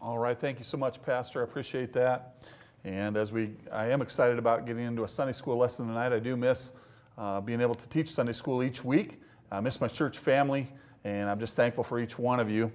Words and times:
All 0.00 0.16
right, 0.16 0.38
thank 0.38 0.58
you 0.58 0.64
so 0.64 0.76
much, 0.76 1.02
Pastor. 1.02 1.40
I 1.40 1.44
appreciate 1.44 1.92
that. 1.94 2.44
And 2.84 3.16
as 3.16 3.32
we, 3.32 3.50
I 3.72 3.86
am 3.86 4.00
excited 4.00 4.38
about 4.38 4.64
getting 4.64 4.84
into 4.84 5.02
a 5.02 5.08
Sunday 5.08 5.32
school 5.32 5.56
lesson 5.56 5.88
tonight. 5.88 6.12
I 6.12 6.20
do 6.20 6.36
miss 6.36 6.72
uh, 7.16 7.40
being 7.40 7.60
able 7.60 7.74
to 7.74 7.88
teach 7.88 8.12
Sunday 8.12 8.32
school 8.32 8.62
each 8.62 8.84
week. 8.84 9.20
I 9.50 9.58
miss 9.60 9.80
my 9.80 9.88
church 9.88 10.18
family, 10.18 10.68
and 11.02 11.28
I'm 11.28 11.40
just 11.40 11.56
thankful 11.56 11.82
for 11.82 11.98
each 11.98 12.16
one 12.16 12.38
of 12.38 12.48
you. 12.48 12.70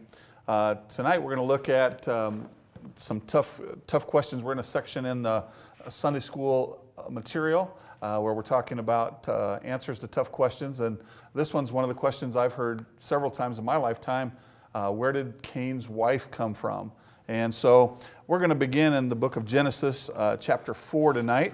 Uh, 0.49 0.75
tonight 0.89 1.18
we're 1.18 1.34
going 1.34 1.38
to 1.38 1.48
look 1.48 1.70
at 1.70 2.05
um, 2.09 2.50
some 2.98 3.21
tough, 3.21 3.62
tough 3.88 4.05
questions. 4.05 4.44
We're 4.44 4.52
in 4.52 4.60
a 4.60 4.64
section 4.64 5.05
in 5.05 5.21
the 5.21 5.46
Sunday 5.88 6.20
school 6.20 6.84
uh, 6.98 7.10
material 7.10 7.74
uh, 8.02 8.20
where 8.20 8.34
we're 8.34 8.42
talking 8.42 8.80
about 8.80 9.30
uh, 9.30 9.60
answers 9.64 9.98
to 10.00 10.08
tough 10.08 10.30
questions. 10.30 10.82
And 10.82 10.98
this 11.34 11.54
one's 11.54 11.71
one 11.71 11.86
of 11.86 11.88
the 11.88 11.96
questions 11.96 12.36
I've 12.36 12.54
heard 12.54 12.86
several 12.98 13.32
times 13.32 13.60
in 13.60 13.64
my 13.64 13.78
lifetime. 13.78 14.34
Uh, 14.76 14.92
where 14.92 15.14
did 15.14 15.42
Cain's 15.42 15.88
wife 15.88 16.30
come 16.30 16.54
from? 16.54 16.92
And 17.27 17.54
so 17.54 17.98
we're 18.27 18.40
going 18.40 18.50
to 18.50 18.55
begin 18.55 18.94
in 18.94 19.08
the 19.08 19.16
book 19.16 19.38
of 19.38 19.45
Genesis, 19.45 20.09
uh, 20.16 20.36
chapter 20.38 20.73
4 20.73 21.14
tonight. 21.14 21.54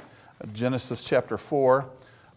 Genesis 0.54 1.04
chapter 1.04 1.38
4. 1.38 1.86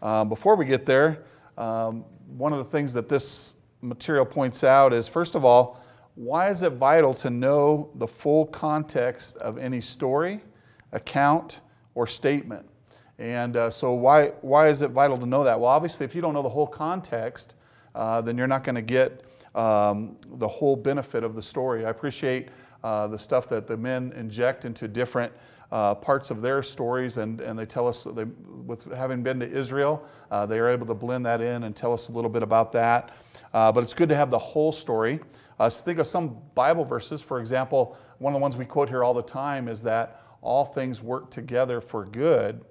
Uh, 0.01 0.23
before 0.25 0.55
we 0.55 0.65
get 0.65 0.85
there, 0.85 1.23
um, 1.57 2.03
one 2.37 2.51
of 2.51 2.59
the 2.59 2.65
things 2.65 2.93
that 2.93 3.09
this 3.09 3.55
material 3.81 4.25
points 4.25 4.63
out 4.63 4.93
is 4.93 5.07
first 5.07 5.35
of 5.35 5.45
all, 5.45 5.81
why 6.15 6.49
is 6.49 6.61
it 6.61 6.73
vital 6.73 7.13
to 7.15 7.29
know 7.29 7.89
the 7.95 8.07
full 8.07 8.45
context 8.47 9.37
of 9.37 9.57
any 9.57 9.81
story, 9.81 10.41
account, 10.91 11.61
or 11.95 12.05
statement? 12.05 12.67
And 13.17 13.57
uh, 13.57 13.71
so, 13.71 13.93
why, 13.93 14.29
why 14.41 14.67
is 14.67 14.83
it 14.83 14.91
vital 14.91 15.17
to 15.17 15.25
know 15.25 15.43
that? 15.43 15.59
Well, 15.59 15.69
obviously, 15.69 16.03
if 16.05 16.13
you 16.13 16.21
don't 16.21 16.33
know 16.33 16.43
the 16.43 16.49
whole 16.49 16.67
context, 16.67 17.55
uh, 17.95 18.21
then 18.21 18.37
you're 18.37 18.47
not 18.47 18.63
going 18.63 18.75
to 18.75 18.81
get 18.81 19.23
um, 19.55 20.17
the 20.35 20.47
whole 20.47 20.75
benefit 20.75 21.23
of 21.23 21.35
the 21.35 21.41
story. 21.41 21.85
I 21.85 21.89
appreciate 21.89 22.49
uh, 22.83 23.07
the 23.07 23.19
stuff 23.19 23.47
that 23.49 23.67
the 23.67 23.77
men 23.77 24.13
inject 24.15 24.65
into 24.65 24.87
different 24.87 25.31
uh, 25.71 25.95
parts 25.95 26.29
of 26.29 26.41
their 26.41 26.61
stories, 26.61 27.17
and, 27.17 27.41
and 27.41 27.57
they 27.57 27.65
tell 27.65 27.87
us, 27.87 28.03
they, 28.03 28.25
with 28.65 28.91
having 28.93 29.23
been 29.23 29.39
to 29.39 29.49
Israel, 29.49 30.05
uh, 30.29 30.45
they 30.45 30.59
are 30.59 30.69
able 30.69 30.85
to 30.85 30.93
blend 30.93 31.25
that 31.25 31.41
in 31.41 31.63
and 31.63 31.75
tell 31.75 31.91
us 31.91 32.09
a 32.09 32.11
little 32.11 32.29
bit 32.29 32.43
about 32.43 32.71
that. 32.71 33.11
Uh, 33.53 33.71
but 33.71 33.83
it's 33.83 33.93
good 33.93 34.09
to 34.09 34.15
have 34.15 34.29
the 34.29 34.37
whole 34.37 34.71
story. 34.71 35.19
Uh, 35.59 35.69
so 35.69 35.81
think 35.81 35.99
of 35.99 36.07
some 36.07 36.37
Bible 36.53 36.85
verses. 36.85 37.21
For 37.21 37.39
example, 37.39 37.97
one 38.19 38.33
of 38.33 38.39
the 38.39 38.41
ones 38.41 38.55
we 38.55 38.65
quote 38.65 38.89
here 38.89 39.03
all 39.03 39.13
the 39.13 39.23
time 39.23 39.67
is 39.67 39.81
that 39.83 40.21
all 40.41 40.65
things 40.65 41.01
work 41.01 41.31
together 41.31 41.81
for 41.81 42.05
good. 42.05 42.61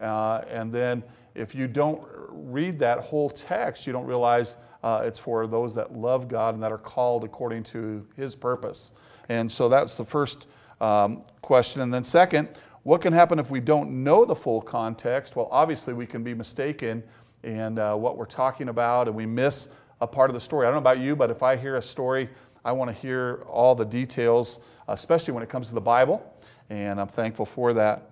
Uh, 0.00 0.42
and 0.48 0.72
then 0.72 1.02
if 1.34 1.54
you 1.54 1.66
don't 1.68 2.02
read 2.28 2.78
that 2.78 3.00
whole 3.00 3.28
text, 3.28 3.86
you 3.86 3.92
don't 3.92 4.06
realize 4.06 4.56
it's 5.04 5.18
for 5.18 5.46
those 5.46 5.74
that 5.74 5.96
love 5.96 6.28
God 6.28 6.54
and 6.54 6.62
that 6.62 6.72
are 6.72 6.78
called 6.78 7.24
according 7.24 7.62
to 7.64 8.06
His 8.16 8.34
purpose. 8.34 8.92
And 9.28 9.50
so 9.50 9.68
that's 9.68 9.96
the 9.96 10.04
first 10.04 10.48
um, 10.80 11.22
question. 11.42 11.80
And 11.82 11.92
then, 11.92 12.04
second, 12.04 12.48
what 12.84 13.00
can 13.00 13.12
happen 13.12 13.38
if 13.38 13.50
we 13.50 13.60
don't 13.60 14.02
know 14.04 14.24
the 14.24 14.34
full 14.34 14.62
context? 14.62 15.36
Well, 15.36 15.48
obviously, 15.50 15.94
we 15.94 16.06
can 16.06 16.22
be 16.22 16.34
mistaken 16.34 17.02
in 17.42 17.78
uh, 17.78 17.96
what 17.96 18.16
we're 18.16 18.24
talking 18.24 18.68
about 18.68 19.08
and 19.08 19.16
we 19.16 19.26
miss 19.26 19.68
a 20.00 20.06
part 20.06 20.30
of 20.30 20.34
the 20.34 20.40
story. 20.40 20.66
I 20.66 20.70
don't 20.70 20.76
know 20.82 20.90
about 20.90 20.98
you, 20.98 21.16
but 21.16 21.30
if 21.30 21.42
I 21.42 21.56
hear 21.56 21.76
a 21.76 21.82
story, 21.82 22.28
I 22.64 22.72
want 22.72 22.90
to 22.90 22.96
hear 22.96 23.44
all 23.48 23.74
the 23.74 23.84
details, 23.84 24.60
especially 24.88 25.34
when 25.34 25.42
it 25.42 25.48
comes 25.48 25.68
to 25.68 25.74
the 25.74 25.80
Bible, 25.80 26.22
and 26.70 27.00
I'm 27.00 27.08
thankful 27.08 27.46
for 27.46 27.72
that. 27.74 28.10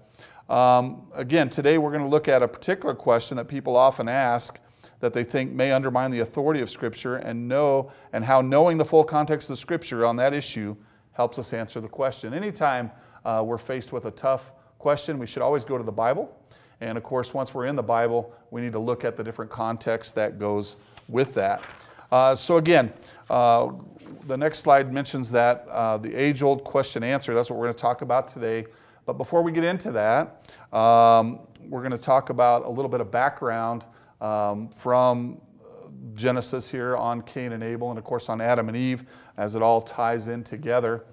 Um, 0.48 1.08
again, 1.14 1.50
today 1.50 1.78
we're 1.78 1.90
going 1.90 2.02
to 2.02 2.08
look 2.08 2.28
at 2.28 2.42
a 2.42 2.48
particular 2.48 2.94
question 2.94 3.36
that 3.36 3.46
people 3.46 3.76
often 3.76 4.08
ask 4.08 4.58
that 5.00 5.12
they 5.12 5.24
think 5.24 5.52
may 5.52 5.72
undermine 5.72 6.10
the 6.10 6.20
authority 6.20 6.60
of 6.60 6.70
Scripture 6.70 7.16
and 7.16 7.48
know 7.48 7.90
and 8.12 8.24
how 8.24 8.40
knowing 8.40 8.78
the 8.78 8.84
full 8.84 9.04
context 9.04 9.50
of 9.50 9.58
Scripture 9.58 10.04
on 10.04 10.16
that 10.16 10.32
issue 10.32 10.76
helps 11.12 11.38
us 11.38 11.52
answer 11.52 11.80
the 11.80 11.88
question. 11.88 12.34
Anytime 12.34 12.90
uh, 13.24 13.42
we're 13.44 13.58
faced 13.58 13.92
with 13.92 14.06
a 14.06 14.10
tough 14.10 14.52
question, 14.78 15.18
we 15.18 15.26
should 15.26 15.42
always 15.42 15.64
go 15.64 15.78
to 15.78 15.84
the 15.84 15.92
Bible. 15.92 16.34
And 16.80 16.98
of 16.98 17.04
course, 17.04 17.32
once 17.32 17.54
we're 17.54 17.66
in 17.66 17.76
the 17.76 17.82
Bible, 17.82 18.34
we 18.50 18.60
need 18.60 18.72
to 18.72 18.78
look 18.78 19.04
at 19.04 19.16
the 19.16 19.24
different 19.24 19.50
context 19.50 20.14
that 20.14 20.38
goes 20.38 20.76
with 21.08 21.32
that. 21.34 21.62
Uh, 22.12 22.34
so 22.34 22.58
again, 22.58 22.92
uh, 23.30 23.70
the 24.26 24.36
next 24.36 24.60
slide 24.60 24.92
mentions 24.92 25.30
that 25.30 25.66
uh, 25.70 25.96
the 25.96 26.14
age-old 26.14 26.64
question 26.64 27.02
answer. 27.02 27.34
That's 27.34 27.50
what 27.50 27.58
we're 27.58 27.66
going 27.66 27.74
to 27.74 27.80
talk 27.80 28.02
about 28.02 28.28
today. 28.28 28.66
But 29.04 29.14
before 29.14 29.42
we 29.42 29.52
get 29.52 29.64
into 29.64 29.90
that, 29.92 30.50
um, 30.72 31.40
we're 31.68 31.80
going 31.80 31.92
to 31.92 31.98
talk 31.98 32.30
about 32.30 32.64
a 32.64 32.68
little 32.68 32.88
bit 32.88 33.00
of 33.00 33.10
background 33.10 33.86
um, 34.20 34.68
from 34.68 35.40
Genesis 36.14 36.70
here 36.70 36.96
on 36.96 37.22
Cain 37.22 37.52
and 37.52 37.62
Abel, 37.62 37.90
and 37.90 37.98
of 37.98 38.04
course 38.04 38.28
on 38.28 38.40
Adam 38.40 38.68
and 38.68 38.76
Eve, 38.76 39.04
as 39.36 39.54
it 39.54 39.62
all 39.62 39.80
ties 39.80 40.28
in 40.28 40.42
together. 40.42 41.04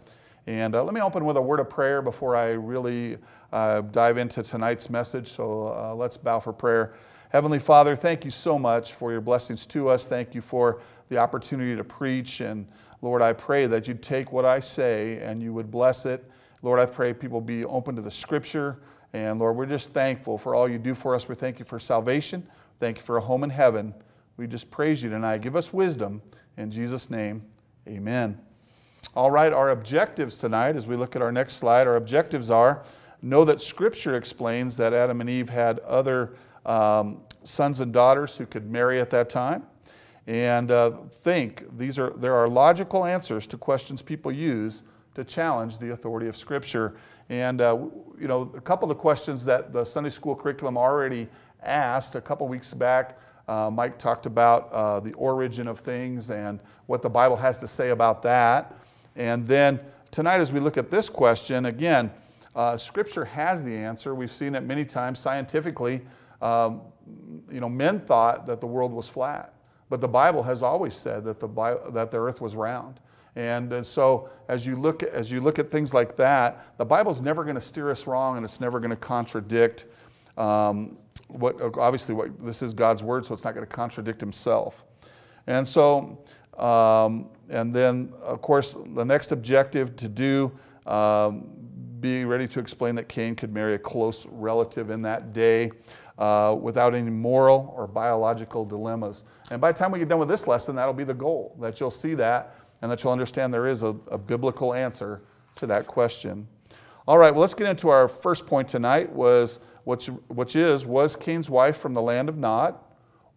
And 0.47 0.75
uh, 0.75 0.83
let 0.83 0.93
me 0.93 1.01
open 1.01 1.23
with 1.25 1.37
a 1.37 1.41
word 1.41 1.59
of 1.59 1.69
prayer 1.69 2.01
before 2.01 2.35
I 2.35 2.49
really 2.51 3.17
uh, 3.53 3.81
dive 3.81 4.17
into 4.17 4.43
tonight's 4.43 4.89
message. 4.89 5.29
So 5.29 5.73
uh, 5.77 5.95
let's 5.95 6.17
bow 6.17 6.39
for 6.39 6.51
prayer. 6.51 6.95
Heavenly 7.29 7.59
Father, 7.59 7.95
thank 7.95 8.25
you 8.25 8.31
so 8.31 8.59
much 8.59 8.93
for 8.93 9.11
your 9.11 9.21
blessings 9.21 9.65
to 9.67 9.89
us. 9.89 10.05
Thank 10.05 10.35
you 10.35 10.41
for 10.41 10.81
the 11.09 11.17
opportunity 11.17 11.75
to 11.75 11.83
preach. 11.83 12.41
And 12.41 12.67
Lord, 13.01 13.21
I 13.21 13.33
pray 13.33 13.67
that 13.67 13.87
you'd 13.87 14.03
take 14.03 14.31
what 14.31 14.45
I 14.45 14.59
say 14.59 15.19
and 15.19 15.41
you 15.41 15.53
would 15.53 15.71
bless 15.71 16.05
it. 16.05 16.29
Lord, 16.61 16.79
I 16.79 16.85
pray 16.85 17.13
people 17.13 17.41
be 17.41 17.65
open 17.65 17.95
to 17.95 18.01
the 18.01 18.11
scripture. 18.11 18.79
And 19.13 19.39
Lord, 19.39 19.55
we're 19.55 19.65
just 19.65 19.93
thankful 19.93 20.37
for 20.37 20.55
all 20.55 20.69
you 20.69 20.77
do 20.77 20.93
for 20.93 21.15
us. 21.15 21.27
We 21.27 21.35
thank 21.35 21.59
you 21.59 21.65
for 21.65 21.79
salvation. 21.79 22.45
Thank 22.83 22.97
you 22.97 23.03
for 23.05 23.15
a 23.15 23.21
home 23.21 23.45
in 23.45 23.49
heaven. 23.49 23.93
We 24.35 24.45
just 24.45 24.69
praise 24.69 25.01
you 25.01 25.09
tonight. 25.09 25.39
Give 25.39 25.55
us 25.55 25.71
wisdom. 25.71 26.21
In 26.57 26.69
Jesus' 26.69 27.09
name, 27.09 27.41
amen. 27.87 28.37
All 29.15 29.31
right, 29.31 29.53
our 29.53 29.69
objectives 29.69 30.37
tonight, 30.37 30.75
as 30.75 30.85
we 30.85 30.97
look 30.97 31.15
at 31.15 31.21
our 31.21 31.31
next 31.31 31.53
slide, 31.53 31.87
our 31.87 31.95
objectives 31.95 32.49
are 32.49 32.83
know 33.21 33.45
that 33.45 33.61
Scripture 33.61 34.15
explains 34.15 34.75
that 34.75 34.93
Adam 34.93 35.21
and 35.21 35.29
Eve 35.29 35.47
had 35.47 35.79
other 35.79 36.35
um, 36.65 37.21
sons 37.43 37.79
and 37.79 37.93
daughters 37.93 38.35
who 38.35 38.45
could 38.45 38.69
marry 38.69 38.99
at 38.99 39.09
that 39.11 39.29
time. 39.29 39.63
And 40.27 40.69
uh, 40.69 40.91
think 41.21 41.63
these 41.77 41.97
are, 41.97 42.09
there 42.17 42.35
are 42.35 42.49
logical 42.49 43.05
answers 43.05 43.47
to 43.47 43.57
questions 43.57 44.01
people 44.01 44.29
use 44.29 44.83
to 45.15 45.23
challenge 45.23 45.77
the 45.77 45.93
authority 45.93 46.27
of 46.27 46.35
Scripture. 46.35 46.97
And, 47.29 47.61
uh, 47.61 47.77
you 48.19 48.27
know, 48.27 48.51
a 48.57 48.61
couple 48.61 48.91
of 48.91 48.97
the 48.97 49.01
questions 49.01 49.45
that 49.45 49.71
the 49.71 49.85
Sunday 49.85 50.09
school 50.09 50.35
curriculum 50.35 50.77
already 50.77 51.29
asked 51.65 52.15
a 52.15 52.21
couple 52.21 52.47
weeks 52.47 52.73
back 52.73 53.17
uh, 53.47 53.69
Mike 53.69 53.97
talked 53.97 54.25
about 54.25 54.71
uh, 54.71 54.99
the 54.99 55.13
origin 55.13 55.67
of 55.67 55.79
things 55.79 56.29
and 56.29 56.59
what 56.85 57.01
the 57.01 57.09
Bible 57.09 57.35
has 57.35 57.57
to 57.59 57.67
say 57.67 57.89
about 57.89 58.21
that. 58.21 58.73
And 59.15 59.45
then 59.45 59.79
tonight, 60.11 60.39
as 60.39 60.53
we 60.53 60.59
look 60.59 60.77
at 60.77 60.89
this 60.89 61.09
question, 61.09 61.65
again, 61.65 62.11
uh, 62.55 62.77
Scripture 62.77 63.25
has 63.25 63.63
the 63.63 63.75
answer. 63.75 64.15
We've 64.15 64.31
seen 64.31 64.55
it 64.55 64.61
many 64.61 64.85
times 64.85 65.19
scientifically. 65.19 66.01
Um, 66.41 66.81
you 67.51 67.59
know, 67.59 67.69
men 67.69 67.99
thought 67.99 68.47
that 68.47 68.61
the 68.61 68.67
world 68.67 68.93
was 68.93 69.09
flat, 69.09 69.53
but 69.89 69.99
the 69.99 70.07
Bible 70.07 70.41
has 70.43 70.63
always 70.63 70.95
said 70.95 71.25
that 71.25 71.39
the, 71.39 71.47
that 71.91 72.11
the 72.11 72.17
earth 72.17 72.39
was 72.39 72.55
round. 72.55 72.99
And 73.35 73.85
so, 73.85 74.29
as 74.47 74.67
you 74.67 74.75
look 74.75 75.01
as 75.01 75.31
you 75.31 75.41
look 75.41 75.57
at 75.57 75.71
things 75.71 75.91
like 75.91 76.15
that, 76.17 76.77
the 76.77 76.85
Bible's 76.85 77.19
never 77.19 77.43
going 77.43 77.55
to 77.55 77.61
steer 77.61 77.89
us 77.89 78.05
wrong, 78.05 78.37
and 78.37 78.45
it's 78.45 78.61
never 78.61 78.79
going 78.79 78.91
to 78.91 78.95
contradict 78.95 79.85
um, 80.37 80.97
what 81.27 81.59
obviously 81.77 82.15
what 82.15 82.43
this 82.43 82.61
is 82.61 82.73
God's 82.73 83.03
word, 83.03 83.25
so 83.25 83.33
it's 83.33 83.43
not 83.43 83.53
going 83.53 83.65
to 83.65 83.71
contradict 83.71 84.19
Himself. 84.19 84.83
And 85.47 85.67
so, 85.67 86.17
um, 86.57 87.29
and 87.49 87.73
then 87.73 88.13
of 88.21 88.41
course, 88.41 88.75
the 88.95 89.03
next 89.03 89.31
objective 89.31 89.95
to 89.97 90.09
do. 90.09 90.51
Um, 90.85 91.63
be 92.03 92.25
ready 92.25 92.49
to 92.49 92.59
explain 92.59 92.95
that 92.95 93.07
Cain 93.07 93.33
could 93.33 93.53
marry 93.53 93.75
a 93.75 93.79
close 93.79 94.27
relative 94.29 94.89
in 94.89 95.01
that 95.01 95.31
day 95.31 95.71
uh, 96.19 96.55
without 96.61 96.93
any 96.93 97.09
moral 97.09 97.73
or 97.75 97.87
biological 97.87 98.65
dilemmas. 98.65 99.23
And 99.49 99.61
by 99.61 99.71
the 99.71 99.79
time 99.79 99.89
we 99.89 99.99
get 99.99 100.09
done 100.09 100.19
with 100.19 100.27
this 100.27 100.45
lesson, 100.45 100.75
that'll 100.75 100.93
be 100.93 101.05
the 101.05 101.13
goal 101.13 101.55
that 101.61 101.79
you'll 101.79 101.89
see 101.89 102.13
that 102.15 102.55
and 102.81 102.91
that 102.91 103.03
you'll 103.03 103.13
understand 103.13 103.53
there 103.53 103.67
is 103.67 103.83
a, 103.83 103.95
a 104.11 104.17
biblical 104.17 104.73
answer 104.73 105.21
to 105.55 105.65
that 105.67 105.87
question. 105.87 106.45
All 107.07 107.17
right, 107.17 107.31
well, 107.31 107.41
let's 107.41 107.53
get 107.53 107.67
into 107.67 107.89
our 107.89 108.07
first 108.07 108.45
point 108.45 108.67
tonight 108.67 109.09
was 109.09 109.61
which, 109.83 110.07
which 110.27 110.55
is, 110.55 110.85
was 110.85 111.15
Cain's 111.15 111.49
wife 111.49 111.77
from 111.77 111.93
the 111.93 112.01
land 112.01 112.29
of 112.29 112.37
Nod, 112.37 112.75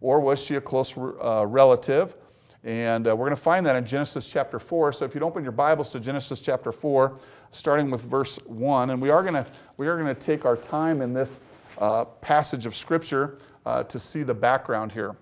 or 0.01 0.19
was 0.19 0.43
she 0.43 0.55
a 0.55 0.61
close 0.61 0.95
uh, 0.97 1.45
relative? 1.47 2.15
And 2.63 3.07
uh, 3.07 3.15
we're 3.15 3.25
going 3.25 3.35
to 3.35 3.41
find 3.41 3.65
that 3.65 3.75
in 3.75 3.85
Genesis 3.85 4.27
chapter 4.27 4.59
4. 4.59 4.91
So 4.93 5.05
if 5.05 5.13
you'd 5.13 5.23
open 5.23 5.43
your 5.43 5.51
Bibles 5.51 5.91
to 5.91 5.99
Genesis 5.99 6.39
chapter 6.39 6.71
4, 6.71 7.17
starting 7.51 7.89
with 7.89 8.03
verse 8.03 8.37
1, 8.45 8.89
and 8.89 9.01
we 9.01 9.09
are 9.09 9.21
going 9.21 9.35
to, 9.35 9.45
we 9.77 9.87
are 9.87 9.95
going 9.97 10.13
to 10.13 10.19
take 10.19 10.45
our 10.45 10.57
time 10.57 11.01
in 11.01 11.13
this 11.13 11.31
uh, 11.77 12.05
passage 12.05 12.65
of 12.65 12.75
Scripture 12.75 13.37
uh, 13.65 13.83
to 13.83 13.99
see 13.99 14.23
the 14.23 14.33
background 14.33 14.91
here 14.91 15.15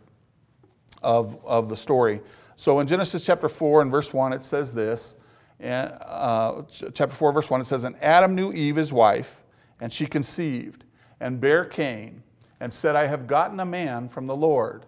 of, 1.03 1.37
of 1.45 1.69
the 1.69 1.77
story. 1.77 2.21
So 2.55 2.79
in 2.79 2.87
Genesis 2.87 3.25
chapter 3.25 3.49
4 3.49 3.81
and 3.81 3.91
verse 3.91 4.13
1, 4.13 4.33
it 4.33 4.43
says 4.43 4.73
this. 4.73 5.17
And, 5.59 5.93
uh, 6.01 6.63
chapter 6.93 7.15
4, 7.15 7.31
verse 7.31 7.49
1, 7.49 7.61
it 7.61 7.67
says, 7.67 7.83
And 7.83 7.95
Adam 8.01 8.33
knew 8.33 8.53
Eve, 8.53 8.75
his 8.75 8.93
wife, 8.93 9.43
and 9.81 9.91
she 9.91 10.05
conceived 10.05 10.84
and 11.19 11.39
bare 11.39 11.65
Cain, 11.65 12.21
and 12.59 12.73
said, 12.73 12.95
I 12.95 13.05
have 13.05 13.27
gotten 13.27 13.59
a 13.59 13.65
man 13.65 14.07
from 14.07 14.27
the 14.27 14.35
Lord. 14.35 14.85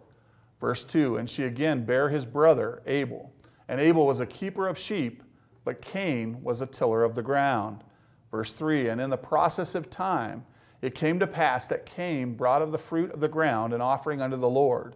Verse 0.59 0.83
2 0.83 1.17
And 1.17 1.29
she 1.29 1.43
again 1.43 1.85
bare 1.85 2.09
his 2.09 2.25
brother 2.25 2.81
Abel. 2.85 3.31
And 3.67 3.79
Abel 3.79 4.05
was 4.05 4.19
a 4.19 4.25
keeper 4.25 4.67
of 4.67 4.77
sheep, 4.77 5.23
but 5.65 5.81
Cain 5.81 6.41
was 6.41 6.61
a 6.61 6.65
tiller 6.65 7.03
of 7.03 7.15
the 7.15 7.21
ground. 7.21 7.83
Verse 8.31 8.53
3 8.53 8.89
And 8.89 9.01
in 9.01 9.09
the 9.09 9.17
process 9.17 9.75
of 9.75 9.89
time, 9.89 10.45
it 10.81 10.95
came 10.95 11.19
to 11.19 11.27
pass 11.27 11.67
that 11.67 11.85
Cain 11.85 12.35
brought 12.35 12.61
of 12.61 12.71
the 12.71 12.77
fruit 12.77 13.11
of 13.11 13.19
the 13.19 13.27
ground 13.27 13.73
an 13.73 13.81
offering 13.81 14.21
unto 14.21 14.37
the 14.37 14.49
Lord. 14.49 14.95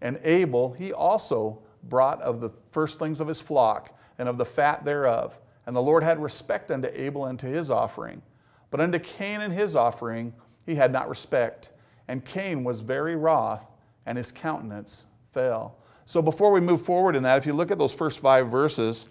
And 0.00 0.18
Abel, 0.24 0.72
he 0.72 0.92
also 0.92 1.60
brought 1.84 2.20
of 2.22 2.40
the 2.40 2.50
firstlings 2.72 3.20
of 3.20 3.28
his 3.28 3.40
flock 3.40 3.96
and 4.18 4.28
of 4.28 4.38
the 4.38 4.44
fat 4.44 4.84
thereof. 4.84 5.38
And 5.66 5.76
the 5.76 5.82
Lord 5.82 6.02
had 6.02 6.22
respect 6.22 6.70
unto 6.70 6.88
Abel 6.92 7.26
and 7.26 7.38
to 7.38 7.46
his 7.46 7.70
offering. 7.70 8.22
But 8.70 8.80
unto 8.80 8.98
Cain 8.98 9.40
and 9.40 9.52
his 9.52 9.76
offering 9.76 10.32
he 10.70 10.76
had 10.76 10.92
not 10.92 11.08
respect. 11.08 11.70
And 12.08 12.24
Cain 12.24 12.64
was 12.64 12.80
very 12.80 13.16
wroth, 13.16 13.64
and 14.06 14.16
his 14.16 14.32
countenance 14.32 15.06
fell. 15.34 15.76
So 16.06 16.22
before 16.22 16.52
we 16.52 16.60
move 16.60 16.80
forward 16.80 17.16
in 17.16 17.22
that, 17.24 17.38
if 17.38 17.46
you 17.46 17.52
look 17.52 17.70
at 17.70 17.78
those 17.78 17.92
first 17.92 18.20
five 18.20 18.48
verses, 18.48 19.08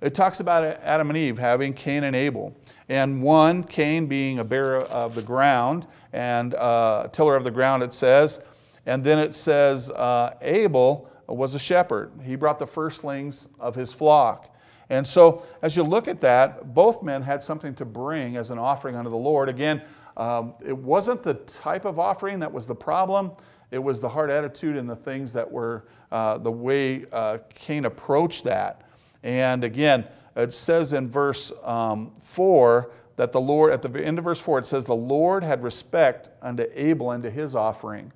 it 0.00 0.14
talks 0.14 0.40
about 0.40 0.64
Adam 0.82 1.10
and 1.10 1.16
Eve 1.16 1.38
having 1.38 1.72
Cain 1.72 2.04
and 2.04 2.16
Abel. 2.16 2.54
And 2.88 3.22
one, 3.22 3.62
Cain 3.64 4.06
being 4.06 4.38
a 4.40 4.44
bearer 4.44 4.80
of 4.82 5.14
the 5.14 5.22
ground 5.22 5.86
and 6.12 6.54
uh, 6.54 7.08
tiller 7.12 7.36
of 7.36 7.44
the 7.44 7.50
ground, 7.50 7.82
it 7.82 7.94
says. 7.94 8.40
And 8.86 9.04
then 9.04 9.18
it 9.18 9.34
says 9.34 9.90
uh, 9.90 10.34
Abel 10.40 11.08
was 11.28 11.54
a 11.54 11.58
shepherd. 11.58 12.10
He 12.24 12.34
brought 12.36 12.58
the 12.58 12.66
firstlings 12.66 13.48
of 13.60 13.74
his 13.74 13.92
flock. 13.92 14.54
And 14.90 15.06
so, 15.06 15.46
as 15.62 15.76
you 15.76 15.84
look 15.84 16.06
at 16.06 16.20
that, 16.20 16.74
both 16.74 17.02
men 17.02 17.22
had 17.22 17.40
something 17.40 17.74
to 17.76 17.84
bring 17.84 18.36
as 18.36 18.50
an 18.50 18.58
offering 18.58 18.96
unto 18.96 19.10
the 19.10 19.16
Lord. 19.16 19.48
Again, 19.48 19.80
um, 20.16 20.54
it 20.64 20.76
wasn't 20.76 21.22
the 21.22 21.34
type 21.34 21.84
of 21.84 21.98
offering 21.98 22.38
that 22.40 22.52
was 22.52 22.66
the 22.66 22.74
problem, 22.74 23.32
it 23.70 23.78
was 23.78 24.00
the 24.00 24.08
heart 24.08 24.30
attitude 24.30 24.76
and 24.76 24.88
the 24.88 24.96
things 24.96 25.32
that 25.32 25.50
were 25.50 25.84
uh, 26.10 26.38
the 26.38 26.50
way 26.50 27.06
uh, 27.12 27.38
Cain 27.54 27.86
approached 27.86 28.44
that. 28.44 28.82
And 29.22 29.64
again, 29.64 30.06
it 30.36 30.52
says 30.52 30.92
in 30.92 31.08
verse 31.08 31.52
um, 31.62 32.12
4 32.20 32.90
that 33.16 33.32
the 33.32 33.40
Lord, 33.40 33.72
at 33.72 33.82
the 33.82 34.04
end 34.04 34.18
of 34.18 34.24
verse 34.24 34.40
4, 34.40 34.60
it 34.60 34.66
says, 34.66 34.84
The 34.84 34.94
Lord 34.94 35.42
had 35.42 35.62
respect 35.62 36.30
unto 36.40 36.66
Abel 36.74 37.12
and 37.12 37.22
to 37.22 37.30
his 37.30 37.54
offering. 37.54 38.12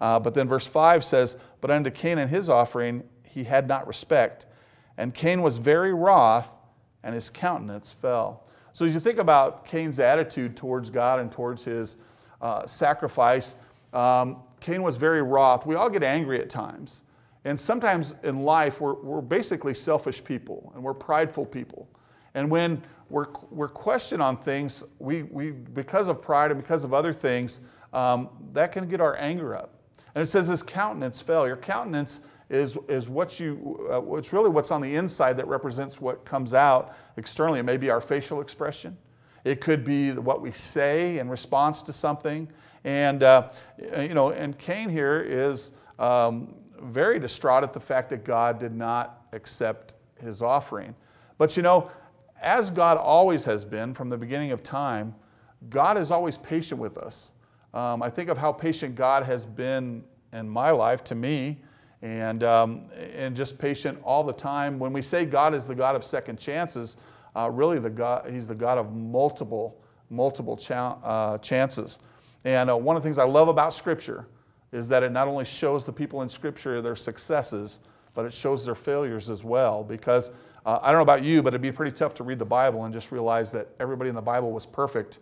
Uh, 0.00 0.18
but 0.20 0.34
then 0.34 0.48
verse 0.48 0.66
5 0.66 1.04
says, 1.04 1.36
But 1.60 1.70
unto 1.70 1.90
Cain 1.90 2.18
and 2.18 2.30
his 2.30 2.48
offering 2.48 3.02
he 3.24 3.44
had 3.44 3.66
not 3.66 3.86
respect. 3.86 4.46
And 4.96 5.12
Cain 5.12 5.42
was 5.42 5.56
very 5.56 5.92
wroth, 5.92 6.46
and 7.02 7.14
his 7.14 7.30
countenance 7.30 7.90
fell. 7.90 8.43
So 8.74 8.84
as 8.84 8.92
you 8.92 8.98
think 8.98 9.20
about 9.20 9.64
Cain's 9.64 10.00
attitude 10.00 10.56
towards 10.56 10.90
God 10.90 11.20
and 11.20 11.30
towards 11.30 11.62
his 11.62 11.96
uh, 12.42 12.66
sacrifice, 12.66 13.54
um, 13.92 14.38
Cain 14.58 14.82
was 14.82 14.96
very 14.96 15.22
wroth. 15.22 15.64
We 15.64 15.76
all 15.76 15.88
get 15.88 16.02
angry 16.02 16.40
at 16.40 16.50
times. 16.50 17.04
And 17.44 17.58
sometimes 17.58 18.16
in 18.24 18.42
life, 18.42 18.80
we're, 18.80 18.94
we're 18.94 19.20
basically 19.20 19.74
selfish 19.74 20.24
people 20.24 20.72
and 20.74 20.82
we're 20.82 20.92
prideful 20.92 21.46
people. 21.46 21.88
And 22.34 22.50
when 22.50 22.82
we're, 23.10 23.28
we're 23.52 23.68
questioned 23.68 24.20
on 24.20 24.38
things, 24.38 24.82
we, 24.98 25.22
we, 25.22 25.52
because 25.52 26.08
of 26.08 26.20
pride 26.20 26.50
and 26.50 26.60
because 26.60 26.82
of 26.82 26.92
other 26.92 27.12
things, 27.12 27.60
um, 27.92 28.28
that 28.54 28.72
can 28.72 28.88
get 28.88 29.00
our 29.00 29.16
anger 29.18 29.54
up. 29.54 29.78
And 30.16 30.22
it 30.22 30.26
says 30.26 30.48
his 30.48 30.64
countenance 30.64 31.20
fell. 31.20 31.46
Your 31.46 31.56
countenance 31.56 32.20
is, 32.54 32.78
is 32.88 33.08
what 33.08 33.40
you, 33.40 33.88
uh, 33.90 34.14
it's 34.14 34.32
really 34.32 34.50
what's 34.50 34.70
on 34.70 34.80
the 34.80 34.94
inside 34.94 35.36
that 35.36 35.46
represents 35.46 36.00
what 36.00 36.24
comes 36.24 36.54
out 36.54 36.94
externally. 37.16 37.58
It 37.58 37.64
may 37.64 37.76
be 37.76 37.90
our 37.90 38.00
facial 38.00 38.40
expression. 38.40 38.96
It 39.44 39.60
could 39.60 39.84
be 39.84 40.12
what 40.12 40.40
we 40.40 40.52
say 40.52 41.18
in 41.18 41.28
response 41.28 41.82
to 41.82 41.92
something. 41.92 42.48
And, 42.84 43.22
uh, 43.22 43.50
you 43.98 44.14
know, 44.14 44.30
and 44.30 44.56
Cain 44.58 44.88
here 44.88 45.20
is, 45.20 45.72
um, 45.98 46.54
very 46.80 47.18
distraught 47.18 47.62
at 47.62 47.72
the 47.72 47.80
fact 47.80 48.10
that 48.10 48.24
God 48.24 48.58
did 48.58 48.74
not 48.74 49.26
accept 49.32 49.94
his 50.20 50.42
offering. 50.42 50.94
But 51.38 51.56
you 51.56 51.62
know, 51.62 51.90
as 52.40 52.70
God 52.70 52.98
always 52.98 53.44
has 53.44 53.64
been 53.64 53.94
from 53.94 54.10
the 54.10 54.16
beginning 54.16 54.52
of 54.52 54.62
time, 54.62 55.14
God 55.70 55.96
is 55.96 56.10
always 56.10 56.36
patient 56.38 56.80
with 56.80 56.98
us. 56.98 57.32
Um, 57.72 58.02
I 58.02 58.10
think 58.10 58.28
of 58.28 58.38
how 58.38 58.52
patient 58.52 58.94
God 58.94 59.24
has 59.24 59.46
been 59.46 60.04
in 60.32 60.48
my 60.48 60.70
life 60.70 61.02
to 61.04 61.14
me, 61.14 61.58
and, 62.04 62.44
um, 62.44 62.82
and 63.16 63.34
just 63.34 63.56
patient 63.56 63.98
all 64.04 64.22
the 64.22 64.32
time. 64.32 64.78
When 64.78 64.92
we 64.92 65.00
say 65.00 65.24
God 65.24 65.54
is 65.54 65.66
the 65.66 65.74
God 65.74 65.96
of 65.96 66.04
second 66.04 66.38
chances, 66.38 66.98
uh, 67.34 67.50
really 67.50 67.78
the 67.78 67.88
God, 67.88 68.30
He's 68.30 68.46
the 68.46 68.54
God 68.54 68.76
of 68.76 68.94
multiple, 68.94 69.80
multiple 70.10 70.54
cha- 70.54 70.98
uh, 71.02 71.38
chances. 71.38 71.98
And 72.44 72.68
uh, 72.68 72.76
one 72.76 72.94
of 72.94 73.02
the 73.02 73.06
things 73.06 73.16
I 73.16 73.24
love 73.24 73.48
about 73.48 73.72
Scripture 73.72 74.26
is 74.70 74.86
that 74.88 75.02
it 75.02 75.12
not 75.12 75.28
only 75.28 75.46
shows 75.46 75.86
the 75.86 75.92
people 75.92 76.20
in 76.20 76.28
Scripture 76.28 76.82
their 76.82 76.94
successes, 76.94 77.80
but 78.12 78.26
it 78.26 78.34
shows 78.34 78.66
their 78.66 78.74
failures 78.74 79.30
as 79.30 79.42
well. 79.42 79.82
Because 79.82 80.30
uh, 80.66 80.80
I 80.82 80.88
don't 80.88 80.98
know 80.98 81.02
about 81.02 81.24
you, 81.24 81.42
but 81.42 81.54
it'd 81.54 81.62
be 81.62 81.72
pretty 81.72 81.96
tough 81.96 82.12
to 82.16 82.22
read 82.22 82.38
the 82.38 82.44
Bible 82.44 82.84
and 82.84 82.92
just 82.92 83.12
realize 83.12 83.50
that 83.52 83.68
everybody 83.80 84.10
in 84.10 84.14
the 84.14 84.20
Bible 84.20 84.52
was 84.52 84.66
perfect. 84.66 85.20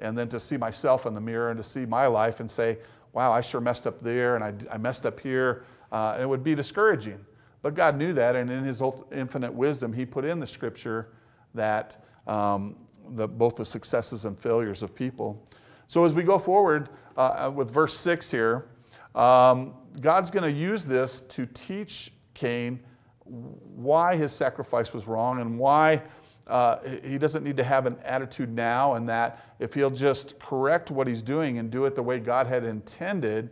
And 0.00 0.18
then 0.18 0.28
to 0.30 0.40
see 0.40 0.56
myself 0.56 1.06
in 1.06 1.14
the 1.14 1.20
mirror 1.20 1.50
and 1.50 1.58
to 1.58 1.64
see 1.64 1.86
my 1.86 2.08
life 2.08 2.40
and 2.40 2.50
say, 2.50 2.78
wow, 3.12 3.30
I 3.30 3.40
sure 3.40 3.60
messed 3.60 3.86
up 3.86 4.00
there 4.00 4.34
and 4.34 4.42
I, 4.42 4.74
I 4.74 4.78
messed 4.78 5.06
up 5.06 5.20
here. 5.20 5.64
Uh, 5.94 6.18
it 6.20 6.28
would 6.28 6.42
be 6.42 6.56
discouraging. 6.56 7.24
But 7.62 7.76
God 7.76 7.96
knew 7.96 8.12
that, 8.14 8.34
and 8.34 8.50
in 8.50 8.64
His 8.64 8.82
infinite 9.12 9.54
wisdom, 9.54 9.92
He 9.92 10.04
put 10.04 10.24
in 10.24 10.40
the 10.40 10.46
Scripture 10.46 11.12
that 11.54 12.04
um, 12.26 12.74
the, 13.10 13.28
both 13.28 13.54
the 13.54 13.64
successes 13.64 14.24
and 14.24 14.36
failures 14.36 14.82
of 14.82 14.92
people. 14.92 15.40
So 15.86 16.04
as 16.04 16.12
we 16.12 16.24
go 16.24 16.36
forward 16.36 16.88
uh, 17.16 17.48
with 17.54 17.70
verse 17.70 17.96
6 17.96 18.28
here, 18.28 18.66
um, 19.14 19.72
God's 20.00 20.32
going 20.32 20.42
to 20.42 20.58
use 20.58 20.84
this 20.84 21.20
to 21.20 21.46
teach 21.46 22.12
Cain 22.34 22.80
why 23.24 24.16
his 24.16 24.32
sacrifice 24.32 24.92
was 24.92 25.06
wrong 25.06 25.40
and 25.40 25.56
why 25.56 26.02
uh, 26.48 26.78
he 27.04 27.18
doesn't 27.18 27.44
need 27.44 27.56
to 27.56 27.64
have 27.64 27.86
an 27.86 27.96
attitude 28.04 28.52
now, 28.52 28.94
and 28.94 29.08
that 29.08 29.54
if 29.60 29.72
he'll 29.74 29.90
just 29.90 30.40
correct 30.40 30.90
what 30.90 31.06
he's 31.06 31.22
doing 31.22 31.58
and 31.58 31.70
do 31.70 31.84
it 31.84 31.94
the 31.94 32.02
way 32.02 32.18
God 32.18 32.48
had 32.48 32.64
intended, 32.64 33.50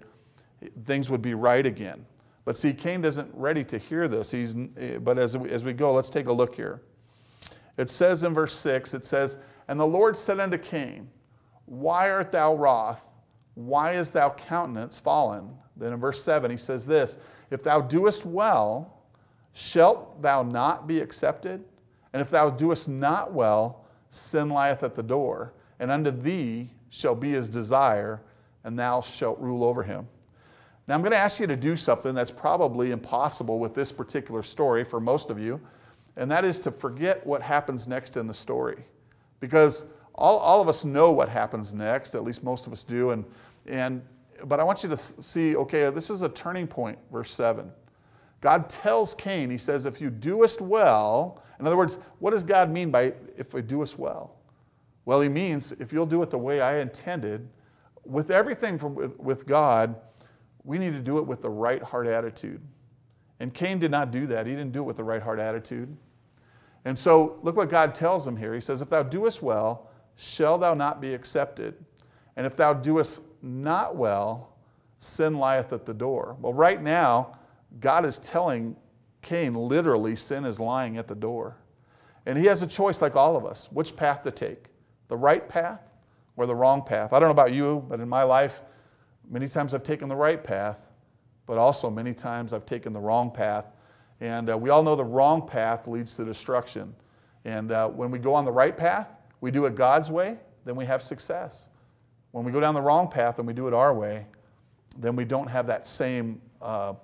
things 0.87 1.09
would 1.09 1.23
be 1.23 1.35
right 1.35 1.65
again. 1.65 2.05
But 2.45 2.57
see, 2.57 2.73
Cain 2.73 3.05
isn't 3.05 3.31
ready 3.35 3.63
to 3.65 3.79
hear 3.79 4.09
this. 4.09 4.31
He's, 4.31 4.55
but 4.55 5.19
as 5.19 5.37
we, 5.37 5.51
as 5.51 5.65
we 5.65 5.73
go, 5.73 5.93
let's 5.93 6.11
take 6.11 6.27
a 6.27 6.33
look 6.33 6.55
here. 6.55 6.83
It 7.79 7.89
says 7.89 8.25
in 8.25 8.35
verse 8.35 8.55
6, 8.55 8.95
it 8.95 9.05
says, 9.05 9.39
And 9.69 9.79
the 9.79 9.87
Lord 9.87 10.17
said 10.17 10.41
unto 10.41 10.59
Cain, 10.59 11.09
Why 11.67 12.11
art 12.11 12.33
thou 12.33 12.55
wroth? 12.55 13.03
Why 13.55 13.93
is 13.93 14.11
thou 14.11 14.31
countenance 14.31 14.99
fallen? 14.99 15.51
Then 15.77 15.93
in 15.93 16.01
verse 16.01 16.23
7, 16.23 16.51
he 16.51 16.57
says 16.57 16.87
this 16.87 17.19
If 17.51 17.63
thou 17.63 17.81
doest 17.81 18.27
well, 18.27 19.03
shalt 19.53 20.21
thou 20.21 20.43
not 20.43 20.87
be 20.87 21.01
accepted? 21.01 21.65
And 22.13 22.21
if 22.21 22.31
thou 22.31 22.51
doest 22.51 22.89
not 22.89 23.33
well, 23.33 23.85
sin 24.11 24.51
lieth 24.51 24.83
at 24.83 24.95
the 24.95 25.03
door, 25.03 25.55
and 25.81 25.91
unto 25.91 26.11
thee 26.11 26.71
shall 26.91 27.15
be 27.15 27.31
his 27.31 27.49
desire, 27.49 28.21
and 28.65 28.79
thou 28.79 29.01
shalt 29.01 29.39
rule 29.41 29.65
over 29.65 29.83
him. 29.83 30.07
Now, 30.89 30.95
I'm 30.95 31.01
going 31.01 31.13
to 31.13 31.19
ask 31.19 31.39
you 31.39 31.47
to 31.47 31.57
do 31.57 31.77
something 31.77 32.15
that's 32.15 32.31
probably 32.31 32.91
impossible 32.91 33.61
with 33.61 33.75
this 33.75 33.93
particular 33.93 34.43
story 34.43 34.83
for 34.85 35.01
most 35.01 35.31
of 35.31 35.39
you, 35.39 35.61
and 36.17 36.31
that 36.31 36.45
is 36.45 36.59
to 36.61 36.73
forget 36.73 37.25
what 37.27 37.41
happens 37.41 37.87
next 37.87 38.17
in 38.17 38.27
the 38.27 38.35
story. 38.35 38.85
Because 39.39 39.85
all, 40.15 40.39
all 40.39 40.61
of 40.61 40.69
us 40.69 40.85
know 40.85 41.13
what 41.13 41.29
happens 41.29 41.73
next, 41.73 42.15
at 42.15 42.25
least 42.25 42.43
most 42.43 42.67
of 42.67 42.73
us 42.73 42.85
do. 42.85 43.11
And, 43.11 43.25
and, 43.67 44.03
but 44.45 44.61
I 44.61 44.65
want 44.65 44.83
you 44.83 44.89
to 44.89 44.97
see 44.97 45.57
okay, 45.57 45.89
this 45.91 46.11
is 46.11 46.23
a 46.23 46.29
turning 46.29 46.67
point, 46.67 46.99
verse 47.11 47.31
7. 47.31 47.71
God 48.41 48.69
tells 48.69 49.15
Cain, 49.15 49.49
He 49.51 49.59
says, 49.59 49.87
if 49.87 50.01
you 50.01 50.11
doest 50.11 50.61
well, 50.61 51.43
in 51.61 51.67
other 51.67 51.77
words, 51.77 52.01
what 52.19 52.33
does 52.33 52.43
God 52.43 52.71
mean 52.71 52.91
by 52.91 53.15
if 53.37 53.55
we 53.55 53.63
doest 53.63 53.99
well? 53.99 54.35
Well, 55.05 55.21
He 55.21 55.29
means 55.29 55.73
if 55.79 55.93
you'll 55.93 56.07
do 56.07 56.23
it 56.23 56.31
the 56.31 56.39
way 56.39 56.61
I 56.61 56.81
intended, 56.81 57.49
with 58.05 58.33
everything 58.33 58.79
from, 58.79 58.97
with, 58.97 59.19
with 59.21 59.47
God, 59.47 59.95
we 60.65 60.79
need 60.79 60.93
to 60.93 61.01
do 61.01 61.19
it 61.19 61.27
with 61.27 61.43
the 61.43 61.51
right 61.51 61.83
heart 61.83 62.07
attitude. 62.07 62.61
And 63.41 63.53
Cain 63.53 63.79
did 63.79 63.91
not 63.91 64.11
do 64.11 64.27
that. 64.29 64.47
He 64.47 64.53
didn't 64.53 64.73
do 64.73 64.81
it 64.81 64.87
with 64.87 64.97
the 64.97 65.05
right 65.05 65.23
heart 65.23 65.41
attitude. 65.41 65.95
And 66.85 66.99
so 66.99 67.39
look 67.43 67.57
what 67.57 67.71
God 67.71 67.95
tells 67.95 68.27
him 68.27 68.37
here. 68.37 68.55
He 68.55 68.61
says, 68.61 68.83
If 68.83 68.89
thou 68.89 69.03
doest 69.03 69.43
well, 69.43 69.91
shall 70.17 70.59
thou 70.59 70.75
not 70.75 71.01
be 71.01 71.15
accepted. 71.15 71.75
And 72.37 72.47
if 72.47 72.57
thou 72.57 72.73
doest 72.73 73.23
not 73.43 73.97
well, 73.97 74.57
sin 75.01 75.39
lieth 75.39 75.73
at 75.73 75.85
the 75.85 75.95
door. 75.95 76.37
Well, 76.41 76.53
right 76.53 76.81
now, 76.81 77.39
God 77.81 78.07
is 78.07 78.19
telling 78.19 78.77
Cain 79.21 79.55
literally, 79.55 80.17
sin 80.17 80.45
is 80.45 80.61
lying 80.61 80.97
at 80.97 81.09
the 81.09 81.15
door. 81.15 81.57
And 82.27 82.39
he 82.39 82.47
has 82.47 82.63
a 82.63 82.67
choice, 82.67 83.03
like 83.03 83.17
all 83.17 83.37
of 83.37 83.45
us, 83.45 83.69
which 83.73 83.97
path 83.97 84.23
to 84.23 84.31
take 84.31 84.67
the 85.09 85.17
right 85.17 85.49
path 85.49 85.81
or 86.37 86.47
the 86.47 86.55
wrong 86.55 86.83
path. 86.83 87.13
I 87.13 87.19
don't 87.19 87.27
know 87.27 87.33
about 87.33 87.53
you, 87.53 87.85
but 87.89 88.01
in 88.01 88.09
my 88.09 88.23
life, 88.23 88.63
many 89.33 89.49
times 89.49 89.75
I've 89.75 89.83
taken 89.83 90.09
the 90.09 90.15
right 90.15 90.45
path, 90.45 90.81
but 91.47 91.59
also 91.59 91.91
many 91.91 92.13
times 92.13 92.53
I've 92.53 92.67
taken 92.67 92.93
the 92.93 93.01
wrong 93.01 93.31
path. 93.31 93.73
And 94.21 94.51
uh, 94.51 94.57
we 94.57 94.71
all 94.71 94.83
know 94.85 94.95
the 94.95 95.03
wrong 95.05 95.49
path 95.49 95.89
leads 95.89 96.15
to 96.17 96.25
destruction. 96.25 96.95
And 97.45 97.73
uh, 97.73 97.89
when 97.89 98.11
we 98.11 98.21
go 98.21 98.35
on 98.35 98.45
the 98.45 98.53
right 98.53 98.77
path, 98.77 99.09
we 99.41 99.51
do 99.51 99.65
it 99.65 99.75
God's 99.75 100.11
way, 100.11 100.37
then 100.65 100.77
we 100.77 100.85
have 100.87 101.03
success. 101.03 101.69
When 102.31 102.45
we 102.45 102.53
go 102.53 102.61
down 102.61 102.75
the 102.75 102.81
wrong 102.81 103.09
path 103.09 103.39
and 103.39 103.47
we 103.47 103.53
do 103.53 103.67
it 103.67 103.75
our 103.75 103.93
way, 103.93 104.27
then 104.99 105.17
we 105.17 105.25
don't 105.25 105.49
have 105.49 105.67
that 105.67 105.87
same, 105.87 106.41
uh, 106.61 106.95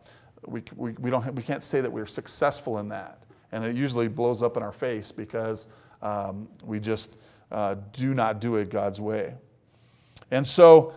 we, 0.47 0.63
we, 0.77 0.93
we, 0.93 1.11
don't 1.11 1.35
we 1.35 1.43
can't 1.43 1.65
say 1.65 1.81
that 1.81 1.91
we're 1.91 2.07
successful 2.07 2.79
in 2.79 2.89
that. 2.91 3.23
And 3.51 3.65
it 3.65 3.75
usually 3.75 4.07
blows 4.07 4.43
up 4.43 4.57
in 4.57 4.63
our 4.63 4.73
face 4.73 5.11
because 5.11 5.67
um, 6.03 6.47
we 6.63 6.79
just 6.79 7.17
uh, 7.51 7.77
do 7.93 8.15
not 8.15 8.41
do 8.41 8.57
it 8.57 8.71
God's 8.71 9.01
way. 9.01 9.35
And 10.31 10.47
so 10.47 10.93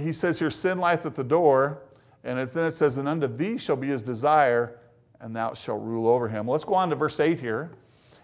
he 0.00 0.12
says 0.12 0.38
here, 0.38 0.50
sin 0.50 0.78
lieth 0.78 1.06
at 1.06 1.14
the 1.14 1.24
door. 1.24 1.82
And 2.24 2.38
then 2.50 2.66
it 2.66 2.74
says, 2.74 2.96
and 2.96 3.08
unto 3.08 3.28
thee 3.28 3.56
shall 3.56 3.76
be 3.76 3.86
his 3.86 4.02
desire, 4.02 4.80
and 5.20 5.34
thou 5.34 5.54
shalt 5.54 5.82
rule 5.82 6.08
over 6.08 6.28
him. 6.28 6.48
Let's 6.48 6.64
go 6.64 6.74
on 6.74 6.90
to 6.90 6.96
verse 6.96 7.20
8 7.20 7.38
here. 7.38 7.70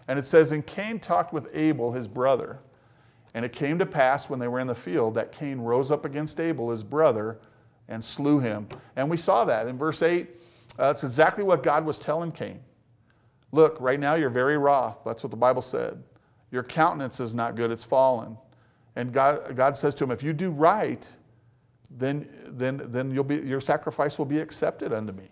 And 0.07 0.19
it 0.19 0.27
says, 0.27 0.51
And 0.51 0.65
Cain 0.65 0.99
talked 0.99 1.33
with 1.33 1.47
Abel, 1.53 1.91
his 1.91 2.07
brother. 2.07 2.59
And 3.33 3.43
it 3.43 3.53
came 3.53 3.79
to 3.79 3.85
pass 3.85 4.29
when 4.29 4.39
they 4.39 4.47
were 4.47 4.59
in 4.59 4.67
the 4.67 4.75
field 4.75 5.15
that 5.15 5.31
Cain 5.31 5.59
rose 5.59 5.89
up 5.89 6.05
against 6.05 6.39
Abel, 6.39 6.69
his 6.69 6.83
brother, 6.83 7.39
and 7.87 8.03
slew 8.03 8.39
him. 8.39 8.67
And 8.95 9.09
we 9.09 9.17
saw 9.17 9.45
that 9.45 9.67
in 9.67 9.77
verse 9.77 10.01
8. 10.01 10.27
Uh, 10.79 10.85
it's 10.85 11.03
exactly 11.03 11.43
what 11.43 11.63
God 11.63 11.85
was 11.85 11.99
telling 11.99 12.31
Cain. 12.31 12.59
Look, 13.51 13.77
right 13.79 13.99
now 13.99 14.15
you're 14.15 14.29
very 14.29 14.57
wroth. 14.57 14.99
That's 15.05 15.23
what 15.23 15.31
the 15.31 15.37
Bible 15.37 15.61
said. 15.61 16.01
Your 16.51 16.63
countenance 16.63 17.19
is 17.19 17.33
not 17.33 17.55
good, 17.55 17.71
it's 17.71 17.83
fallen. 17.83 18.37
And 18.95 19.11
God, 19.11 19.55
God 19.55 19.75
says 19.77 19.95
to 19.95 20.03
him, 20.03 20.11
If 20.11 20.21
you 20.21 20.33
do 20.33 20.51
right, 20.51 21.11
then, 21.97 22.27
then, 22.47 22.81
then 22.85 23.11
you'll 23.11 23.23
be, 23.23 23.37
your 23.37 23.61
sacrifice 23.61 24.17
will 24.17 24.25
be 24.25 24.39
accepted 24.39 24.93
unto 24.93 25.13
me. 25.13 25.29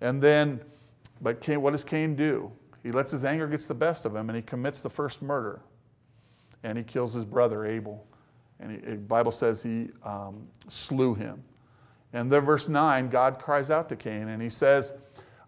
And 0.00 0.22
then, 0.22 0.60
but 1.20 1.40
Cain, 1.40 1.60
what 1.60 1.72
does 1.72 1.84
Cain 1.84 2.14
do? 2.14 2.50
He 2.82 2.92
lets 2.92 3.10
his 3.10 3.24
anger 3.24 3.46
gets 3.46 3.66
the 3.66 3.74
best 3.74 4.04
of 4.04 4.14
him 4.14 4.30
and 4.30 4.36
he 4.36 4.42
commits 4.42 4.82
the 4.82 4.90
first 4.90 5.22
murder. 5.22 5.60
And 6.62 6.78
he 6.78 6.84
kills 6.84 7.12
his 7.12 7.24
brother 7.24 7.66
Abel. 7.66 8.06
And 8.58 8.82
the 8.82 8.96
Bible 8.96 9.32
says 9.32 9.62
he 9.62 9.88
um, 10.02 10.46
slew 10.68 11.14
him. 11.14 11.42
And 12.12 12.30
then 12.30 12.44
verse 12.44 12.68
9, 12.68 13.08
God 13.08 13.38
cries 13.38 13.70
out 13.70 13.88
to 13.88 13.96
Cain 13.96 14.28
and 14.28 14.42
he 14.42 14.50
says, 14.50 14.92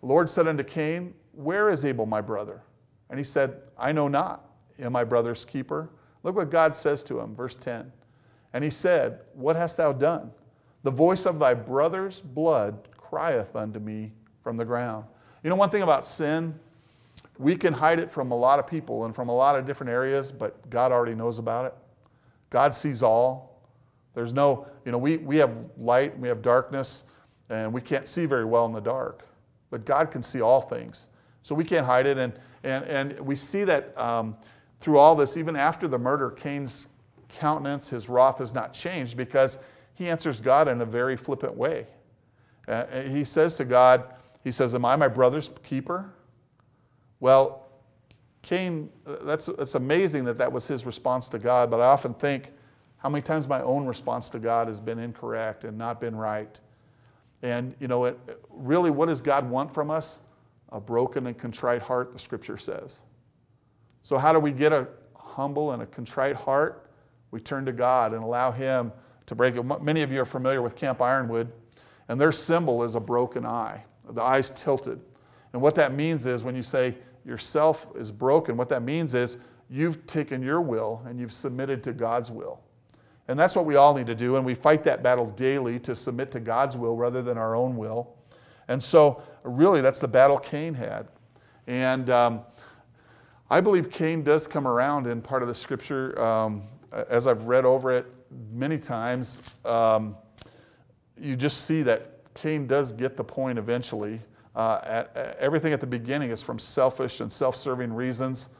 Lord 0.00 0.28
said 0.28 0.48
unto 0.48 0.64
Cain, 0.64 1.14
Where 1.32 1.70
is 1.70 1.84
Abel 1.84 2.06
my 2.06 2.20
brother? 2.20 2.62
And 3.10 3.18
he 3.18 3.24
said, 3.24 3.60
I 3.78 3.92
know 3.92 4.08
not. 4.08 4.48
Am 4.78 4.96
I 4.96 5.04
brother's 5.04 5.44
keeper? 5.44 5.90
Look 6.22 6.36
what 6.36 6.50
God 6.50 6.74
says 6.74 7.02
to 7.04 7.20
him, 7.20 7.34
verse 7.34 7.54
10. 7.54 7.92
And 8.54 8.62
he 8.62 8.70
said, 8.70 9.20
What 9.34 9.56
hast 9.56 9.76
thou 9.76 9.92
done? 9.92 10.30
The 10.82 10.90
voice 10.90 11.26
of 11.26 11.38
thy 11.38 11.54
brother's 11.54 12.20
blood 12.20 12.88
crieth 12.96 13.54
unto 13.54 13.78
me 13.78 14.12
from 14.42 14.56
the 14.56 14.64
ground. 14.64 15.04
You 15.42 15.50
know, 15.50 15.56
one 15.56 15.70
thing 15.70 15.82
about 15.82 16.04
sin, 16.06 16.54
we 17.38 17.56
can 17.56 17.72
hide 17.72 17.98
it 17.98 18.10
from 18.10 18.30
a 18.30 18.36
lot 18.36 18.58
of 18.58 18.66
people 18.66 19.04
and 19.04 19.14
from 19.14 19.28
a 19.28 19.34
lot 19.34 19.56
of 19.56 19.66
different 19.66 19.90
areas, 19.90 20.30
but 20.30 20.68
God 20.70 20.92
already 20.92 21.14
knows 21.14 21.38
about 21.38 21.66
it. 21.66 21.74
God 22.50 22.74
sees 22.74 23.02
all. 23.02 23.60
There's 24.14 24.32
no, 24.32 24.66
you 24.84 24.92
know, 24.92 24.98
we, 24.98 25.16
we 25.18 25.36
have 25.38 25.70
light, 25.78 26.12
and 26.12 26.22
we 26.22 26.28
have 26.28 26.42
darkness, 26.42 27.04
and 27.48 27.72
we 27.72 27.80
can't 27.80 28.06
see 28.06 28.26
very 28.26 28.44
well 28.44 28.66
in 28.66 28.72
the 28.72 28.80
dark. 28.80 29.24
But 29.70 29.84
God 29.84 30.10
can 30.10 30.22
see 30.22 30.40
all 30.40 30.60
things. 30.60 31.08
So 31.42 31.54
we 31.54 31.64
can't 31.64 31.86
hide 31.86 32.06
it. 32.06 32.18
And, 32.18 32.34
and, 32.62 32.84
and 32.84 33.20
we 33.20 33.34
see 33.34 33.64
that 33.64 33.96
um, 33.98 34.36
through 34.80 34.98
all 34.98 35.16
this, 35.16 35.36
even 35.36 35.56
after 35.56 35.88
the 35.88 35.98
murder, 35.98 36.30
Cain's 36.30 36.88
countenance, 37.32 37.88
his 37.88 38.08
wrath 38.08 38.38
has 38.38 38.54
not 38.54 38.72
changed 38.72 39.16
because 39.16 39.58
he 39.94 40.08
answers 40.08 40.40
God 40.40 40.68
in 40.68 40.80
a 40.80 40.86
very 40.86 41.16
flippant 41.16 41.56
way. 41.56 41.86
Uh, 42.68 43.02
he 43.02 43.24
says 43.24 43.54
to 43.56 43.64
God, 43.64 44.04
he 44.44 44.52
says, 44.52 44.74
Am 44.74 44.84
I 44.84 44.96
my 44.96 45.08
brother's 45.08 45.50
keeper? 45.62 46.12
Well, 47.20 47.66
Cain, 48.42 48.90
that's, 49.04 49.46
that's 49.46 49.76
amazing 49.76 50.24
that 50.24 50.38
that 50.38 50.50
was 50.50 50.66
his 50.66 50.84
response 50.84 51.28
to 51.30 51.38
God, 51.38 51.70
but 51.70 51.80
I 51.80 51.86
often 51.86 52.12
think 52.14 52.50
how 52.96 53.08
many 53.08 53.22
times 53.22 53.48
my 53.48 53.62
own 53.62 53.86
response 53.86 54.30
to 54.30 54.38
God 54.38 54.68
has 54.68 54.80
been 54.80 54.98
incorrect 54.98 55.64
and 55.64 55.76
not 55.76 56.00
been 56.00 56.14
right. 56.14 56.58
And, 57.42 57.74
you 57.80 57.88
know, 57.88 58.04
it, 58.04 58.18
really, 58.50 58.90
what 58.90 59.06
does 59.06 59.20
God 59.20 59.48
want 59.48 59.72
from 59.72 59.90
us? 59.90 60.22
A 60.70 60.80
broken 60.80 61.26
and 61.26 61.36
contrite 61.36 61.82
heart, 61.82 62.12
the 62.12 62.18
scripture 62.18 62.56
says. 62.56 63.02
So, 64.02 64.18
how 64.18 64.32
do 64.32 64.38
we 64.38 64.52
get 64.52 64.72
a 64.72 64.88
humble 65.14 65.72
and 65.72 65.82
a 65.82 65.86
contrite 65.86 66.36
heart? 66.36 66.90
We 67.32 67.40
turn 67.40 67.64
to 67.64 67.72
God 67.72 68.14
and 68.14 68.22
allow 68.22 68.52
Him 68.52 68.92
to 69.26 69.34
break 69.34 69.56
it. 69.56 69.82
Many 69.82 70.02
of 70.02 70.12
you 70.12 70.20
are 70.20 70.26
familiar 70.26 70.62
with 70.62 70.76
Camp 70.76 71.00
Ironwood, 71.00 71.50
and 72.08 72.20
their 72.20 72.30
symbol 72.30 72.84
is 72.84 72.94
a 72.94 73.00
broken 73.00 73.44
eye, 73.44 73.82
the 74.10 74.22
eye's 74.22 74.50
tilted. 74.50 75.00
And 75.52 75.60
what 75.60 75.74
that 75.74 75.92
means 75.94 76.26
is 76.26 76.44
when 76.44 76.54
you 76.54 76.62
say 76.62 76.96
yourself 77.24 77.86
is 77.96 78.12
broken, 78.12 78.56
what 78.56 78.68
that 78.68 78.82
means 78.82 79.14
is 79.14 79.38
you've 79.68 80.06
taken 80.06 80.42
your 80.42 80.60
will 80.60 81.02
and 81.06 81.18
you've 81.18 81.32
submitted 81.32 81.82
to 81.84 81.92
God's 81.92 82.30
will. 82.30 82.60
And 83.28 83.38
that's 83.38 83.54
what 83.54 83.64
we 83.64 83.76
all 83.76 83.94
need 83.94 84.06
to 84.08 84.14
do, 84.14 84.36
and 84.36 84.44
we 84.44 84.54
fight 84.54 84.84
that 84.84 85.02
battle 85.02 85.26
daily 85.26 85.78
to 85.80 85.96
submit 85.96 86.30
to 86.32 86.40
God's 86.40 86.76
will 86.76 86.96
rather 86.96 87.22
than 87.22 87.38
our 87.38 87.54
own 87.54 87.76
will. 87.76 88.14
And 88.68 88.82
so, 88.82 89.22
really, 89.42 89.80
that's 89.80 90.00
the 90.00 90.08
battle 90.08 90.38
Cain 90.38 90.74
had. 90.74 91.08
And 91.66 92.10
um, 92.10 92.42
I 93.48 93.60
believe 93.60 93.90
Cain 93.90 94.22
does 94.22 94.46
come 94.46 94.66
around 94.66 95.06
in 95.06 95.22
part 95.22 95.42
of 95.42 95.48
the 95.48 95.54
scripture. 95.54 96.20
Um, 96.20 96.64
as 97.08 97.26
I've 97.26 97.44
read 97.44 97.64
over 97.64 97.92
it 97.92 98.06
many 98.52 98.78
times, 98.78 99.42
um, 99.64 100.16
you 101.20 101.36
just 101.36 101.64
see 101.64 101.82
that 101.82 102.32
Cain 102.34 102.66
does 102.66 102.92
get 102.92 103.16
the 103.16 103.24
point 103.24 103.58
eventually. 103.58 104.20
Uh, 104.54 104.80
at, 104.82 105.16
at, 105.16 105.38
everything 105.38 105.72
at 105.72 105.80
the 105.80 105.86
beginning 105.86 106.30
is 106.30 106.42
from 106.42 106.58
selfish 106.58 107.20
and 107.20 107.32
self-serving 107.32 107.92
reasons, 107.92 108.50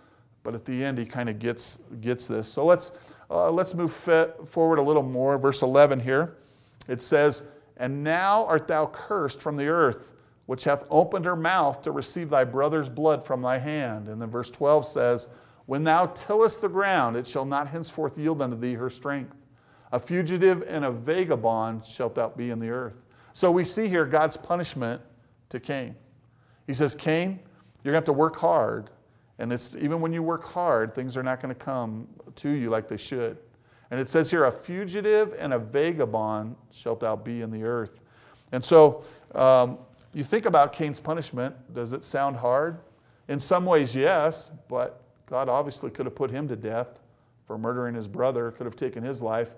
but 0.42 0.54
at 0.54 0.64
the 0.64 0.82
end 0.84 0.98
he 0.98 1.04
kind 1.04 1.28
of 1.28 1.38
gets 1.38 1.80
gets 2.00 2.26
this. 2.26 2.48
So 2.48 2.64
let's 2.64 2.92
uh, 3.30 3.50
let's 3.50 3.74
move 3.74 3.92
forward 3.92 4.78
a 4.78 4.82
little 4.82 5.02
more. 5.02 5.38
Verse 5.38 5.62
11 5.62 6.00
here, 6.00 6.36
it 6.88 7.02
says, 7.02 7.42
"And 7.76 8.02
now 8.02 8.46
art 8.46 8.66
thou 8.66 8.86
cursed 8.86 9.40
from 9.40 9.56
the 9.56 9.68
earth." 9.68 10.12
which 10.46 10.64
hath 10.64 10.84
opened 10.90 11.24
her 11.24 11.36
mouth 11.36 11.82
to 11.82 11.92
receive 11.92 12.28
thy 12.28 12.44
brother's 12.44 12.88
blood 12.88 13.24
from 13.24 13.40
thy 13.40 13.58
hand. 13.58 14.08
And 14.08 14.20
then 14.20 14.28
verse 14.28 14.50
12 14.50 14.84
says, 14.84 15.28
When 15.66 15.85
thou 15.85 16.07
tillest 16.07 16.61
the 16.61 16.69
ground, 16.69 17.16
it 17.16 17.26
shall 17.26 17.45
not 17.45 17.69
henceforth 17.69 18.19
yield 18.19 18.42
unto 18.42 18.57
thee 18.57 18.75
her 18.75 18.90
strength. 18.90 19.37
A 19.92 20.00
fugitive 20.00 20.64
and 20.66 20.85
a 20.85 20.90
vagabond 20.90 21.85
shalt 21.85 22.14
thou 22.14 22.31
be 22.31 22.50
in 22.50 22.59
the 22.59 22.71
earth. 22.71 23.02
So 23.35 23.50
we 23.50 23.64
see 23.64 23.88
here 23.88 24.04
God's 24.04 24.37
punishment 24.37 25.00
to 25.50 25.61
Cain. 25.61 25.95
He 26.66 26.75
says, 26.75 26.95
Cain, 26.95 27.38
you're 27.83 27.92
going 27.92 28.02
to 28.02 28.07
have 28.11 28.16
to 28.16 28.19
work 28.19 28.37
hard. 28.37 28.90
And 29.38 29.52
it's 29.52 29.75
even 29.76 30.00
when 30.00 30.12
you 30.12 30.23
work 30.23 30.45
hard, 30.45 30.95
things 30.95 31.16
are 31.16 31.23
not 31.23 31.40
going 31.40 31.54
to 31.54 31.61
come 31.61 32.07
to 32.37 32.50
you 32.50 32.71
like 32.71 32.88
they 32.88 32.97
should. 32.97 33.38
And 33.90 34.00
it 34.00 34.09
says 34.09 34.31
here, 34.31 34.45
a 34.45 34.52
fugitive 34.52 35.35
and 35.38 35.52
a 35.52 35.59
vagabond 35.59 36.57
shalt 36.71 37.00
thou 37.00 37.16
be 37.16 37.42
in 37.42 37.50
the 37.50 37.62
earth. 37.62 38.00
And 38.52 38.64
so 38.64 39.04
um, 39.35 39.78
you 40.14 40.25
think 40.25 40.47
about 40.47 40.73
Cain's 40.73 41.00
punishment. 41.00 41.54
Does 41.75 41.92
it 41.92 42.04
sound 42.04 42.37
hard? 42.37 42.78
In 43.28 43.38
some 43.38 43.66
ways, 43.66 43.95
yes, 43.95 44.50
but 44.69 45.01
God 45.32 45.48
obviously 45.48 45.90
could 45.90 46.04
have 46.04 46.14
put 46.14 46.30
him 46.30 46.46
to 46.48 46.56
death 46.56 47.00
for 47.46 47.56
murdering 47.56 47.94
his 47.94 48.06
brother, 48.06 48.50
could 48.50 48.66
have 48.66 48.76
taken 48.76 49.02
his 49.02 49.22
life. 49.22 49.54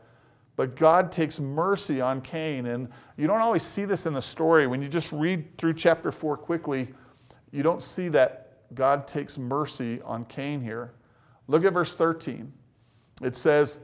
But 0.55 0.77
God 0.77 1.11
takes 1.11 1.41
mercy 1.41 2.01
on 2.01 2.21
Cain. 2.21 2.67
And 2.67 2.89
you 3.17 3.27
don't 3.27 3.41
always 3.41 3.65
see 3.65 3.85
this 3.85 4.07
in 4.07 4.15
the 4.15 4.23
story. 4.23 4.69
When 4.69 4.81
you 4.81 4.87
just 4.89 5.11
read 5.11 5.59
through 5.59 5.75
chapter 5.75 6.13
4 6.13 6.37
quickly, 6.37 6.95
you 7.51 7.65
don't 7.65 7.83
see 7.83 8.09
that 8.11 8.53
God 8.77 9.09
takes 9.09 9.37
mercy 9.37 10.01
on 10.03 10.27
Cain 10.27 10.61
here. 10.61 10.93
Look 11.49 11.65
at 11.65 11.73
verse 11.73 11.93
13. 11.93 12.53
It 13.21 13.35
says, 13.35 13.81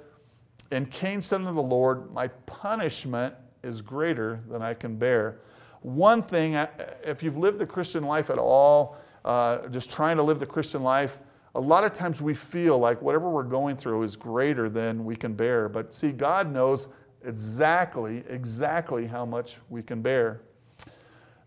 And 0.70 0.88
Cain 0.92 1.20
said 1.20 1.40
unto 1.40 1.52
the 1.52 1.60
Lord, 1.60 2.14
My 2.14 2.28
punishment 2.46 3.34
is 3.64 3.82
greater 3.82 4.38
than 4.48 4.62
I 4.62 4.74
can 4.74 4.94
bear. 4.94 5.40
One 5.82 6.22
thing, 6.22 6.54
if 7.02 7.20
you've 7.20 7.36
lived 7.36 7.58
the 7.58 7.66
Christian 7.66 8.04
life 8.04 8.30
at 8.30 8.38
all, 8.38 8.96
uh, 9.24 9.66
just 9.70 9.90
trying 9.90 10.16
to 10.18 10.22
live 10.22 10.38
the 10.38 10.46
Christian 10.46 10.84
life, 10.84 11.18
a 11.54 11.60
lot 11.60 11.84
of 11.84 11.92
times 11.92 12.22
we 12.22 12.34
feel 12.34 12.78
like 12.78 13.02
whatever 13.02 13.28
we're 13.28 13.42
going 13.42 13.76
through 13.76 14.02
is 14.02 14.14
greater 14.14 14.68
than 14.68 15.04
we 15.04 15.16
can 15.16 15.34
bear. 15.34 15.68
But 15.68 15.92
see, 15.92 16.12
God 16.12 16.52
knows 16.52 16.88
exactly, 17.24 18.24
exactly 18.28 19.06
how 19.06 19.24
much 19.24 19.58
we 19.68 19.82
can 19.82 20.00
bear. 20.00 20.42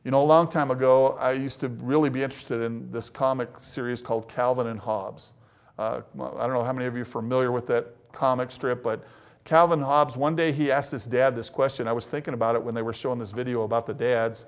You 0.04 0.12
know, 0.12 0.22
a 0.22 0.26
long 0.26 0.50
time 0.50 0.72
ago, 0.72 1.18
I 1.20 1.32
used 1.32 1.62
to 1.62 1.70
really 1.70 2.10
be 2.10 2.22
interested 2.22 2.62
in 2.62 2.92
this 2.92 3.10
comic 3.10 3.50
series 3.60 4.02
called 4.02 4.28
Calvin 4.28 4.68
and 4.68 4.80
Hobbes. 4.80 5.32
Uh, 5.80 6.02
I 6.20 6.46
don't 6.46 6.54
know 6.54 6.64
how 6.64 6.74
many 6.74 6.86
of 6.86 6.96
you 6.96 7.04
are 7.04 7.06
familiar 7.06 7.52
with 7.52 7.66
that 7.68 7.96
comic 8.12 8.52
strip, 8.52 8.84
but 8.84 9.06
Calvin 9.46 9.82
Hobbes, 9.82 10.18
one 10.18 10.36
day 10.36 10.52
he 10.52 10.72
asked 10.72 10.92
his 10.92 11.06
dad 11.06 11.36
this 11.36 11.50
question. 11.50 11.88
I 11.88 11.94
was 11.94 12.08
thinking 12.08 12.34
about 12.34 12.56
it 12.56 12.62
when 12.62 12.76
they 12.76 12.82
were 12.82 12.94
showing 12.94 13.20
this 13.20 13.32
video 13.32 13.64
about 13.64 13.86
the 13.86 13.94
dads. 13.94 14.46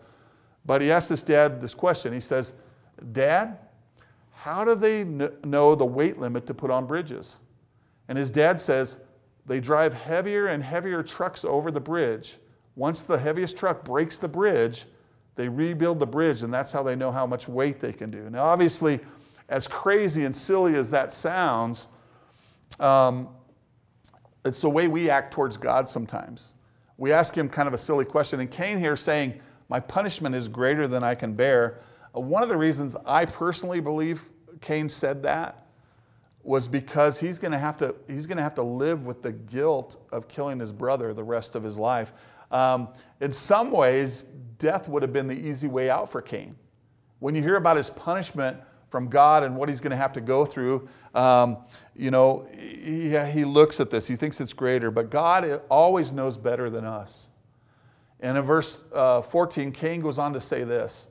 But 0.65 0.81
he 0.81 0.91
asked 0.91 1.09
his 1.09 1.23
dad 1.23 1.61
this 1.61 1.73
question. 1.73 2.13
He 2.13 2.19
says, 2.19 2.53
Dad, 3.11 3.57
how 4.45 4.63
do 4.63 4.75
they 4.75 5.03
know 5.03 5.73
the 5.73 5.83
weight 5.83 6.19
limit 6.19 6.45
to 6.45 6.53
put 6.53 6.69
on 6.69 6.85
bridges? 6.85 7.37
And 8.09 8.15
his 8.15 8.29
dad 8.29 8.61
says, 8.61 8.99
They 9.47 9.59
drive 9.59 9.91
heavier 9.91 10.49
and 10.49 10.61
heavier 10.61 11.01
trucks 11.01 11.43
over 11.43 11.71
the 11.71 11.79
bridge. 11.79 12.37
Once 12.75 13.01
the 13.01 13.17
heaviest 13.17 13.57
truck 13.57 13.83
breaks 13.83 14.19
the 14.19 14.27
bridge, 14.27 14.85
they 15.33 15.49
rebuild 15.49 15.97
the 15.97 16.05
bridge, 16.05 16.43
and 16.43 16.53
that's 16.53 16.71
how 16.71 16.83
they 16.83 16.95
know 16.95 17.11
how 17.11 17.25
much 17.25 17.47
weight 17.47 17.79
they 17.79 17.91
can 17.91 18.11
do. 18.11 18.29
Now, 18.29 18.43
obviously, 18.43 18.99
as 19.49 19.67
crazy 19.67 20.25
and 20.25 20.35
silly 20.35 20.75
as 20.75 20.91
that 20.91 21.11
sounds, 21.11 21.87
um, 22.79 23.29
it's 24.45 24.61
the 24.61 24.69
way 24.69 24.87
we 24.87 25.09
act 25.09 25.33
towards 25.33 25.57
God 25.57 25.89
sometimes. 25.89 26.53
We 26.97 27.11
ask 27.11 27.35
him 27.35 27.49
kind 27.49 27.67
of 27.67 27.73
a 27.73 27.79
silly 27.79 28.05
question. 28.05 28.39
And 28.39 28.51
Cain 28.51 28.77
here 28.77 28.95
saying, 28.95 29.41
My 29.69 29.79
punishment 29.79 30.35
is 30.35 30.47
greater 30.47 30.87
than 30.87 31.01
I 31.01 31.15
can 31.15 31.33
bear. 31.33 31.81
Uh, 32.15 32.19
one 32.19 32.43
of 32.43 32.49
the 32.49 32.57
reasons 32.57 32.95
I 33.07 33.25
personally 33.25 33.79
believe 33.79 34.23
Cain 34.61 34.89
said 34.89 35.23
that 35.23 35.65
was 36.43 36.67
because 36.67 37.19
he's 37.19 37.39
going 37.39 37.51
to 37.51 37.57
have 37.57 37.77
to 37.77 37.95
he's 38.07 38.27
going 38.27 38.37
to 38.37 38.43
have 38.43 38.55
to 38.55 38.63
live 38.63 39.05
with 39.05 39.21
the 39.21 39.31
guilt 39.31 39.97
of 40.11 40.27
killing 40.27 40.59
his 40.59 40.71
brother 40.71 41.13
the 41.13 41.23
rest 41.23 41.55
of 41.55 41.63
his 41.63 41.77
life. 41.77 42.13
Um, 42.51 42.89
in 43.19 43.31
some 43.31 43.71
ways, 43.71 44.25
death 44.59 44.87
would 44.87 45.01
have 45.01 45.11
been 45.11 45.27
the 45.27 45.35
easy 45.35 45.67
way 45.67 45.89
out 45.89 46.09
for 46.09 46.21
Cain. 46.21 46.55
When 47.19 47.33
you 47.33 47.41
hear 47.41 47.55
about 47.55 47.77
his 47.77 47.89
punishment 47.89 48.57
from 48.89 49.09
God 49.09 49.43
and 49.43 49.55
what 49.55 49.67
he's 49.67 49.81
going 49.81 49.91
to 49.91 49.97
have 49.97 50.13
to 50.13 50.21
go 50.21 50.45
through, 50.45 50.87
um, 51.15 51.57
you 51.95 52.11
know, 52.11 52.47
he, 52.57 53.17
he 53.31 53.43
looks 53.43 53.79
at 53.79 53.89
this. 53.89 54.05
He 54.05 54.15
thinks 54.15 54.39
it's 54.39 54.53
greater, 54.53 54.91
but 54.91 55.09
God 55.09 55.61
always 55.69 56.11
knows 56.11 56.37
better 56.37 56.69
than 56.69 56.85
us. 56.85 57.29
And 58.19 58.37
in 58.37 58.43
verse 58.43 58.83
uh, 58.93 59.21
14, 59.21 59.71
Cain 59.71 60.01
goes 60.01 60.19
on 60.19 60.33
to 60.33 60.41
say 60.41 60.63
this 60.63 61.09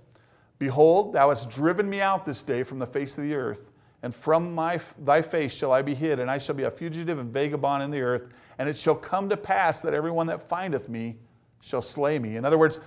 Behold, 0.58 1.12
thou 1.12 1.28
hast 1.28 1.50
driven 1.50 1.88
me 1.88 2.00
out 2.00 2.25
this 2.25 2.42
day 2.42 2.62
from 2.62 2.78
the 2.78 2.87
face 2.87 3.18
of 3.18 3.25
the 3.25 3.34
earth, 3.34 3.70
and 4.02 4.14
from 4.14 4.54
my, 4.54 4.78
thy 4.99 5.23
face 5.23 5.52
shall 5.52 5.73
I 5.73 5.82
be 5.82 5.94
hid, 5.94 6.18
and 6.18 6.30
I 6.30 6.38
shall 6.38 6.54
be 6.54 6.64
a 6.64 6.70
fugitive 6.70 7.18
and 7.18 7.32
vagabond 7.32 7.82
in 7.82 7.90
the 7.90 8.02
earth. 8.02 8.28
And 8.58 8.68
it 8.68 8.76
shall 8.76 8.94
come 8.94 9.28
to 9.30 9.37
pass 9.37 9.80
that 9.80 9.94
everyone 9.94 10.26
that 10.26 10.49
findeth 10.49 10.88
me 10.88 11.16
shall 11.61 11.82
slay 11.82 12.18
me. 12.18 12.37
In 12.37 12.44
other 12.44 12.58
words, 12.58 12.80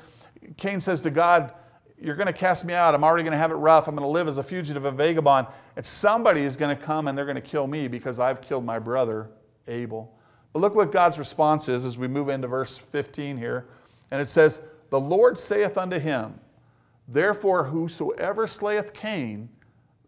Cain 0.58 0.80
says 0.80 1.02
to 1.02 1.10
God, 1.10 1.54
You're 2.00 2.16
going 2.16 2.28
to 2.28 2.34
cast 2.34 2.64
me 2.64 2.74
out. 2.74 2.94
I'm 2.94 3.04
already 3.04 3.24
going 3.24 3.32
to 3.32 3.38
have 3.38 3.52
it 3.52 3.56
rough. 3.56 3.88
I'm 3.88 3.96
going 3.96 4.08
to 4.08 4.12
live 4.12 4.28
as 4.28 4.38
a 4.38 4.44
fugitive 4.44 4.86
and 4.86 4.96
vagabond. 4.96 5.48
And 5.76 5.86
somebody 5.86 6.42
is 6.42 6.56
going 6.56 6.76
to 6.76 6.82
come 6.82 7.08
and 7.08 7.18
they're 7.18 7.26
going 7.26 7.36
to 7.36 7.42
kill 7.42 7.66
me 7.66 7.88
because 7.88 8.20
I've 8.20 8.40
killed 8.42 8.64
my 8.64 8.78
brother, 8.78 9.30
Abel. 9.68 10.14
But 10.54 10.60
look 10.60 10.76
what 10.76 10.92
God's 10.92 11.18
response 11.18 11.68
is 11.68 11.84
as 11.84 11.98
we 11.98 12.08
move 12.08 12.30
into 12.30 12.48
verse 12.48 12.78
15 12.78 13.38
here. 13.38 13.66
And 14.12 14.22
it 14.22 14.30
says, 14.30 14.62
The 14.92 15.00
Lord 15.00 15.38
saith 15.38 15.78
unto 15.78 16.00
him, 16.00 16.40
Therefore, 17.08 17.64
whosoever 17.64 18.48
slayeth 18.48 18.94
Cain, 18.94 19.50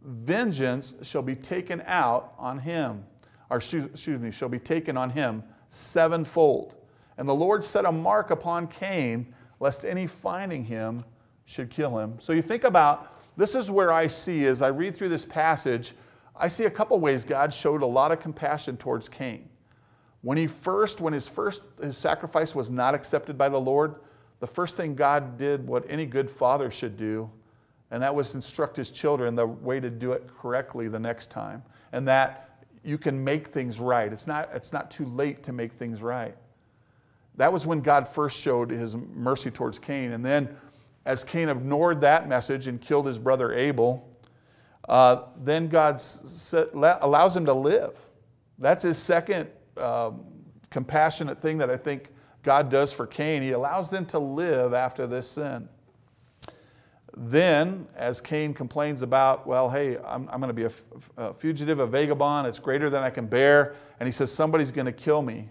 vengeance 0.01 0.95
shall 1.01 1.21
be 1.21 1.35
taken 1.35 1.81
out 1.85 2.33
on 2.37 2.59
him, 2.59 3.05
or 3.49 3.57
excuse 3.57 4.19
me, 4.19 4.31
shall 4.31 4.49
be 4.49 4.59
taken 4.59 4.97
on 4.97 5.09
him 5.09 5.43
sevenfold. 5.69 6.75
And 7.17 7.27
the 7.27 7.35
Lord 7.35 7.63
set 7.63 7.85
a 7.85 7.91
mark 7.91 8.31
upon 8.31 8.67
Cain, 8.67 9.33
lest 9.59 9.85
any 9.85 10.07
finding 10.07 10.63
him 10.63 11.03
should 11.45 11.69
kill 11.69 11.97
him. 11.97 12.17
So 12.19 12.33
you 12.33 12.41
think 12.41 12.63
about 12.63 13.19
this 13.37 13.55
is 13.55 13.71
where 13.71 13.91
I 13.91 14.07
see 14.07 14.45
as 14.45 14.61
I 14.61 14.67
read 14.67 14.95
through 14.95 15.09
this 15.09 15.25
passage, 15.25 15.93
I 16.35 16.47
see 16.47 16.65
a 16.65 16.69
couple 16.69 16.99
ways 16.99 17.25
God 17.25 17.53
showed 17.53 17.81
a 17.81 17.85
lot 17.85 18.11
of 18.11 18.19
compassion 18.19 18.77
towards 18.77 19.09
Cain. 19.09 19.49
When 20.21 20.37
he 20.37 20.47
first, 20.47 21.01
when 21.01 21.13
his 21.13 21.27
first 21.27 21.63
his 21.81 21.97
sacrifice 21.97 22.53
was 22.53 22.69
not 22.69 22.93
accepted 22.93 23.37
by 23.37 23.49
the 23.49 23.59
Lord, 23.59 23.95
the 24.39 24.47
first 24.47 24.77
thing 24.77 24.95
God 24.95 25.37
did 25.37 25.65
what 25.67 25.85
any 25.89 26.05
good 26.05 26.29
father 26.29 26.71
should 26.71 26.97
do, 26.97 27.29
and 27.91 28.01
that 28.01 28.13
was 28.13 28.35
instruct 28.35 28.77
his 28.77 28.91
children 28.91 29.35
the 29.35 29.47
way 29.47 29.79
to 29.79 29.89
do 29.89 30.11
it 30.13 30.27
correctly 30.27 30.87
the 30.87 30.99
next 30.99 31.29
time. 31.29 31.63
And 31.91 32.07
that 32.07 32.65
you 32.83 32.97
can 32.97 33.21
make 33.21 33.49
things 33.49 33.79
right. 33.79 34.11
It's 34.11 34.27
not, 34.27 34.49
it's 34.53 34.71
not 34.71 34.89
too 34.89 35.05
late 35.05 35.43
to 35.43 35.51
make 35.51 35.73
things 35.73 36.01
right. 36.01 36.35
That 37.35 37.51
was 37.51 37.65
when 37.65 37.81
God 37.81 38.07
first 38.07 38.39
showed 38.39 38.69
his 38.69 38.95
mercy 38.95 39.49
towards 39.49 39.79
Cain. 39.79 40.11
And 40.11 40.23
then, 40.23 40.55
as 41.05 41.23
Cain 41.23 41.49
ignored 41.49 42.01
that 42.01 42.27
message 42.27 42.67
and 42.67 42.79
killed 42.79 43.07
his 43.07 43.17
brother 43.17 43.53
Abel, 43.53 44.07
uh, 44.87 45.23
then 45.43 45.67
God 45.67 46.01
set, 46.01 46.69
allows 46.73 47.35
him 47.35 47.45
to 47.45 47.53
live. 47.53 47.95
That's 48.59 48.83
his 48.83 48.97
second 48.97 49.49
um, 49.77 50.25
compassionate 50.69 51.41
thing 51.41 51.57
that 51.57 51.69
I 51.69 51.77
think 51.77 52.09
God 52.43 52.69
does 52.69 52.91
for 52.91 53.05
Cain. 53.05 53.41
He 53.41 53.51
allows 53.51 53.89
them 53.89 54.05
to 54.07 54.19
live 54.19 54.73
after 54.73 55.07
this 55.07 55.29
sin. 55.29 55.67
Then, 57.17 57.87
as 57.95 58.21
Cain 58.21 58.53
complains 58.53 59.01
about, 59.01 59.45
well, 59.45 59.69
hey, 59.69 59.97
I'm, 59.97 60.29
I'm 60.29 60.39
going 60.39 60.47
to 60.47 60.53
be 60.53 60.63
a, 60.63 60.71
a 61.17 61.33
fugitive, 61.33 61.79
a 61.79 61.87
vagabond, 61.87 62.47
it's 62.47 62.59
greater 62.59 62.89
than 62.89 63.03
I 63.03 63.09
can 63.09 63.25
bear, 63.25 63.75
and 63.99 64.07
he 64.07 64.13
says, 64.13 64.31
somebody's 64.31 64.71
going 64.71 64.85
to 64.85 64.93
kill 64.93 65.21
me. 65.21 65.49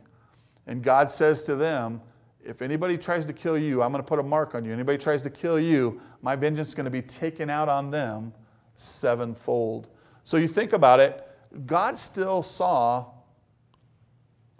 And 0.66 0.82
God 0.82 1.10
says 1.10 1.42
to 1.44 1.56
them, 1.56 2.00
if 2.42 2.62
anybody 2.62 2.96
tries 2.96 3.26
to 3.26 3.32
kill 3.32 3.58
you, 3.58 3.82
I'm 3.82 3.92
going 3.92 4.02
to 4.02 4.08
put 4.08 4.18
a 4.18 4.22
mark 4.22 4.54
on 4.54 4.64
you. 4.64 4.72
Anybody 4.72 4.96
tries 4.96 5.20
to 5.22 5.30
kill 5.30 5.60
you, 5.60 6.00
my 6.22 6.36
vengeance 6.36 6.68
is 6.68 6.74
going 6.74 6.84
to 6.84 6.90
be 6.90 7.02
taken 7.02 7.50
out 7.50 7.68
on 7.68 7.90
them 7.90 8.32
sevenfold. 8.76 9.88
So 10.24 10.36
you 10.36 10.48
think 10.48 10.72
about 10.72 11.00
it, 11.00 11.28
God 11.66 11.98
still 11.98 12.42
saw 12.42 13.06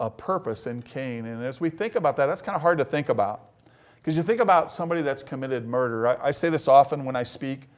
a 0.01 0.09
purpose 0.11 0.67
in 0.67 0.83
Cain. 0.83 1.27
And 1.27 1.45
as 1.45 1.61
we 1.61 1.71
think 1.71 1.95
about 1.95 2.17
that, 2.17 2.27
that's 2.27 2.43
kind 2.43 2.57
of 2.57 2.63
hard 2.63 2.79
to 2.79 2.85
think 2.85 3.09
about. 3.09 3.51
Because 3.97 4.17
you 4.17 4.23
think 4.23 4.41
about 4.41 4.71
somebody 4.71 5.03
that's 5.03 5.23
committed 5.23 5.67
murder. 5.67 6.07
I, 6.07 6.29
I, 6.29 6.31
say 6.31 6.51
this 6.51 6.69
often 6.69 7.05
when 7.05 7.17
I 7.17 7.23
speak. 7.23 7.69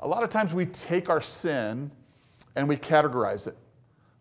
A 0.00 0.08
lot 0.08 0.22
of 0.22 0.30
times 0.30 0.52
we 0.52 0.66
take 0.66 1.08
our 1.08 1.20
sin 1.20 1.90
and 2.56 2.68
we 2.68 2.76
categorize 2.76 3.46
it. 3.46 3.56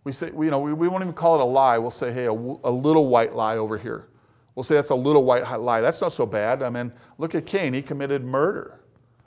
We 0.04 0.12
say, 0.12 0.28
you 0.28 0.52
know, 0.52 0.60
we, 0.60 0.74
we 0.74 0.88
won't 0.88 1.04
even 1.04 1.14
call 1.14 1.36
it 1.36 1.42
a 1.42 1.46
lie. 1.46 1.78
We'll 1.78 1.92
say, 1.92 2.14
hey, 2.14 2.26
a, 2.26 2.32
a 2.32 2.72
little 2.72 3.08
white 3.08 3.34
lie 3.34 3.58
over 3.58 3.78
here. 3.78 4.08
We'll 4.56 4.64
say 4.64 4.76
that's 4.76 4.92
a 4.92 4.96
little 4.96 5.24
white 5.24 5.60
lie. 5.60 5.82
That's 5.82 6.02
not 6.02 6.14
so 6.14 6.26
bad. 6.26 6.62
I 6.64 6.70
mean, 6.70 6.92
look 7.18 7.34
at 7.34 7.46
Cain. 7.46 7.74
He 7.74 7.82
committed 7.82 8.24
murder. 8.24 8.80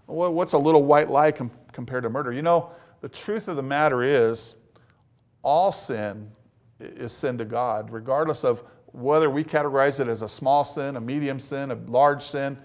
What's 0.06 0.52
a 0.52 0.58
little 0.58 0.84
white 0.84 1.10
lie 1.10 1.32
com- 1.32 1.50
compared 1.72 2.02
to 2.04 2.10
murder? 2.10 2.32
You 2.32 2.42
know, 2.42 2.70
the 3.00 3.08
truth 3.08 3.48
of 3.48 3.56
the 3.56 3.62
matter 3.62 4.02
is, 4.02 4.54
all 5.42 5.72
sin 5.72 6.30
is 6.82 7.12
sin 7.12 7.38
to 7.38 7.44
God, 7.44 7.90
regardless 7.90 8.44
of 8.44 8.62
whether 8.92 9.30
we 9.30 9.42
categorize 9.42 10.00
it 10.00 10.08
as 10.08 10.22
a 10.22 10.28
small 10.28 10.64
sin, 10.64 10.96
a 10.96 11.00
medium 11.00 11.38
sin, 11.38 11.70
a 11.70 11.74
large 11.86 12.22
sin. 12.22 12.58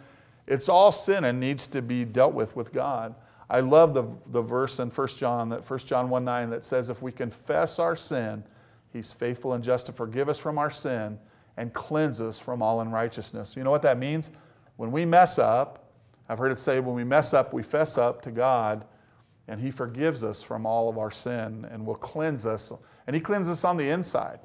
It's 0.45 0.69
all 0.69 0.91
sin 0.91 1.25
and 1.25 1.39
needs 1.39 1.67
to 1.67 1.81
be 1.81 2.05
dealt 2.05 2.33
with 2.33 2.55
with 2.55 2.73
God. 2.73 3.15
I 3.49 3.61
love 3.61 3.93
the, 3.93 4.03
the 4.27 4.41
verse 4.41 4.79
in 4.79 4.89
1 4.89 5.07
John, 5.09 5.49
that 5.49 5.69
1 5.69 5.79
John 5.79 6.09
1 6.09 6.25
9, 6.25 6.49
that 6.49 6.65
says, 6.65 6.89
If 6.89 7.01
we 7.01 7.11
confess 7.11 7.79
our 7.79 7.95
sin, 7.95 8.43
he's 8.91 9.11
faithful 9.11 9.53
and 9.53 9.63
just 9.63 9.85
to 9.85 9.93
forgive 9.93 10.27
us 10.27 10.37
from 10.37 10.57
our 10.57 10.71
sin 10.71 11.17
and 11.55 11.73
cleanse 11.73 12.21
us 12.21 12.39
from 12.39 12.61
all 12.61 12.81
unrighteousness. 12.81 13.55
You 13.55 13.63
know 13.63 13.71
what 13.71 13.81
that 13.83 13.97
means? 13.97 14.31
When 14.75 14.91
we 14.91 15.05
mess 15.05 15.39
up, 15.39 15.85
I've 16.29 16.37
heard 16.37 16.51
it 16.51 16.59
say, 16.59 16.79
when 16.79 16.95
we 16.95 17.05
mess 17.05 17.33
up, 17.33 17.53
we 17.53 17.63
fess 17.63 17.97
up 17.97 18.21
to 18.23 18.31
God 18.31 18.85
and 19.47 19.59
He 19.59 19.71
forgives 19.71 20.23
us 20.23 20.41
from 20.41 20.65
all 20.65 20.89
of 20.89 20.97
our 20.97 21.11
sin 21.11 21.67
and 21.71 21.85
will 21.85 21.95
cleanse 21.95 22.45
us. 22.45 22.71
And 23.07 23.15
He 23.15 23.21
cleanses 23.21 23.51
us 23.51 23.63
on 23.63 23.77
the 23.77 23.89
inside. 23.89 24.39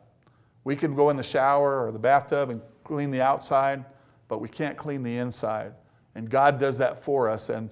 We 0.65 0.77
can 0.77 0.95
go 0.95 1.11
in 1.11 1.17
the 1.17 1.23
shower 1.23 1.85
or 1.85 1.93
the 1.93 1.99
bathtub 1.99 2.51
and 2.51 2.61
clean 2.85 3.11
the 3.11 3.21
outside, 3.21 3.85
but 4.29 4.41
we 4.41 4.49
can't 4.49 4.77
clean 4.77 5.03
the 5.03 5.19
inside. 5.19 5.75
And 6.15 6.31
God 6.31 6.61
does 6.61 6.79
that 6.79 7.03
for 7.03 7.29
us. 7.29 7.49
And 7.49 7.69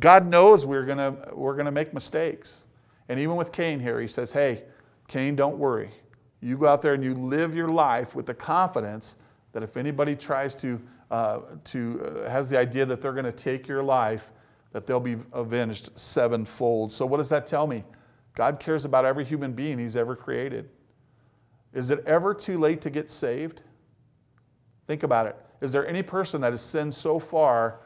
God 0.00 0.26
knows 0.26 0.66
we're 0.66 0.84
going 0.84 1.16
we're 1.32 1.54
going 1.54 1.66
to 1.66 1.72
make 1.72 1.94
mistakes. 1.94 2.64
And 3.08 3.20
even 3.20 3.36
with 3.36 3.52
Cain 3.52 3.78
here, 3.78 4.00
He 4.00 4.08
says, 4.08 4.32
Hey, 4.32 4.64
Cain, 5.08 5.36
don't 5.36 5.58
worry. 5.58 5.90
You 6.40 6.56
go 6.56 6.66
out 6.66 6.82
there 6.82 6.94
and 6.94 7.02
you 7.02 7.14
live 7.14 7.54
your 7.54 7.68
life 7.68 8.14
with 8.14 8.26
the 8.26 8.34
confidence 8.34 9.16
that 9.52 9.62
if 9.62 9.76
anybody 9.76 10.14
tries 10.14 10.54
to, 10.56 10.80
uh, 11.10 11.40
to 11.64 12.24
uh, 12.26 12.30
has 12.30 12.48
the 12.48 12.58
idea 12.58 12.84
that 12.84 13.00
they're 13.00 13.12
going 13.12 13.24
to 13.24 13.32
take 13.32 13.66
your 13.66 13.82
life, 13.82 14.32
that 14.72 14.86
they'll 14.86 15.00
be 15.00 15.16
avenged 15.32 15.90
sevenfold. 15.98 16.92
So, 16.92 17.06
what 17.06 17.18
does 17.18 17.28
that 17.30 17.46
tell 17.46 17.66
me? 17.66 17.84
God 18.34 18.60
cares 18.60 18.84
about 18.84 19.04
every 19.04 19.24
human 19.24 19.52
being 19.52 19.78
He's 19.78 19.96
ever 19.96 20.14
created. 20.14 20.68
Is 21.72 21.90
it 21.90 22.02
ever 22.06 22.34
too 22.34 22.58
late 22.58 22.80
to 22.82 22.90
get 22.90 23.10
saved? 23.10 23.62
Think 24.86 25.02
about 25.02 25.26
it. 25.26 25.36
Is 25.60 25.72
there 25.72 25.86
any 25.86 26.02
person 26.02 26.40
that 26.42 26.52
has 26.52 26.62
sinned 26.62 26.92
so 26.92 27.18
far 27.18 27.80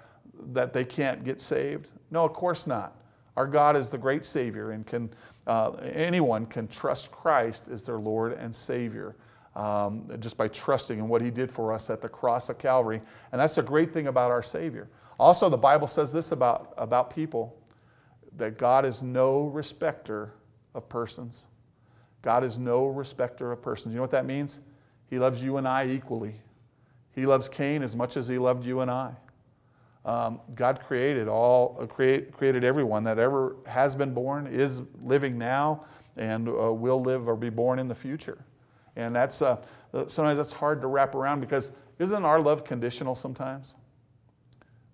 that 0.53 0.73
they 0.73 0.85
can't 0.85 1.25
get 1.25 1.41
saved? 1.41 1.89
No, 2.11 2.25
of 2.25 2.33
course 2.33 2.67
not. 2.67 2.97
Our 3.37 3.47
God 3.47 3.77
is 3.77 3.91
the 3.91 3.99
great 3.99 4.25
Savior, 4.25 4.73
and 4.73 4.87
can 4.87 5.11
uh, 5.47 5.71
anyone 5.95 6.47
can 6.47 6.69
trust 6.69 7.11
Christ 7.11 7.69
as 7.69 7.85
their 7.85 7.99
Lord 7.99 8.33
and 8.33 8.55
Savior. 8.55 9.17
Um, 9.57 10.09
just 10.21 10.37
by 10.37 10.47
trusting 10.47 11.01
in 11.01 11.09
what 11.09 11.21
he 11.21 11.29
did 11.29 11.51
for 11.51 11.73
us 11.73 11.91
at 11.91 12.01
the 12.01 12.09
cross 12.09 12.49
of 12.49 12.59
Calvary. 12.59 13.03
And 13.33 13.41
that's 13.41 13.57
the 13.57 13.63
great 13.63 13.93
thing 13.93 14.07
about 14.07 14.31
our 14.31 14.45
Savior. 14.45 14.89
Also, 15.21 15.51
the 15.51 15.59
Bible 15.59 15.87
says 15.87 16.15
this 16.15 16.33
about, 16.33 16.73
about 16.79 17.15
people 17.15 17.55
that 18.39 18.57
God 18.57 18.87
is 18.87 19.03
no 19.03 19.49
respecter 19.49 20.33
of 20.75 20.89
persons. 20.89 21.45
God 22.23 22.43
is 22.43 22.57
no 22.57 22.87
respecter 22.87 23.53
of 23.53 23.61
persons. 23.61 23.93
You 23.93 23.97
know 23.97 24.03
what 24.03 24.13
that 24.13 24.25
means? 24.25 24.63
He 25.11 25.19
loves 25.19 25.43
you 25.43 25.59
and 25.59 25.69
I 25.69 25.87
equally. 25.89 26.37
He 27.15 27.27
loves 27.27 27.51
Cain 27.51 27.83
as 27.83 27.95
much 27.95 28.17
as 28.17 28.29
he 28.29 28.39
loved 28.39 28.65
you 28.65 28.81
and 28.81 28.91
I. 28.91 29.13
Um, 30.07 30.41
God 30.55 30.81
created 30.87 31.29
all, 31.29 31.77
uh, 31.79 31.85
create, 31.85 32.33
created 32.33 32.65
everyone 32.65 33.05
that 33.05 33.19
ever 33.19 33.57
has 33.67 33.95
been 33.95 34.15
born, 34.15 34.47
is 34.47 34.81
living 35.03 35.37
now, 35.37 35.85
and 36.17 36.49
uh, 36.49 36.73
will 36.73 37.03
live 37.03 37.29
or 37.29 37.37
be 37.37 37.51
born 37.51 37.79
in 37.79 37.89
the 37.89 37.95
future. 37.95 38.43
And 38.97 39.15
that's 39.15 39.43
uh, 39.43 39.59
sometimes 40.07 40.39
that's 40.39 40.53
hard 40.53 40.81
to 40.81 40.87
wrap 40.87 41.15
around 41.15 41.41
because 41.41 41.73
isn't 41.99 42.25
our 42.25 42.41
love 42.41 42.65
conditional 42.65 43.15
sometimes? 43.15 43.77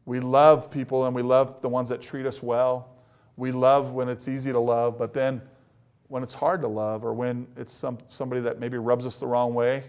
We 0.06 0.20
love 0.20 0.70
people 0.70 1.06
and 1.06 1.14
we 1.14 1.22
love 1.22 1.60
the 1.60 1.68
ones 1.68 1.88
that 1.90 2.00
treat 2.00 2.26
us 2.26 2.42
well. 2.42 2.88
We 3.36 3.52
love 3.52 3.92
when 3.92 4.08
it's 4.08 4.28
easy 4.28 4.52
to 4.52 4.58
love, 4.58 4.96
but 4.96 5.12
then 5.12 5.42
when 6.08 6.22
it's 6.22 6.32
hard 6.32 6.62
to 6.62 6.68
love 6.68 7.04
or 7.04 7.12
when 7.12 7.46
it's 7.56 7.72
some, 7.72 7.98
somebody 8.08 8.40
that 8.40 8.60
maybe 8.60 8.78
rubs 8.78 9.04
us 9.04 9.16
the 9.16 9.26
wrong 9.26 9.52
way, 9.52 9.84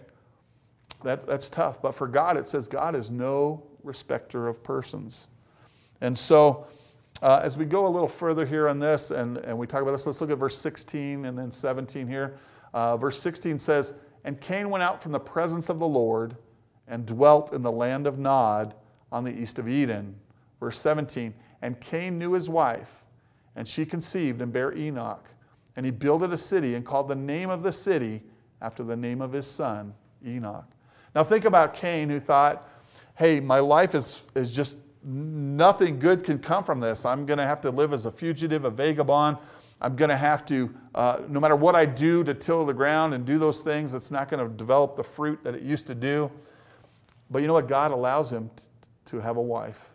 that, 1.04 1.28
that's 1.28 1.50
tough. 1.50 1.82
But 1.82 1.94
for 1.94 2.08
God, 2.08 2.36
it 2.36 2.48
says 2.48 2.68
God 2.68 2.96
is 2.96 3.12
no 3.12 3.64
respecter 3.84 4.48
of 4.48 4.64
persons. 4.64 5.28
And 6.02 6.18
so 6.18 6.66
uh, 7.22 7.40
as 7.44 7.56
we 7.56 7.66
go 7.66 7.86
a 7.86 7.90
little 7.90 8.08
further 8.08 8.46
here 8.46 8.68
on 8.68 8.80
this 8.80 9.12
and, 9.12 9.38
and 9.38 9.58
we 9.58 9.68
talk 9.68 9.84
about 9.84 9.92
this, 9.92 10.08
let's 10.08 10.20
look 10.20 10.32
at 10.32 10.38
verse 10.40 10.58
16 10.58 11.26
and 11.26 11.38
then 11.38 11.52
17 11.52 12.08
here. 12.08 12.38
Uh, 12.74 12.98
verse 12.98 13.20
16 13.22 13.60
says, 13.60 13.94
And 14.24 14.42
Cain 14.42 14.72
went 14.72 14.84
out 14.84 15.02
from 15.02 15.12
the 15.12 15.20
presence 15.20 15.70
of 15.70 15.78
the 15.78 15.88
Lord 15.88 16.36
and 16.88 17.06
dwelt 17.06 17.54
in 17.54 17.62
the 17.62 17.72
land 17.72 18.08
of 18.08 18.18
Nod 18.18 18.74
on 19.12 19.24
the 19.24 19.34
east 19.34 19.60
of 19.60 19.68
Eden. 19.68 20.16
Verse 20.60 20.80
17, 20.80 21.34
And 21.62 21.80
Cain 21.80 22.18
knew 22.18 22.34
his 22.34 22.50
wife, 22.50 23.04
and 23.56 23.68
she 23.68 23.86
conceived 23.86 24.42
and 24.42 24.52
bare 24.52 24.76
Enoch. 24.76 25.28
And 25.76 25.86
he 25.86 25.92
builded 25.92 26.34
a 26.34 26.38
city 26.38 26.76
and 26.76 26.86
called 26.86 27.08
the 27.08 27.16
name 27.16 27.50
of 27.50 27.62
the 27.62 27.72
city 27.72 28.24
after 28.62 28.84
the 28.84 28.96
name 28.96 29.22
of 29.22 29.32
his 29.32 29.46
son, 29.46 29.94
Enoch. 30.26 30.66
Now 31.14 31.24
think 31.24 31.46
about 31.46 31.74
Cain 31.74 32.10
who 32.10 32.20
thought, 32.20 32.68
hey, 33.16 33.40
my 33.40 33.60
life 33.60 33.96
is, 33.96 34.24
is 34.36 34.52
just 34.52 34.78
nothing 35.04 36.00
good 36.00 36.24
can 36.24 36.40
come 36.40 36.64
from 36.64 36.80
this. 36.80 37.06
I'm 37.06 37.26
going 37.26 37.38
to 37.38 37.46
have 37.46 37.62
to 37.62 37.72
live 37.72 37.94
as 37.94 38.06
a 38.06 38.12
fugitive, 38.12 38.66
a 38.66 38.70
vagabond. 38.70 39.38
I'm 39.80 39.96
going 39.96 40.10
to 40.10 40.18
have 40.18 40.46
to, 40.48 40.74
uh, 40.96 41.22
no 41.30 41.40
matter 41.40 41.56
what 41.56 41.76
I 41.76 41.86
do 41.86 42.24
to 42.24 42.34
till 42.34 42.66
the 42.66 42.74
ground 42.74 43.14
and 43.14 43.26
do 43.26 43.38
those 43.38 43.60
things, 43.60 43.94
it's 43.94 44.12
not 44.12 44.30
going 44.30 44.48
to 44.48 44.56
develop 44.56 44.96
the 44.96 45.04
fruit 45.04 45.44
that 45.44 45.54
it 45.54 45.62
used 45.62 45.86
to 45.88 45.96
do. 45.96 46.32
But 47.30 47.42
you 47.42 47.48
know 47.48 47.54
what? 47.54 47.68
God 47.68 47.92
allows 47.92 48.32
him 48.32 48.50
to 49.08 49.20
have 49.20 49.38
a 49.38 49.42
wife, 49.42 49.90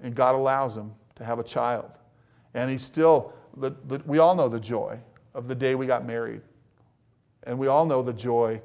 and 0.00 0.14
God 0.14 0.34
allows 0.34 0.76
him 0.76 0.92
to 1.16 1.24
have 1.24 1.38
a 1.38 1.44
child. 1.44 1.98
And 2.54 2.70
he 2.70 2.78
still, 2.78 3.32
the, 3.56 3.70
the, 3.86 4.00
we 4.06 4.18
all 4.18 4.34
know 4.34 4.48
the 4.48 4.60
joy 4.60 4.98
of 5.34 5.48
the 5.48 5.54
day 5.54 5.74
we 5.74 5.86
got 5.86 6.06
married. 6.06 6.42
And 7.44 7.58
we 7.58 7.66
all 7.66 7.84
know 7.84 8.02
the 8.02 8.12
joy 8.12 8.60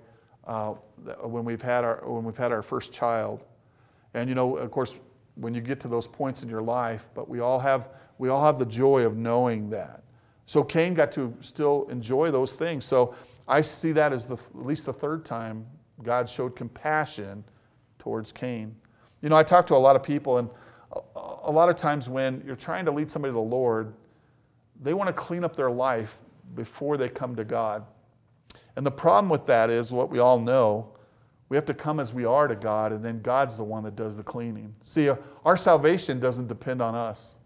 uh, 0.45 0.73
when, 1.21 1.43
we've 1.45 1.61
had 1.61 1.83
our, 1.83 2.01
when 2.05 2.23
we've 2.23 2.37
had 2.37 2.51
our 2.51 2.61
first 2.61 2.91
child. 2.91 3.43
And 4.13 4.29
you 4.29 4.35
know, 4.35 4.57
of 4.57 4.71
course, 4.71 4.95
when 5.35 5.53
you 5.53 5.61
get 5.61 5.79
to 5.81 5.87
those 5.87 6.07
points 6.07 6.43
in 6.43 6.49
your 6.49 6.61
life, 6.61 7.07
but 7.13 7.29
we 7.29 7.39
all 7.39 7.59
have, 7.59 7.89
we 8.17 8.29
all 8.29 8.43
have 8.43 8.59
the 8.59 8.65
joy 8.65 9.03
of 9.03 9.15
knowing 9.15 9.69
that. 9.69 10.03
So 10.45 10.63
Cain 10.63 10.93
got 10.93 11.11
to 11.13 11.33
still 11.41 11.87
enjoy 11.89 12.31
those 12.31 12.53
things. 12.53 12.83
So 12.83 13.13
I 13.47 13.61
see 13.61 13.91
that 13.93 14.11
as 14.11 14.27
the, 14.27 14.35
at 14.35 14.65
least 14.65 14.85
the 14.85 14.93
third 14.93 15.23
time 15.23 15.65
God 16.03 16.29
showed 16.29 16.55
compassion 16.55 17.43
towards 17.99 18.31
Cain. 18.31 18.75
You 19.21 19.29
know, 19.29 19.35
I 19.35 19.43
talk 19.43 19.67
to 19.67 19.75
a 19.75 19.77
lot 19.77 19.95
of 19.95 20.03
people, 20.03 20.37
and 20.37 20.49
a, 21.15 21.51
lot 21.51 21.69
of 21.69 21.75
times 21.75 22.09
when 22.09 22.41
you're 22.45 22.55
trying 22.55 22.85
to 22.85 22.91
lead 22.91 23.11
somebody 23.11 23.31
to 23.31 23.35
the 23.35 23.39
Lord, 23.39 23.93
they 24.81 24.93
want 24.93 25.07
to 25.07 25.13
clean 25.13 25.43
up 25.43 25.55
their 25.55 25.71
life 25.71 26.19
before 26.55 26.97
they 26.97 27.09
come 27.09 27.35
to 27.35 27.43
God. 27.43 27.85
And 28.75 28.85
the 28.85 28.91
problem 28.91 29.29
with 29.29 29.45
that 29.45 29.69
is 29.69 29.91
what 29.91 30.09
we 30.09 30.19
all 30.19 30.39
know 30.39 30.89
we 31.49 31.57
have 31.57 31.65
to 31.65 31.73
come 31.73 31.99
as 31.99 32.13
we 32.13 32.25
are 32.25 32.47
to 32.47 32.55
God, 32.55 32.91
and 32.93 33.03
then 33.03 33.21
God's 33.21 33.57
the 33.57 33.63
one 33.63 33.83
that 33.83 33.95
does 33.95 34.15
the 34.15 34.23
cleaning. 34.23 34.73
See, 34.83 35.09
uh, 35.09 35.15
our 35.43 35.57
salvation 35.57 36.19
doesn't 36.19 36.47
depend 36.47 36.79
on 36.79 36.93
us. 36.93 37.37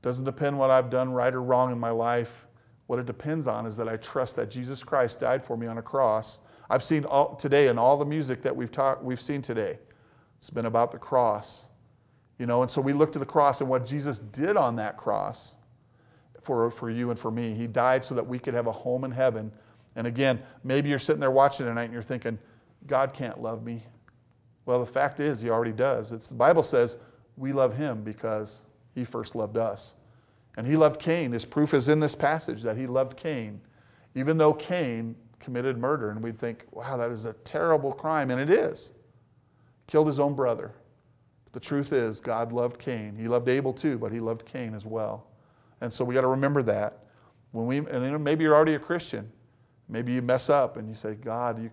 It 0.00 0.06
Doesn't 0.06 0.24
depend 0.24 0.54
on 0.54 0.58
what 0.58 0.70
I've 0.70 0.88
done 0.88 1.12
right 1.12 1.34
or 1.34 1.42
wrong 1.42 1.72
in 1.72 1.78
my 1.78 1.90
life. 1.90 2.46
What 2.86 3.00
it 3.00 3.06
depends 3.06 3.48
on 3.48 3.66
is 3.66 3.76
that 3.76 3.88
I 3.88 3.96
trust 3.96 4.36
that 4.36 4.50
Jesus 4.50 4.84
Christ 4.84 5.18
died 5.18 5.44
for 5.44 5.56
me 5.56 5.66
on 5.66 5.78
a 5.78 5.82
cross. 5.82 6.38
I've 6.70 6.82
seen 6.84 7.04
all, 7.04 7.34
today 7.34 7.68
in 7.68 7.76
all 7.76 7.96
the 7.96 8.04
music 8.04 8.40
that 8.42 8.54
we've 8.54 8.70
talked, 8.70 9.02
we've 9.02 9.20
seen 9.20 9.42
today. 9.42 9.78
It's 10.42 10.50
been 10.50 10.66
about 10.66 10.90
the 10.90 10.98
cross, 10.98 11.66
you 12.40 12.46
know. 12.46 12.62
And 12.62 12.70
so 12.70 12.80
we 12.80 12.92
look 12.92 13.12
to 13.12 13.20
the 13.20 13.24
cross 13.24 13.60
and 13.60 13.70
what 13.70 13.86
Jesus 13.86 14.18
did 14.18 14.56
on 14.56 14.74
that 14.74 14.96
cross 14.96 15.54
for 16.42 16.68
for 16.68 16.90
you 16.90 17.10
and 17.10 17.18
for 17.18 17.30
me. 17.30 17.54
He 17.54 17.68
died 17.68 18.04
so 18.04 18.16
that 18.16 18.26
we 18.26 18.40
could 18.40 18.52
have 18.52 18.66
a 18.66 18.72
home 18.72 19.04
in 19.04 19.12
heaven. 19.12 19.52
And 19.94 20.04
again, 20.04 20.42
maybe 20.64 20.90
you're 20.90 20.98
sitting 20.98 21.20
there 21.20 21.30
watching 21.30 21.66
tonight 21.66 21.84
and 21.84 21.92
you're 21.92 22.02
thinking, 22.02 22.40
God 22.88 23.14
can't 23.14 23.40
love 23.40 23.62
me. 23.62 23.84
Well, 24.66 24.80
the 24.80 24.86
fact 24.86 25.20
is, 25.20 25.40
He 25.40 25.48
already 25.48 25.70
does. 25.70 26.10
It's, 26.10 26.28
the 26.28 26.34
Bible 26.34 26.64
says 26.64 26.96
we 27.36 27.52
love 27.52 27.76
Him 27.76 28.02
because 28.02 28.64
He 28.96 29.04
first 29.04 29.36
loved 29.36 29.56
us. 29.56 29.94
And 30.56 30.66
He 30.66 30.76
loved 30.76 31.00
Cain. 31.00 31.30
His 31.30 31.44
proof 31.44 31.72
is 31.72 31.88
in 31.88 32.00
this 32.00 32.16
passage 32.16 32.62
that 32.62 32.76
He 32.76 32.88
loved 32.88 33.16
Cain, 33.16 33.60
even 34.16 34.36
though 34.38 34.54
Cain 34.54 35.14
committed 35.38 35.78
murder. 35.78 36.10
And 36.10 36.20
we'd 36.20 36.36
think, 36.36 36.64
wow, 36.72 36.96
that 36.96 37.12
is 37.12 37.26
a 37.26 37.32
terrible 37.44 37.92
crime. 37.92 38.32
And 38.32 38.40
it 38.40 38.50
is. 38.50 38.90
Killed 39.86 40.06
his 40.06 40.20
own 40.20 40.34
brother. 40.34 40.72
But 41.44 41.52
the 41.52 41.60
truth 41.60 41.92
is, 41.92 42.20
God 42.20 42.52
loved 42.52 42.78
Cain. 42.78 43.14
He 43.16 43.28
loved 43.28 43.48
Abel 43.48 43.72
too, 43.72 43.98
but 43.98 44.12
He 44.12 44.20
loved 44.20 44.44
Cain 44.44 44.74
as 44.74 44.86
well. 44.86 45.26
And 45.80 45.92
so 45.92 46.04
we 46.04 46.14
got 46.14 46.22
to 46.22 46.28
remember 46.28 46.62
that. 46.62 47.00
When 47.50 47.66
we, 47.66 47.78
and 47.78 48.24
maybe 48.24 48.44
you're 48.44 48.54
already 48.54 48.74
a 48.74 48.78
Christian. 48.78 49.30
Maybe 49.88 50.12
you 50.12 50.22
mess 50.22 50.48
up 50.48 50.78
and 50.78 50.88
you 50.88 50.94
say, 50.94 51.14
God, 51.14 51.62
you, 51.62 51.70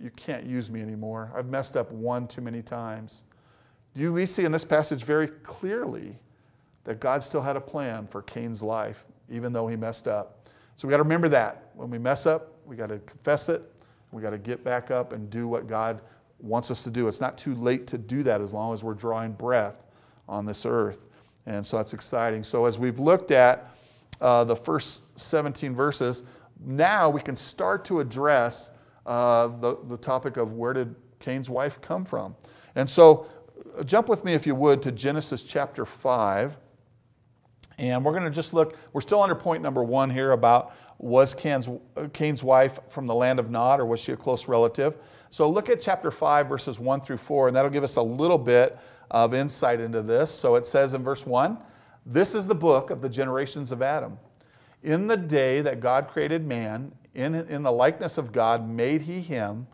you 0.00 0.10
can't 0.16 0.46
use 0.46 0.70
me 0.70 0.80
anymore. 0.80 1.30
I've 1.36 1.48
messed 1.48 1.76
up 1.76 1.92
one 1.92 2.26
too 2.26 2.40
many 2.40 2.62
times. 2.62 3.24
You, 3.94 4.12
we 4.12 4.24
see 4.24 4.44
in 4.44 4.52
this 4.52 4.64
passage 4.64 5.04
very 5.04 5.28
clearly 5.28 6.18
that 6.84 7.00
God 7.00 7.22
still 7.22 7.42
had 7.42 7.56
a 7.56 7.60
plan 7.60 8.06
for 8.06 8.22
Cain's 8.22 8.62
life, 8.62 9.04
even 9.28 9.52
though 9.52 9.68
he 9.68 9.76
messed 9.76 10.08
up. 10.08 10.46
So 10.76 10.88
we 10.88 10.92
got 10.92 10.98
to 10.98 11.02
remember 11.02 11.28
that. 11.28 11.70
When 11.74 11.90
we 11.90 11.98
mess 11.98 12.24
up, 12.24 12.54
we 12.64 12.76
got 12.76 12.88
to 12.88 12.98
confess 13.00 13.50
it. 13.50 13.62
We 14.12 14.22
got 14.22 14.30
to 14.30 14.38
get 14.38 14.64
back 14.64 14.90
up 14.90 15.12
and 15.12 15.28
do 15.28 15.46
what 15.46 15.66
God 15.66 16.00
wants 16.42 16.70
us 16.70 16.82
to 16.84 16.90
do. 16.90 17.08
It's 17.08 17.20
not 17.20 17.36
too 17.38 17.54
late 17.54 17.86
to 17.88 17.98
do 17.98 18.22
that 18.22 18.40
as 18.40 18.52
long 18.52 18.72
as 18.72 18.82
we're 18.82 18.94
drawing 18.94 19.32
breath 19.32 19.84
on 20.28 20.46
this 20.46 20.64
earth. 20.66 21.04
And 21.46 21.66
so 21.66 21.76
that's 21.76 21.92
exciting. 21.92 22.42
So 22.42 22.66
as 22.66 22.78
we've 22.78 22.98
looked 22.98 23.30
at 23.30 23.74
uh, 24.20 24.44
the 24.44 24.56
first 24.56 25.02
17 25.16 25.74
verses, 25.74 26.22
now 26.64 27.08
we 27.08 27.20
can 27.20 27.36
start 27.36 27.84
to 27.86 28.00
address 28.00 28.72
uh, 29.06 29.48
the, 29.48 29.78
the 29.88 29.96
topic 29.96 30.36
of 30.36 30.52
where 30.52 30.72
did 30.72 30.94
Cain's 31.18 31.48
wife 31.48 31.80
come 31.80 32.04
from. 32.04 32.36
And 32.74 32.88
so, 32.88 33.26
uh, 33.78 33.82
jump 33.82 34.08
with 34.08 34.24
me, 34.24 34.34
if 34.34 34.46
you 34.46 34.54
would, 34.54 34.82
to 34.82 34.92
Genesis 34.92 35.42
chapter 35.42 35.84
5. 35.84 36.56
And 37.78 38.04
we're 38.04 38.12
going 38.12 38.24
to 38.24 38.30
just 38.30 38.52
look, 38.52 38.76
we're 38.92 39.00
still 39.00 39.22
under 39.22 39.34
point 39.34 39.62
number 39.62 39.82
one 39.82 40.10
here 40.10 40.32
about 40.32 40.74
was 40.98 41.32
Cain's, 41.32 41.66
uh, 41.96 42.08
Cain's 42.12 42.42
wife 42.42 42.78
from 42.88 43.06
the 43.06 43.14
land 43.14 43.38
of 43.38 43.50
Nod 43.50 43.80
or 43.80 43.86
was 43.86 44.00
she 44.00 44.12
a 44.12 44.16
close 44.16 44.48
relative? 44.48 44.96
So 45.30 45.48
look 45.48 45.70
at 45.70 45.80
chapter 45.80 46.10
5, 46.10 46.48
verses 46.48 46.80
1 46.80 47.00
through 47.02 47.18
4, 47.18 47.48
and 47.48 47.56
that'll 47.56 47.70
give 47.70 47.84
us 47.84 47.96
a 47.96 48.02
little 48.02 48.38
bit 48.38 48.76
of 49.12 49.32
insight 49.32 49.80
into 49.80 50.02
this. 50.02 50.30
So 50.30 50.56
it 50.56 50.66
says 50.66 50.94
in 50.94 51.04
verse 51.04 51.24
1 51.24 51.56
This 52.04 52.34
is 52.34 52.48
the 52.48 52.54
book 52.54 52.90
of 52.90 53.00
the 53.00 53.08
generations 53.08 53.70
of 53.70 53.80
Adam. 53.80 54.18
In 54.82 55.06
the 55.06 55.16
day 55.16 55.60
that 55.60 55.78
God 55.78 56.08
created 56.08 56.44
man, 56.44 56.92
in, 57.14 57.34
in 57.34 57.62
the 57.62 57.70
likeness 57.70 58.18
of 58.18 58.32
God 58.32 58.68
made 58.68 59.02
he 59.02 59.20
him, 59.20 59.68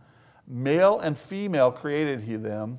male 0.46 1.00
and 1.00 1.18
female 1.18 1.72
created 1.72 2.22
he 2.22 2.36
them, 2.36 2.78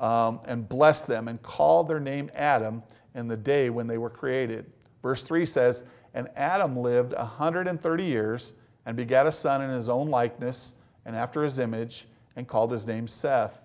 um, 0.00 0.40
and 0.46 0.68
blessed 0.68 1.06
them, 1.06 1.28
and 1.28 1.40
called 1.42 1.88
their 1.88 2.00
name 2.00 2.30
Adam 2.34 2.82
in 3.14 3.28
the 3.28 3.36
day 3.36 3.70
when 3.70 3.86
they 3.86 3.98
were 3.98 4.10
created. 4.10 4.66
Verse 5.02 5.22
3 5.22 5.46
says, 5.46 5.84
And 6.14 6.28
Adam 6.34 6.76
lived 6.76 7.12
130 7.14 8.04
years 8.04 8.54
and 8.86 8.96
begat 8.96 9.26
a 9.26 9.32
son 9.32 9.62
in 9.62 9.70
his 9.70 9.88
own 9.88 10.08
likeness 10.08 10.74
and 11.08 11.16
after 11.16 11.42
his 11.42 11.58
image, 11.58 12.06
and 12.36 12.46
called 12.46 12.70
his 12.70 12.86
name 12.86 13.08
Seth. 13.08 13.58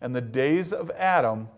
And 0.00 0.14
the 0.14 0.20
days 0.20 0.72
of 0.72 0.92
Adam, 0.92 1.48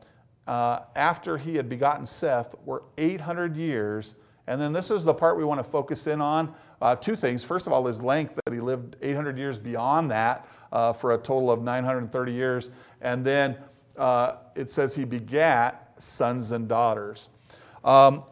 uh, 0.47 0.81
after 0.97 1.37
he 1.37 1.55
had 1.55 1.69
begotten 1.69 2.07
Seth, 2.07 2.55
were 2.65 2.85
800 2.97 3.55
years. 3.55 4.15
And 4.47 4.59
then 4.59 4.73
this 4.73 4.91
is 4.91 5.05
the 5.05 5.13
part 5.13 5.37
we 5.37 5.45
want 5.45 5.63
to 5.63 5.71
focus 5.71 6.07
in 6.07 6.23
on. 6.23 6.55
Uh, 6.81 6.97
two 6.97 7.15
things. 7.15 7.45
First 7.45 7.67
of 7.67 7.75
all, 7.75 7.85
his 7.85 8.03
length, 8.03 8.35
that 8.47 8.55
he 8.55 8.61
lived 8.61 8.97
800 9.03 9.37
years 9.37 9.59
beyond 9.59 10.11
that 10.11 10.49
uh, 10.73 10.95
for 10.95 11.13
a 11.13 11.19
total 11.19 11.51
of 11.51 11.63
930 11.63 12.33
years. 12.33 12.71
And 13.03 13.23
then 13.23 13.59
uh, 13.99 14.37
it 14.57 14.71
says 14.71 14.95
he 14.95 15.05
begat 15.05 15.93
sons 15.99 16.53
and 16.53 16.67
daughters. 16.67 17.29
Um, 17.85 18.25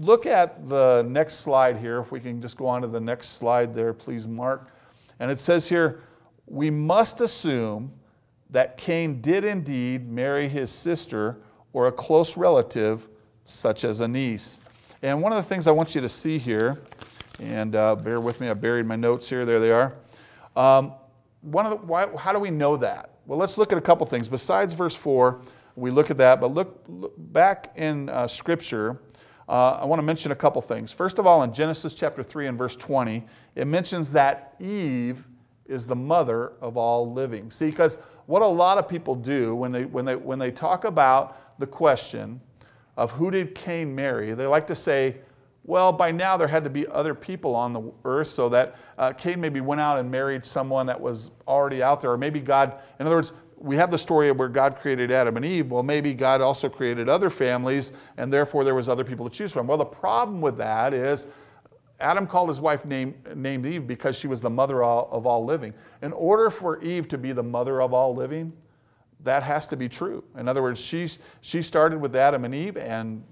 look 0.00 0.26
at 0.26 0.68
the 0.68 1.06
next 1.08 1.36
slide 1.36 1.76
here. 1.76 2.00
If 2.00 2.10
we 2.10 2.18
can 2.18 2.42
just 2.42 2.56
go 2.56 2.66
on 2.66 2.82
to 2.82 2.88
the 2.88 3.00
next 3.00 3.36
slide 3.36 3.76
there, 3.76 3.94
please, 3.94 4.26
Mark. 4.26 4.72
And 5.20 5.30
it 5.30 5.38
says 5.38 5.68
here, 5.68 6.00
we 6.46 6.70
must 6.70 7.20
assume 7.20 7.92
that 8.50 8.76
Cain 8.76 9.20
did 9.20 9.44
indeed 9.44 10.10
marry 10.10 10.48
his 10.48 10.70
sister 10.70 11.38
or 11.72 11.86
a 11.86 11.92
close 11.92 12.36
relative, 12.36 13.08
such 13.44 13.84
as 13.84 14.00
a 14.00 14.08
niece. 14.08 14.60
And 15.02 15.22
one 15.22 15.32
of 15.32 15.42
the 15.42 15.48
things 15.48 15.66
I 15.66 15.70
want 15.70 15.94
you 15.94 16.00
to 16.00 16.08
see 16.08 16.38
here 16.38 16.80
and 17.38 17.74
uh, 17.74 17.96
bear 17.96 18.20
with 18.20 18.40
me, 18.40 18.48
I 18.48 18.54
buried 18.54 18.86
my 18.86 18.96
notes 18.96 19.28
here. 19.28 19.44
There 19.44 19.60
they 19.60 19.70
are. 19.70 19.94
Um, 20.56 20.92
one 21.40 21.64
of 21.64 21.70
the, 21.70 21.86
why, 21.86 22.06
how 22.16 22.32
do 22.32 22.38
we 22.38 22.50
know 22.50 22.76
that? 22.76 23.10
Well, 23.26 23.38
let's 23.38 23.56
look 23.56 23.72
at 23.72 23.78
a 23.78 23.80
couple 23.80 24.06
things. 24.06 24.28
Besides 24.28 24.74
verse 24.74 24.94
4, 24.94 25.40
we 25.76 25.90
look 25.90 26.10
at 26.10 26.18
that, 26.18 26.40
but 26.40 26.52
look, 26.52 26.84
look 26.88 27.14
back 27.16 27.72
in 27.76 28.08
uh, 28.10 28.26
Scripture. 28.26 29.00
Uh, 29.50 29.80
I 29.82 29.84
want 29.84 29.98
to 29.98 30.04
mention 30.04 30.30
a 30.30 30.36
couple 30.36 30.62
things. 30.62 30.92
First 30.92 31.18
of 31.18 31.26
all, 31.26 31.42
in 31.42 31.52
Genesis 31.52 31.92
chapter 31.92 32.22
3 32.22 32.46
and 32.46 32.56
verse 32.56 32.76
20, 32.76 33.26
it 33.56 33.66
mentions 33.66 34.12
that 34.12 34.54
Eve 34.60 35.26
is 35.66 35.86
the 35.86 35.96
mother 35.96 36.52
of 36.60 36.76
all 36.76 37.12
living. 37.12 37.50
See, 37.50 37.66
because 37.66 37.98
what 38.26 38.42
a 38.42 38.46
lot 38.46 38.78
of 38.78 38.86
people 38.86 39.16
do 39.16 39.56
when 39.56 39.72
they, 39.72 39.86
when, 39.86 40.04
they, 40.04 40.14
when 40.14 40.38
they 40.38 40.52
talk 40.52 40.84
about 40.84 41.58
the 41.58 41.66
question 41.66 42.40
of 42.96 43.10
who 43.10 43.28
did 43.28 43.56
Cain 43.56 43.92
marry, 43.92 44.34
they 44.34 44.46
like 44.46 44.68
to 44.68 44.74
say, 44.76 45.16
well, 45.64 45.92
by 45.92 46.12
now 46.12 46.36
there 46.36 46.46
had 46.46 46.62
to 46.62 46.70
be 46.70 46.86
other 46.86 47.12
people 47.12 47.56
on 47.56 47.72
the 47.72 47.92
earth 48.04 48.28
so 48.28 48.48
that 48.50 48.76
uh, 48.98 49.12
Cain 49.12 49.40
maybe 49.40 49.60
went 49.60 49.80
out 49.80 49.98
and 49.98 50.08
married 50.08 50.44
someone 50.44 50.86
that 50.86 51.00
was 51.00 51.32
already 51.48 51.82
out 51.82 52.00
there. 52.00 52.12
Or 52.12 52.18
maybe 52.18 52.38
God, 52.38 52.80
in 53.00 53.06
other 53.06 53.16
words, 53.16 53.32
we 53.60 53.76
have 53.76 53.90
the 53.90 53.98
story 53.98 54.30
of 54.30 54.38
where 54.38 54.48
God 54.48 54.76
created 54.76 55.10
Adam 55.10 55.36
and 55.36 55.44
Eve. 55.44 55.70
Well, 55.70 55.82
maybe 55.82 56.14
God 56.14 56.40
also 56.40 56.68
created 56.68 57.08
other 57.08 57.28
families, 57.28 57.92
and 58.16 58.32
therefore 58.32 58.64
there 58.64 58.74
was 58.74 58.88
other 58.88 59.04
people 59.04 59.28
to 59.28 59.34
choose 59.36 59.52
from. 59.52 59.66
Well, 59.66 59.76
the 59.76 59.84
problem 59.84 60.40
with 60.40 60.56
that 60.56 60.94
is 60.94 61.26
Adam 62.00 62.26
called 62.26 62.48
his 62.48 62.60
wife 62.60 62.86
name, 62.86 63.14
named 63.34 63.66
Eve 63.66 63.86
because 63.86 64.16
she 64.16 64.26
was 64.26 64.40
the 64.40 64.48
mother 64.48 64.82
of 64.82 65.26
all 65.26 65.44
living. 65.44 65.74
In 66.00 66.12
order 66.14 66.48
for 66.48 66.80
Eve 66.82 67.06
to 67.08 67.18
be 67.18 67.32
the 67.32 67.42
mother 67.42 67.82
of 67.82 67.92
all 67.92 68.14
living, 68.14 68.52
that 69.22 69.42
has 69.42 69.66
to 69.68 69.76
be 69.76 69.88
true. 69.88 70.24
In 70.38 70.48
other 70.48 70.62
words, 70.62 70.80
she, 70.80 71.08
she 71.42 71.60
started 71.60 72.00
with 72.00 72.16
Adam 72.16 72.46
and 72.46 72.54
Eve 72.54 72.78
and, 72.78 73.22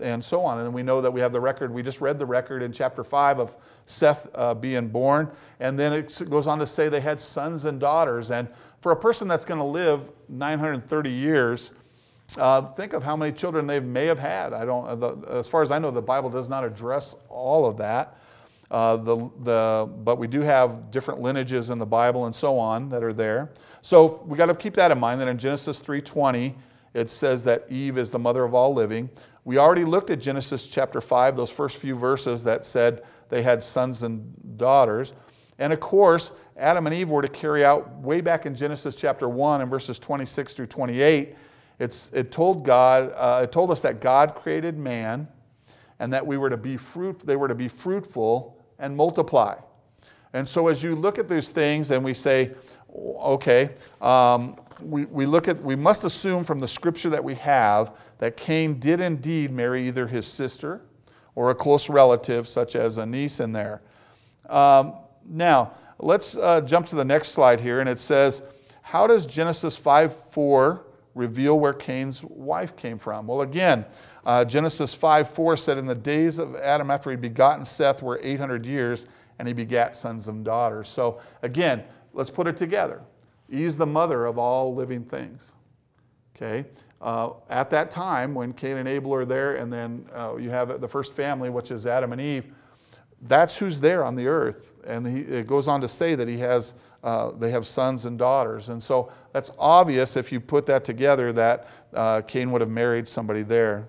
and 0.00 0.24
so 0.24 0.42
on. 0.42 0.58
And 0.58 0.72
we 0.72 0.82
know 0.82 1.02
that 1.02 1.10
we 1.10 1.20
have 1.20 1.32
the 1.32 1.40
record, 1.40 1.70
we 1.70 1.82
just 1.82 2.00
read 2.00 2.18
the 2.18 2.24
record 2.24 2.62
in 2.62 2.72
chapter 2.72 3.04
5 3.04 3.38
of 3.38 3.54
Seth 3.84 4.26
uh, 4.34 4.54
being 4.54 4.88
born. 4.88 5.30
And 5.60 5.78
then 5.78 5.92
it 5.92 6.22
goes 6.30 6.46
on 6.46 6.58
to 6.60 6.66
say 6.66 6.88
they 6.88 7.00
had 7.00 7.20
sons 7.20 7.66
and 7.66 7.78
daughters. 7.78 8.30
And 8.30 8.48
for 8.86 8.92
a 8.92 8.96
person 8.96 9.26
that's 9.26 9.44
going 9.44 9.58
to 9.58 9.66
live 9.66 10.12
930 10.28 11.10
years, 11.10 11.72
uh, 12.38 12.62
think 12.74 12.92
of 12.92 13.02
how 13.02 13.16
many 13.16 13.32
children 13.32 13.66
they 13.66 13.80
may 13.80 14.06
have 14.06 14.20
had. 14.20 14.52
I 14.52 14.64
don't, 14.64 15.00
the, 15.00 15.16
as 15.28 15.48
far 15.48 15.60
as 15.60 15.72
I 15.72 15.80
know, 15.80 15.90
the 15.90 16.00
Bible 16.00 16.30
does 16.30 16.48
not 16.48 16.62
address 16.62 17.16
all 17.28 17.66
of 17.66 17.76
that. 17.78 18.16
Uh, 18.70 18.96
the, 18.96 19.28
the, 19.42 19.90
but 20.04 20.18
we 20.18 20.28
do 20.28 20.40
have 20.40 20.92
different 20.92 21.20
lineages 21.20 21.70
in 21.70 21.80
the 21.80 21.84
Bible 21.84 22.26
and 22.26 22.36
so 22.36 22.56
on 22.56 22.88
that 22.90 23.02
are 23.02 23.12
there. 23.12 23.50
So 23.82 24.22
we 24.24 24.38
got 24.38 24.46
to 24.46 24.54
keep 24.54 24.74
that 24.74 24.92
in 24.92 25.00
mind. 25.00 25.20
That 25.20 25.26
in 25.26 25.36
Genesis 25.36 25.80
3:20, 25.80 26.54
it 26.94 27.10
says 27.10 27.42
that 27.42 27.64
Eve 27.68 27.98
is 27.98 28.12
the 28.12 28.20
mother 28.20 28.44
of 28.44 28.54
all 28.54 28.72
living. 28.72 29.10
We 29.42 29.58
already 29.58 29.84
looked 29.84 30.10
at 30.10 30.20
Genesis 30.20 30.68
chapter 30.68 31.00
5, 31.00 31.36
those 31.36 31.50
first 31.50 31.78
few 31.78 31.96
verses 31.96 32.44
that 32.44 32.64
said 32.64 33.02
they 33.30 33.42
had 33.42 33.64
sons 33.64 34.04
and 34.04 34.32
daughters. 34.56 35.12
And 35.58 35.72
of 35.72 35.80
course, 35.80 36.30
Adam 36.58 36.86
and 36.86 36.94
Eve 36.94 37.10
were 37.10 37.22
to 37.22 37.28
carry 37.28 37.64
out 37.64 37.92
way 37.98 38.20
back 38.20 38.46
in 38.46 38.54
Genesis 38.54 38.94
chapter 38.94 39.28
1 39.28 39.60
and 39.60 39.70
verses 39.70 39.98
26 39.98 40.54
through 40.54 40.66
28 40.66 41.36
it's, 41.78 42.10
it 42.12 42.32
told 42.32 42.64
God, 42.64 43.12
uh, 43.16 43.42
it 43.44 43.52
told 43.52 43.70
us 43.70 43.82
that 43.82 44.00
God 44.00 44.34
created 44.34 44.78
man 44.78 45.28
and 45.98 46.12
that 46.12 46.26
we 46.26 46.36
were 46.36 46.50
to 46.50 46.56
be 46.56 46.76
fruit, 46.76 47.20
they 47.20 47.36
were 47.36 47.48
to 47.48 47.54
be 47.54 47.68
fruitful 47.68 48.58
and 48.78 48.96
multiply. 48.96 49.56
And 50.32 50.48
so 50.48 50.68
as 50.68 50.82
you 50.82 50.94
look 50.94 51.18
at 51.18 51.28
these 51.28 51.48
things 51.48 51.90
and 51.90 52.04
we 52.04 52.14
say, 52.14 52.52
okay, 52.94 53.70
um, 54.00 54.56
we, 54.82 55.04
we 55.06 55.26
look 55.26 55.48
at, 55.48 55.62
we 55.62 55.76
must 55.76 56.04
assume 56.04 56.44
from 56.44 56.60
the 56.60 56.68
scripture 56.68 57.10
that 57.10 57.22
we 57.22 57.34
have 57.36 57.96
that 58.18 58.36
Cain 58.36 58.78
did 58.78 59.00
indeed 59.00 59.50
marry 59.50 59.86
either 59.86 60.06
his 60.06 60.26
sister 60.26 60.82
or 61.34 61.50
a 61.50 61.54
close 61.54 61.88
relative, 61.90 62.48
such 62.48 62.76
as 62.76 62.96
a 62.96 63.04
niece 63.04 63.40
in 63.40 63.52
there. 63.52 63.82
Um, 64.48 64.94
now, 65.28 65.72
let's 65.98 66.36
uh, 66.36 66.60
jump 66.62 66.86
to 66.88 66.96
the 66.96 67.04
next 67.04 67.28
slide 67.28 67.60
here, 67.60 67.80
and 67.80 67.88
it 67.88 67.98
says, 68.00 68.42
How 68.82 69.06
does 69.06 69.26
Genesis 69.26 69.76
5 69.76 70.14
4 70.30 70.86
reveal 71.16 71.58
where 71.58 71.72
Cain's 71.72 72.22
wife 72.22 72.76
came 72.76 72.98
from. 72.98 73.26
Well, 73.26 73.40
again, 73.40 73.84
uh, 74.24 74.44
Genesis 74.44 74.94
5 74.94 75.30
4 75.30 75.56
said, 75.56 75.78
In 75.78 75.86
the 75.86 75.94
days 75.94 76.38
of 76.38 76.54
Adam 76.56 76.90
after 76.90 77.10
he'd 77.10 77.20
begotten 77.20 77.64
Seth 77.64 78.02
were 78.02 78.20
800 78.22 78.64
years, 78.64 79.06
and 79.38 79.48
he 79.48 79.54
begat 79.54 79.96
sons 79.96 80.28
and 80.28 80.44
daughters. 80.44 80.88
So, 80.88 81.20
again, 81.42 81.82
let's 82.12 82.30
put 82.30 82.46
it 82.46 82.56
together. 82.56 83.02
Eve's 83.48 83.76
the 83.76 83.86
mother 83.86 84.26
of 84.26 84.38
all 84.38 84.74
living 84.74 85.04
things. 85.04 85.52
Okay? 86.36 86.66
Uh, 87.00 87.30
at 87.48 87.70
that 87.70 87.90
time, 87.90 88.34
when 88.34 88.52
Cain 88.52 88.76
and 88.76 88.88
Abel 88.88 89.14
are 89.14 89.24
there, 89.24 89.56
and 89.56 89.72
then 89.72 90.06
uh, 90.14 90.36
you 90.36 90.50
have 90.50 90.80
the 90.80 90.88
first 90.88 91.12
family, 91.12 91.50
which 91.50 91.70
is 91.70 91.86
Adam 91.86 92.12
and 92.12 92.20
Eve, 92.20 92.46
that's 93.22 93.56
who's 93.56 93.80
there 93.80 94.04
on 94.04 94.14
the 94.14 94.26
earth. 94.26 94.74
And 94.86 95.06
he, 95.06 95.22
it 95.22 95.46
goes 95.46 95.68
on 95.68 95.80
to 95.80 95.88
say 95.88 96.14
that 96.14 96.28
he 96.28 96.38
has, 96.38 96.74
uh, 97.02 97.32
they 97.32 97.50
have 97.50 97.66
sons 97.66 98.04
and 98.04 98.18
daughters. 98.18 98.68
And 98.68 98.82
so 98.82 99.10
that's 99.32 99.50
obvious 99.58 100.16
if 100.16 100.30
you 100.30 100.40
put 100.40 100.66
that 100.66 100.84
together 100.84 101.32
that 101.32 101.68
uh, 101.94 102.20
Cain 102.22 102.52
would 102.52 102.60
have 102.60 102.70
married 102.70 103.08
somebody 103.08 103.42
there. 103.42 103.88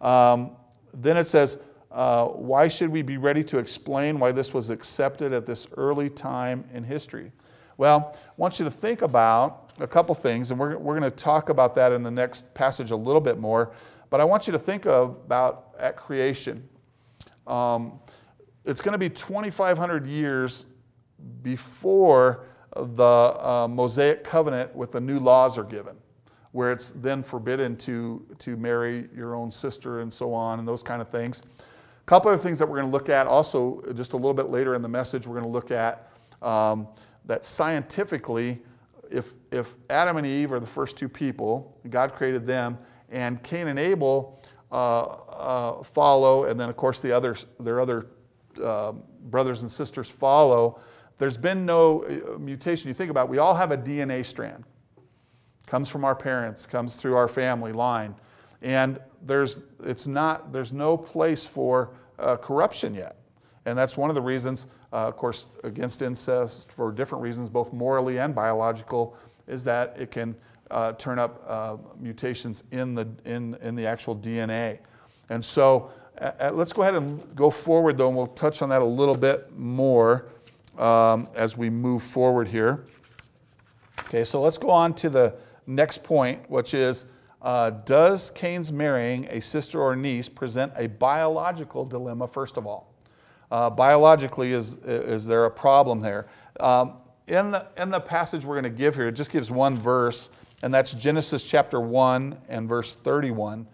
Um, 0.00 0.52
then 0.94 1.16
it 1.16 1.26
says, 1.26 1.58
uh, 1.90 2.26
why 2.26 2.68
should 2.68 2.90
we 2.90 3.02
be 3.02 3.16
ready 3.16 3.42
to 3.42 3.58
explain 3.58 4.18
why 4.18 4.30
this 4.30 4.52
was 4.52 4.70
accepted 4.70 5.32
at 5.32 5.46
this 5.46 5.66
early 5.76 6.10
time 6.10 6.64
in 6.74 6.84
history? 6.84 7.32
Well, 7.78 8.16
I 8.16 8.32
want 8.36 8.58
you 8.58 8.64
to 8.64 8.70
think 8.70 9.02
about 9.02 9.70
a 9.78 9.86
couple 9.86 10.14
things, 10.14 10.50
and 10.50 10.58
we're, 10.58 10.76
we're 10.76 10.98
going 10.98 11.10
to 11.10 11.16
talk 11.16 11.48
about 11.48 11.74
that 11.76 11.92
in 11.92 12.02
the 12.02 12.10
next 12.10 12.52
passage 12.52 12.90
a 12.90 12.96
little 12.96 13.20
bit 13.20 13.38
more. 13.38 13.72
But 14.10 14.20
I 14.20 14.24
want 14.24 14.46
you 14.46 14.52
to 14.52 14.58
think 14.58 14.86
of, 14.86 15.16
about 15.24 15.74
at 15.78 15.96
creation. 15.96 16.68
Um, 17.46 18.00
it's 18.68 18.82
going 18.82 18.92
to 18.92 18.98
be 18.98 19.08
2,500 19.08 20.06
years 20.06 20.66
before 21.42 22.44
the 22.76 23.02
uh, 23.02 23.66
Mosaic 23.68 24.22
covenant 24.22 24.74
with 24.76 24.92
the 24.92 25.00
new 25.00 25.18
laws 25.18 25.56
are 25.56 25.64
given, 25.64 25.96
where 26.52 26.70
it's 26.70 26.90
then 26.96 27.22
forbidden 27.22 27.76
to, 27.78 28.24
to 28.38 28.58
marry 28.58 29.08
your 29.16 29.34
own 29.34 29.50
sister 29.50 30.00
and 30.00 30.12
so 30.12 30.34
on 30.34 30.58
and 30.58 30.68
those 30.68 30.82
kind 30.82 31.00
of 31.00 31.08
things. 31.08 31.42
A 31.58 32.04
couple 32.04 32.30
of 32.30 32.42
things 32.42 32.58
that 32.58 32.68
we're 32.68 32.76
going 32.76 32.90
to 32.90 32.92
look 32.92 33.08
at 33.08 33.26
also 33.26 33.82
just 33.94 34.12
a 34.12 34.16
little 34.16 34.34
bit 34.34 34.50
later 34.50 34.74
in 34.74 34.82
the 34.82 34.88
message, 34.88 35.26
we're 35.26 35.40
going 35.40 35.46
to 35.46 35.50
look 35.50 35.70
at 35.70 36.12
um, 36.42 36.86
that 37.24 37.46
scientifically, 37.46 38.60
if, 39.10 39.32
if 39.50 39.76
Adam 39.88 40.18
and 40.18 40.26
Eve 40.26 40.52
are 40.52 40.60
the 40.60 40.66
first 40.66 40.98
two 40.98 41.08
people, 41.08 41.74
God 41.88 42.12
created 42.12 42.46
them, 42.46 42.78
and 43.08 43.42
Cain 43.42 43.68
and 43.68 43.78
Abel 43.78 44.42
uh, 44.70 45.00
uh, 45.00 45.82
follow, 45.82 46.44
and 46.44 46.60
then 46.60 46.68
of 46.68 46.76
course 46.76 47.00
the 47.00 47.10
other, 47.10 47.34
their 47.58 47.80
other 47.80 48.06
uh, 48.60 48.92
brothers 49.30 49.62
and 49.62 49.70
sisters 49.70 50.08
follow, 50.08 50.80
there's 51.18 51.36
been 51.36 51.66
no 51.66 52.04
uh, 52.04 52.38
mutation. 52.38 52.88
You 52.88 52.94
think 52.94 53.10
about 53.10 53.26
it, 53.26 53.30
we 53.30 53.38
all 53.38 53.54
have 53.54 53.72
a 53.72 53.78
DNA 53.78 54.24
strand. 54.24 54.64
Comes 55.66 55.88
from 55.88 56.04
our 56.04 56.14
parents, 56.14 56.66
comes 56.66 56.96
through 56.96 57.16
our 57.16 57.28
family 57.28 57.72
line. 57.72 58.14
And 58.62 58.98
there's, 59.26 59.58
it's 59.84 60.06
not, 60.06 60.52
there's 60.52 60.72
no 60.72 60.96
place 60.96 61.44
for 61.44 61.90
uh, 62.18 62.36
corruption 62.36 62.94
yet. 62.94 63.16
And 63.66 63.76
that's 63.76 63.96
one 63.96 64.08
of 64.08 64.14
the 64.14 64.22
reasons, 64.22 64.66
uh, 64.92 65.08
of 65.08 65.16
course, 65.16 65.46
against 65.64 66.00
incest 66.02 66.72
for 66.72 66.90
different 66.90 67.22
reasons, 67.22 67.50
both 67.50 67.72
morally 67.72 68.18
and 68.18 68.34
biological, 68.34 69.16
is 69.46 69.62
that 69.64 69.94
it 69.98 70.10
can 70.10 70.34
uh, 70.70 70.92
turn 70.92 71.18
up 71.18 71.42
uh, 71.46 71.76
mutations 71.98 72.64
in 72.70 72.94
the, 72.94 73.06
in, 73.24 73.54
in 73.56 73.74
the 73.74 73.86
actual 73.86 74.16
DNA. 74.16 74.78
And 75.28 75.44
so 75.44 75.90
uh, 76.20 76.50
let's 76.52 76.72
go 76.72 76.82
ahead 76.82 76.94
and 76.94 77.22
go 77.36 77.50
forward, 77.50 77.96
though, 77.96 78.08
and 78.08 78.16
we'll 78.16 78.26
touch 78.26 78.62
on 78.62 78.68
that 78.68 78.82
a 78.82 78.84
little 78.84 79.16
bit 79.16 79.56
more 79.56 80.26
um, 80.78 81.28
as 81.34 81.56
we 81.56 81.70
move 81.70 82.02
forward 82.02 82.48
here. 82.48 82.84
Okay, 84.00 84.24
so 84.24 84.40
let's 84.40 84.58
go 84.58 84.70
on 84.70 84.94
to 84.94 85.10
the 85.10 85.34
next 85.66 86.02
point, 86.02 86.40
which 86.50 86.74
is 86.74 87.04
uh, 87.42 87.70
Does 87.70 88.30
Cain's 88.30 88.72
marrying 88.72 89.26
a 89.26 89.40
sister 89.40 89.80
or 89.80 89.94
niece 89.94 90.28
present 90.28 90.72
a 90.76 90.88
biological 90.88 91.84
dilemma, 91.84 92.26
first 92.26 92.56
of 92.56 92.66
all? 92.66 92.92
Uh, 93.50 93.70
biologically, 93.70 94.52
is, 94.52 94.76
is 94.84 95.26
there 95.26 95.44
a 95.46 95.50
problem 95.50 96.00
there? 96.00 96.26
Um, 96.60 96.94
in, 97.28 97.50
the, 97.50 97.66
in 97.76 97.90
the 97.90 98.00
passage 98.00 98.44
we're 98.44 98.60
going 98.60 98.64
to 98.64 98.78
give 98.78 98.94
here, 98.94 99.08
it 99.08 99.12
just 99.12 99.30
gives 99.30 99.50
one 99.50 99.76
verse, 99.76 100.30
and 100.62 100.72
that's 100.72 100.92
Genesis 100.94 101.44
chapter 101.44 101.80
1 101.80 102.36
and 102.48 102.68
verse 102.68 102.94
31. 103.04 103.66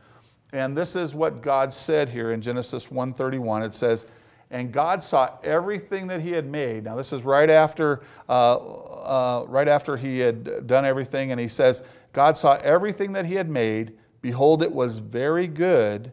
And 0.55 0.77
this 0.77 0.95
is 0.95 1.17
what 1.17 1.43
God 1.43 1.75
said 1.75 2.09
here 2.09 2.31
in 2.31 2.40
Genesis 2.40 2.88
1:31. 2.88 3.64
It 3.64 3.75
says, 3.75 4.07
"And 4.53 4.71
God 4.71 5.03
saw 5.03 5.31
everything 5.43 6.07
that 6.07 6.21
He 6.21 6.31
had 6.31 6.47
made." 6.47 6.85
Now 6.85 6.95
this 6.95 7.12
is 7.12 7.25
right 7.25 7.51
after, 7.51 8.03
uh, 8.29 8.55
uh, 8.55 9.45
right 9.49 9.67
after 9.67 9.97
He 9.97 10.21
had 10.21 10.69
done 10.69 10.85
everything, 10.85 11.33
and 11.33 11.40
He 11.40 11.49
says, 11.49 11.83
"God 12.12 12.37
saw 12.37 12.57
everything 12.62 13.12
that 13.14 13.27
He 13.27 13.35
had 13.35 13.51
made. 13.51 13.95
Behold, 14.23 14.62
it 14.62 14.73
was 14.73 14.99
very 14.99 15.49
good." 15.49 16.12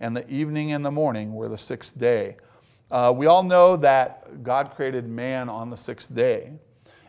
And 0.00 0.16
the 0.16 0.28
evening 0.28 0.72
and 0.72 0.84
the 0.84 0.90
morning 0.90 1.32
were 1.32 1.48
the 1.48 1.56
sixth 1.56 1.96
day. 1.96 2.38
Uh, 2.90 3.14
we 3.16 3.26
all 3.26 3.44
know 3.44 3.76
that 3.76 4.42
God 4.42 4.72
created 4.74 5.08
man 5.08 5.48
on 5.48 5.70
the 5.70 5.76
sixth 5.76 6.12
day. 6.12 6.50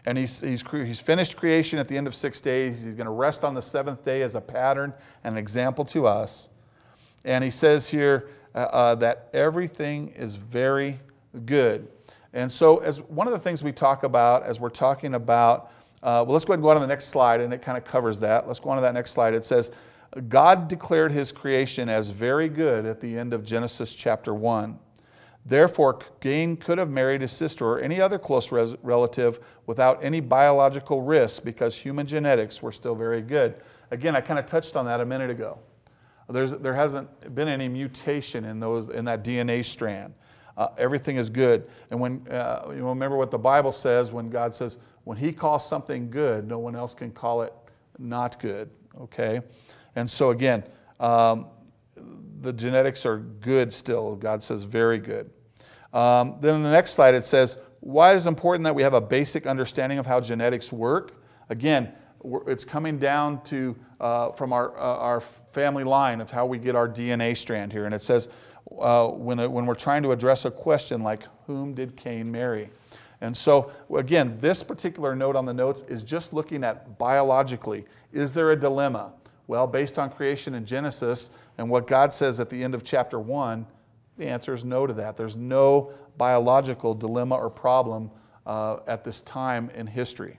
And 0.06 0.16
he's, 0.16 0.42
he's, 0.42 0.63
he's 0.72 1.00
finished 1.00 1.38
creation 1.38 1.80
at 1.80 1.88
the 1.88 1.98
end 1.98 2.06
of 2.06 2.16
six 2.16 2.40
days. 2.40 2.86
He's 2.86 2.94
going 2.94 3.08
to 3.08 3.12
rest 3.12 3.44
on 3.44 3.56
the 3.56 3.62
seventh 3.62 4.06
day 4.06 4.22
as 4.22 4.36
a 4.36 4.42
pattern 4.42 4.94
and 5.24 5.36
an 5.36 5.40
example 5.40 5.84
to 5.86 6.06
us. 6.08 6.50
And 7.28 7.44
he 7.44 7.52
says 7.52 7.88
here 7.88 8.30
uh, 8.56 8.60
uh, 8.60 8.96
that 8.96 9.30
everything 9.34 10.08
is 10.16 10.36
very 10.36 10.98
good. 11.46 11.88
And 12.34 12.50
so, 12.52 12.78
as 12.78 13.02
one 13.02 13.28
of 13.28 13.34
the 13.34 13.40
things 13.40 13.62
we 13.62 13.74
talk 13.74 14.04
about 14.04 14.44
as 14.44 14.60
we're 14.60 14.70
talking 14.70 15.13
about, 15.13 15.72
uh, 16.04 16.24
well, 16.26 16.34
let's 16.34 16.46
go 16.46 16.54
ahead 16.54 16.60
and 16.60 16.63
go 16.63 16.70
on 16.70 16.76
to 16.78 16.80
the 16.80 16.88
next 16.88 17.10
slide, 17.10 17.42
and 17.42 17.54
it 17.54 17.62
kind 17.62 17.78
of 17.78 17.84
covers 17.84 18.18
that. 18.20 18.48
Let's 18.48 18.62
go 18.62 18.70
on 18.70 18.78
to 18.78 18.82
that 18.82 18.94
next 18.94 19.12
slide. 19.12 19.34
It 19.34 19.46
says, 19.46 19.72
God 20.30 20.70
declared 20.70 21.12
his 21.12 21.34
creation 21.34 21.90
as 21.90 22.10
very 22.10 22.48
good 22.48 22.86
at 22.86 23.02
the 23.02 23.18
end 23.18 23.34
of 23.34 23.44
Genesis 23.44 23.94
chapter 23.94 24.34
1. 24.34 24.80
Therefore, 25.46 26.00
Cain 26.22 26.56
could 26.56 26.78
have 26.78 26.90
married 26.90 27.22
his 27.22 27.32
sister 27.32 27.66
or 27.66 27.80
any 27.80 28.00
other 28.00 28.18
close 28.18 28.52
res- 28.54 28.76
relative 28.84 29.40
without 29.66 30.02
any 30.02 30.22
biological 30.22 31.02
risk 31.02 31.44
because 31.44 31.76
human 31.76 32.08
genetics 32.08 32.62
were 32.62 32.72
still 32.72 32.96
very 32.96 33.22
good. 33.22 33.56
Again, 33.92 34.16
I 34.16 34.22
kind 34.22 34.40
of 34.40 34.46
touched 34.46 34.78
on 34.78 34.86
that 34.86 35.02
a 35.02 35.06
minute 35.06 35.30
ago. 35.30 35.60
There's, 36.30 36.52
there 36.52 36.74
hasn't 36.74 37.36
been 37.36 37.48
any 37.48 37.70
mutation 37.70 38.46
in, 38.46 38.60
those, 38.60 38.90
in 38.90 39.06
that 39.06 39.24
DNA 39.24 39.63
strand. 39.63 40.13
Uh, 40.58 40.70
everything 40.78 41.18
is 41.18 41.30
good. 41.30 41.68
And 41.92 42.00
when, 42.00 42.28
uh, 42.30 42.72
you 42.76 42.86
remember 42.88 43.16
what 43.16 43.32
the 43.32 43.38
Bible 43.38 43.72
says 43.72 44.12
when 44.12 44.30
God 44.30 44.54
says, 44.54 44.78
when 45.04 45.18
He 45.18 45.32
calls 45.32 45.68
something 45.68 46.10
good, 46.10 46.48
no 46.48 46.60
one 46.60 46.76
else 46.76 46.94
can 46.94 47.12
call 47.12 47.44
it 47.44 47.54
not 47.98 48.40
good. 48.40 48.70
Okay? 49.00 49.42
And 49.96 50.10
so, 50.10 50.32
again, 50.32 50.63
um, 51.00 51.48
the 52.42 52.52
genetics 52.52 53.06
are 53.06 53.18
good 53.18 53.72
still. 53.72 54.16
God 54.16 54.44
says 54.44 54.63
very 54.63 54.98
good. 54.98 55.30
Um, 55.94 56.36
then 56.42 56.56
in 56.56 56.63
the 56.63 56.72
next 56.72 56.92
slide, 56.92 57.16
it 57.16 57.26
says, 57.26 57.58
why 57.80 58.13
is 58.13 58.26
it 58.26 58.30
important 58.30 58.63
that 58.66 58.76
we 58.76 58.84
have 58.84 58.94
a 58.94 59.02
basic 59.02 59.48
understanding 59.48 59.98
of 60.00 60.06
how 60.06 60.20
genetics 60.20 60.72
work? 60.72 61.24
Again, 61.50 61.94
it's 62.48 62.66
coming 62.66 62.98
down 62.98 63.42
to 63.46 63.76
uh, 64.00 64.32
from 64.32 64.52
our, 64.52 64.78
uh, 64.78 64.98
our 64.98 65.24
family 65.58 65.84
line 65.84 66.22
of 66.22 66.30
how 66.30 66.46
we 66.46 66.60
get 66.60 66.76
our 66.76 66.88
DNA 66.88 67.36
strand 67.36 67.72
here. 67.72 67.86
And 67.88 67.96
it 67.96 68.04
says, 68.04 68.30
uh, 68.80 69.08
when, 69.08 69.39
when 69.52 69.65
we're 69.65 69.74
trying 69.74 70.04
to 70.04 70.12
address 70.12 70.46
a 70.46 70.52
question 70.52 71.02
like, 71.02 71.24
whom 71.48 71.74
did 71.74 71.98
Cain 71.98 72.32
marry? 72.32 72.70
And 73.22 73.36
so, 73.36 73.72
again, 73.96 74.38
this 74.39 74.62
particular 74.62 75.15
note 75.15 75.36
on 75.36 75.46
the 75.46 75.54
notes 75.56 75.84
is 75.88 76.04
just 76.04 76.32
looking 76.32 76.63
at 76.63 77.00
biologically. 77.00 77.86
Is 78.13 78.34
there 78.34 78.52
a 78.52 78.56
dilemma? 78.56 79.13
Well, 79.48 79.65
based 79.65 79.98
on 79.98 80.12
creation 80.12 80.54
in 80.54 80.63
Genesis 80.63 81.32
and 81.58 81.67
what 81.67 81.88
God 81.88 82.13
says 82.13 82.39
at 82.39 82.52
the 82.52 82.63
end 82.63 82.76
of 82.76 82.84
chapter 82.84 83.20
1, 83.20 83.65
the 84.20 84.28
answer 84.28 84.54
is 84.54 84.63
no 84.63 84.86
to 84.86 84.93
that. 84.93 85.17
There's 85.17 85.36
no 85.36 85.91
biological 86.17 86.93
dilemma 86.93 87.34
or 87.34 87.50
problem 87.50 88.12
uh, 88.46 88.78
at 88.86 89.04
this 89.04 89.24
time 89.24 89.72
in 89.74 89.88
history. 89.88 90.38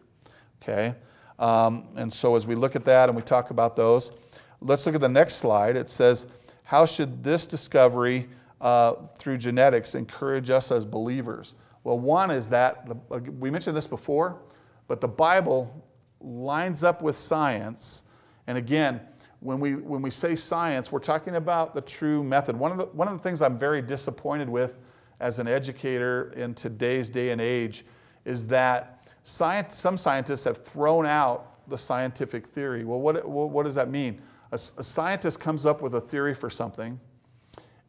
Okay? 0.63 0.95
Um, 1.41 1.89
and 1.97 2.13
so, 2.13 2.37
as 2.37 2.47
we 2.47 2.55
look 2.55 2.77
at 2.77 2.85
that 2.85 3.09
and 3.09 3.17
we 3.17 3.23
talk 3.23 3.51
about 3.51 3.75
those, 3.75 4.13
let's 4.61 4.87
look 4.87 4.95
at 4.95 5.01
the 5.01 5.09
next 5.09 5.37
slide. 5.37 5.77
It 5.77 5.91
says, 5.91 6.27
How 6.65 6.87
should 6.87 7.23
this 7.23 7.47
discovery 7.47 8.29
uh, 8.61 8.95
through 9.19 9.39
genetics 9.39 9.95
encourage 9.95 10.51
us 10.51 10.71
as 10.71 10.85
believers? 10.85 11.55
Well, 11.85 11.99
one 11.99 12.31
is 12.31 12.49
that, 12.51 12.87
we 13.39 13.51
mentioned 13.51 13.77
this 13.77 13.87
before, 13.87 14.39
but 14.89 15.01
the 15.01 15.09
Bible 15.09 15.85
lines 16.21 16.85
up 16.85 17.03
with 17.03 17.17
science. 17.17 18.05
And 18.47 18.59
again, 18.59 19.01
when 19.41 19.61
we, 19.61 19.77
when 19.77 20.03
we 20.03 20.11
say 20.11 20.35
science, 20.35 20.91
we're 20.91 20.99
talking 20.99 21.37
about 21.37 21.75
the 21.75 21.81
true 21.81 22.25
method. 22.25 22.57
One 22.57 22.73
of 22.73 22.79
the, 22.79 22.87
one 22.87 23.07
of 23.07 23.17
the 23.17 23.23
things 23.23 23.41
I'm 23.41 23.59
very 23.59 23.81
disappointed 23.81 24.49
with 24.49 24.75
as 25.21 25.39
an 25.39 25.47
educator 25.47 26.33
in 26.37 26.55
today's 26.55 27.11
day 27.11 27.31
and 27.31 27.41
age 27.41 27.85
is 28.25 28.47
that 28.47 29.09
science, 29.23 29.77
some 29.77 29.97
scientists 29.97 30.45
have 30.45 30.65
thrown 30.65 31.07
out 31.07 31.69
the 31.69 31.79
scientific 31.79 32.47
theory. 32.49 32.85
Well, 32.85 33.01
what, 33.01 33.27
what 33.29 33.65
does 33.65 33.75
that 33.77 33.91
mean? 33.91 34.21
A, 34.53 34.57
a 34.57 34.85
scientist 34.85 35.41
comes 35.41 35.67
up 35.67 35.83
with 35.83 35.95
a 35.95 36.01
theory 36.01 36.35
for 36.35 36.49
something, 36.51 36.99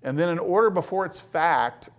and 0.04 0.18
then 0.18 0.30
in 0.30 0.40
order 0.40 0.70
before 0.70 1.06
it's 1.06 1.20
fact, 1.20 1.90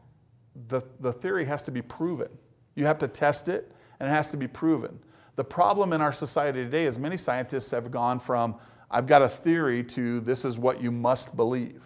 the, 0.68 0.82
the 1.00 1.12
theory 1.12 1.44
has 1.44 1.62
to 1.62 1.70
be 1.70 1.82
proven. 1.82 2.28
You 2.74 2.86
have 2.86 2.98
to 2.98 3.08
test 3.08 3.48
it, 3.48 3.72
and 3.98 4.08
it 4.08 4.12
has 4.12 4.28
to 4.30 4.36
be 4.36 4.48
proven. 4.48 4.98
The 5.36 5.44
problem 5.44 5.92
in 5.92 6.00
our 6.00 6.12
society 6.12 6.64
today 6.64 6.84
is 6.84 6.98
many 6.98 7.16
scientists 7.16 7.70
have 7.70 7.90
gone 7.90 8.18
from, 8.18 8.56
I've 8.90 9.06
got 9.06 9.22
a 9.22 9.28
theory, 9.28 9.84
to 9.84 10.20
this 10.20 10.44
is 10.44 10.58
what 10.58 10.82
you 10.82 10.90
must 10.90 11.36
believe. 11.36 11.82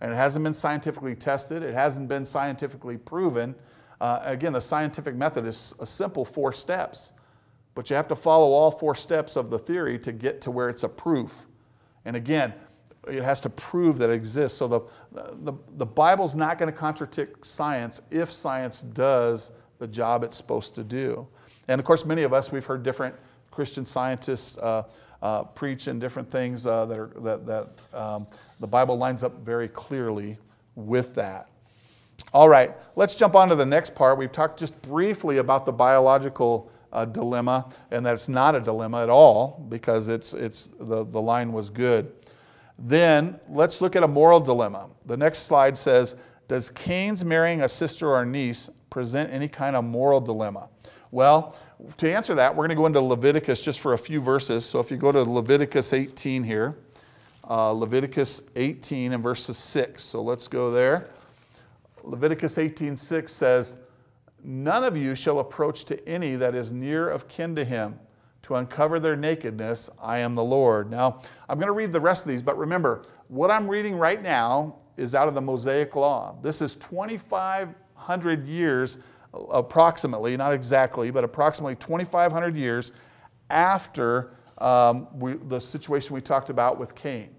And 0.00 0.12
it 0.12 0.16
hasn't 0.16 0.44
been 0.44 0.54
scientifically 0.54 1.14
tested, 1.14 1.62
it 1.62 1.74
hasn't 1.74 2.08
been 2.08 2.24
scientifically 2.24 2.98
proven. 2.98 3.54
Uh, 4.00 4.20
again, 4.22 4.52
the 4.52 4.60
scientific 4.60 5.14
method 5.14 5.46
is 5.46 5.74
a 5.78 5.86
simple 5.86 6.24
four 6.24 6.52
steps, 6.52 7.12
but 7.74 7.88
you 7.88 7.96
have 7.96 8.08
to 8.08 8.16
follow 8.16 8.48
all 8.50 8.70
four 8.70 8.94
steps 8.94 9.36
of 9.36 9.48
the 9.48 9.58
theory 9.58 9.98
to 10.00 10.12
get 10.12 10.40
to 10.40 10.50
where 10.50 10.68
it's 10.68 10.82
a 10.82 10.88
proof. 10.88 11.46
And 12.04 12.16
again, 12.16 12.52
it 13.08 13.22
has 13.22 13.40
to 13.42 13.50
prove 13.50 13.98
that 13.98 14.10
it 14.10 14.14
exists. 14.14 14.58
So 14.58 14.68
the, 14.68 14.80
the, 15.42 15.52
the 15.76 15.86
Bible's 15.86 16.34
not 16.34 16.58
going 16.58 16.70
to 16.70 16.76
contradict 16.76 17.46
science 17.46 18.00
if 18.10 18.30
science 18.30 18.82
does 18.82 19.52
the 19.78 19.86
job 19.86 20.22
it's 20.22 20.36
supposed 20.36 20.74
to 20.76 20.84
do. 20.84 21.26
And 21.68 21.80
of 21.80 21.84
course, 21.84 22.04
many 22.04 22.22
of 22.22 22.32
us, 22.32 22.52
we've 22.52 22.64
heard 22.64 22.82
different 22.82 23.14
Christian 23.50 23.84
scientists 23.84 24.56
uh, 24.58 24.84
uh, 25.22 25.44
preach 25.44 25.86
and 25.86 26.00
different 26.00 26.30
things 26.30 26.66
uh, 26.66 26.86
that, 26.86 26.98
are, 26.98 27.10
that, 27.18 27.46
that 27.46 27.68
um, 27.92 28.26
the 28.60 28.66
Bible 28.66 28.96
lines 28.96 29.22
up 29.22 29.38
very 29.40 29.68
clearly 29.68 30.38
with 30.74 31.14
that. 31.14 31.48
All 32.32 32.48
right, 32.48 32.72
let's 32.96 33.14
jump 33.14 33.36
on 33.36 33.48
to 33.48 33.54
the 33.54 33.66
next 33.66 33.94
part. 33.94 34.18
We've 34.18 34.32
talked 34.32 34.58
just 34.58 34.80
briefly 34.82 35.38
about 35.38 35.66
the 35.66 35.72
biological 35.72 36.70
uh, 36.92 37.04
dilemma, 37.04 37.70
and 37.90 38.04
that 38.04 38.14
it's 38.14 38.28
not 38.28 38.54
a 38.54 38.60
dilemma 38.60 39.02
at 39.02 39.10
all 39.10 39.64
because 39.68 40.08
it's, 40.08 40.34
it's, 40.34 40.68
the, 40.78 41.04
the 41.04 41.20
line 41.20 41.52
was 41.52 41.70
good. 41.70 42.12
Then 42.78 43.38
let's 43.48 43.80
look 43.80 43.96
at 43.96 44.02
a 44.02 44.08
moral 44.08 44.40
dilemma. 44.40 44.88
The 45.06 45.16
next 45.16 45.40
slide 45.40 45.76
says 45.76 46.16
Does 46.48 46.70
Cain's 46.70 47.24
marrying 47.24 47.62
a 47.62 47.68
sister 47.68 48.08
or 48.08 48.22
a 48.22 48.26
niece 48.26 48.70
present 48.90 49.32
any 49.32 49.48
kind 49.48 49.76
of 49.76 49.84
moral 49.84 50.20
dilemma? 50.20 50.68
Well, 51.10 51.56
to 51.98 52.12
answer 52.12 52.34
that, 52.34 52.54
we're 52.54 52.66
going 52.66 52.70
to 52.70 52.74
go 52.76 52.86
into 52.86 53.00
Leviticus 53.00 53.60
just 53.60 53.80
for 53.80 53.94
a 53.94 53.98
few 53.98 54.20
verses. 54.20 54.64
So 54.64 54.80
if 54.80 54.90
you 54.90 54.96
go 54.96 55.12
to 55.12 55.22
Leviticus 55.22 55.92
18 55.92 56.42
here, 56.44 56.76
uh, 57.48 57.70
Leviticus 57.70 58.40
18 58.56 59.12
and 59.12 59.22
verses 59.22 59.58
6. 59.58 60.02
So 60.02 60.22
let's 60.22 60.48
go 60.48 60.70
there. 60.70 61.08
Leviticus 62.04 62.56
18:6 62.56 63.28
says, 63.28 63.76
None 64.44 64.84
of 64.84 64.96
you 64.96 65.14
shall 65.14 65.38
approach 65.38 65.84
to 65.86 66.08
any 66.08 66.34
that 66.36 66.54
is 66.54 66.72
near 66.72 67.08
of 67.08 67.28
kin 67.28 67.54
to 67.54 67.64
him 67.64 67.98
to 68.42 68.56
uncover 68.56 68.98
their 68.98 69.16
nakedness. 69.16 69.88
I 70.00 70.18
am 70.18 70.34
the 70.34 70.42
Lord. 70.42 70.90
Now, 70.90 71.20
I'm 71.48 71.58
going 71.58 71.68
to 71.68 71.72
read 71.72 71.92
the 71.92 72.00
rest 72.00 72.24
of 72.24 72.30
these, 72.30 72.42
but 72.42 72.58
remember, 72.58 73.04
what 73.28 73.50
I'm 73.50 73.68
reading 73.68 73.96
right 73.96 74.20
now 74.20 74.76
is 74.96 75.14
out 75.14 75.28
of 75.28 75.34
the 75.34 75.40
Mosaic 75.40 75.94
Law. 75.94 76.36
This 76.42 76.60
is 76.60 76.76
2,500 76.76 78.46
years, 78.46 78.98
approximately, 79.32 80.36
not 80.36 80.52
exactly, 80.52 81.10
but 81.10 81.22
approximately 81.22 81.76
2,500 81.76 82.56
years 82.56 82.92
after 83.50 84.34
um, 84.58 85.06
we, 85.18 85.34
the 85.34 85.60
situation 85.60 86.14
we 86.14 86.20
talked 86.20 86.50
about 86.50 86.78
with 86.78 86.94
Cain. 86.94 87.34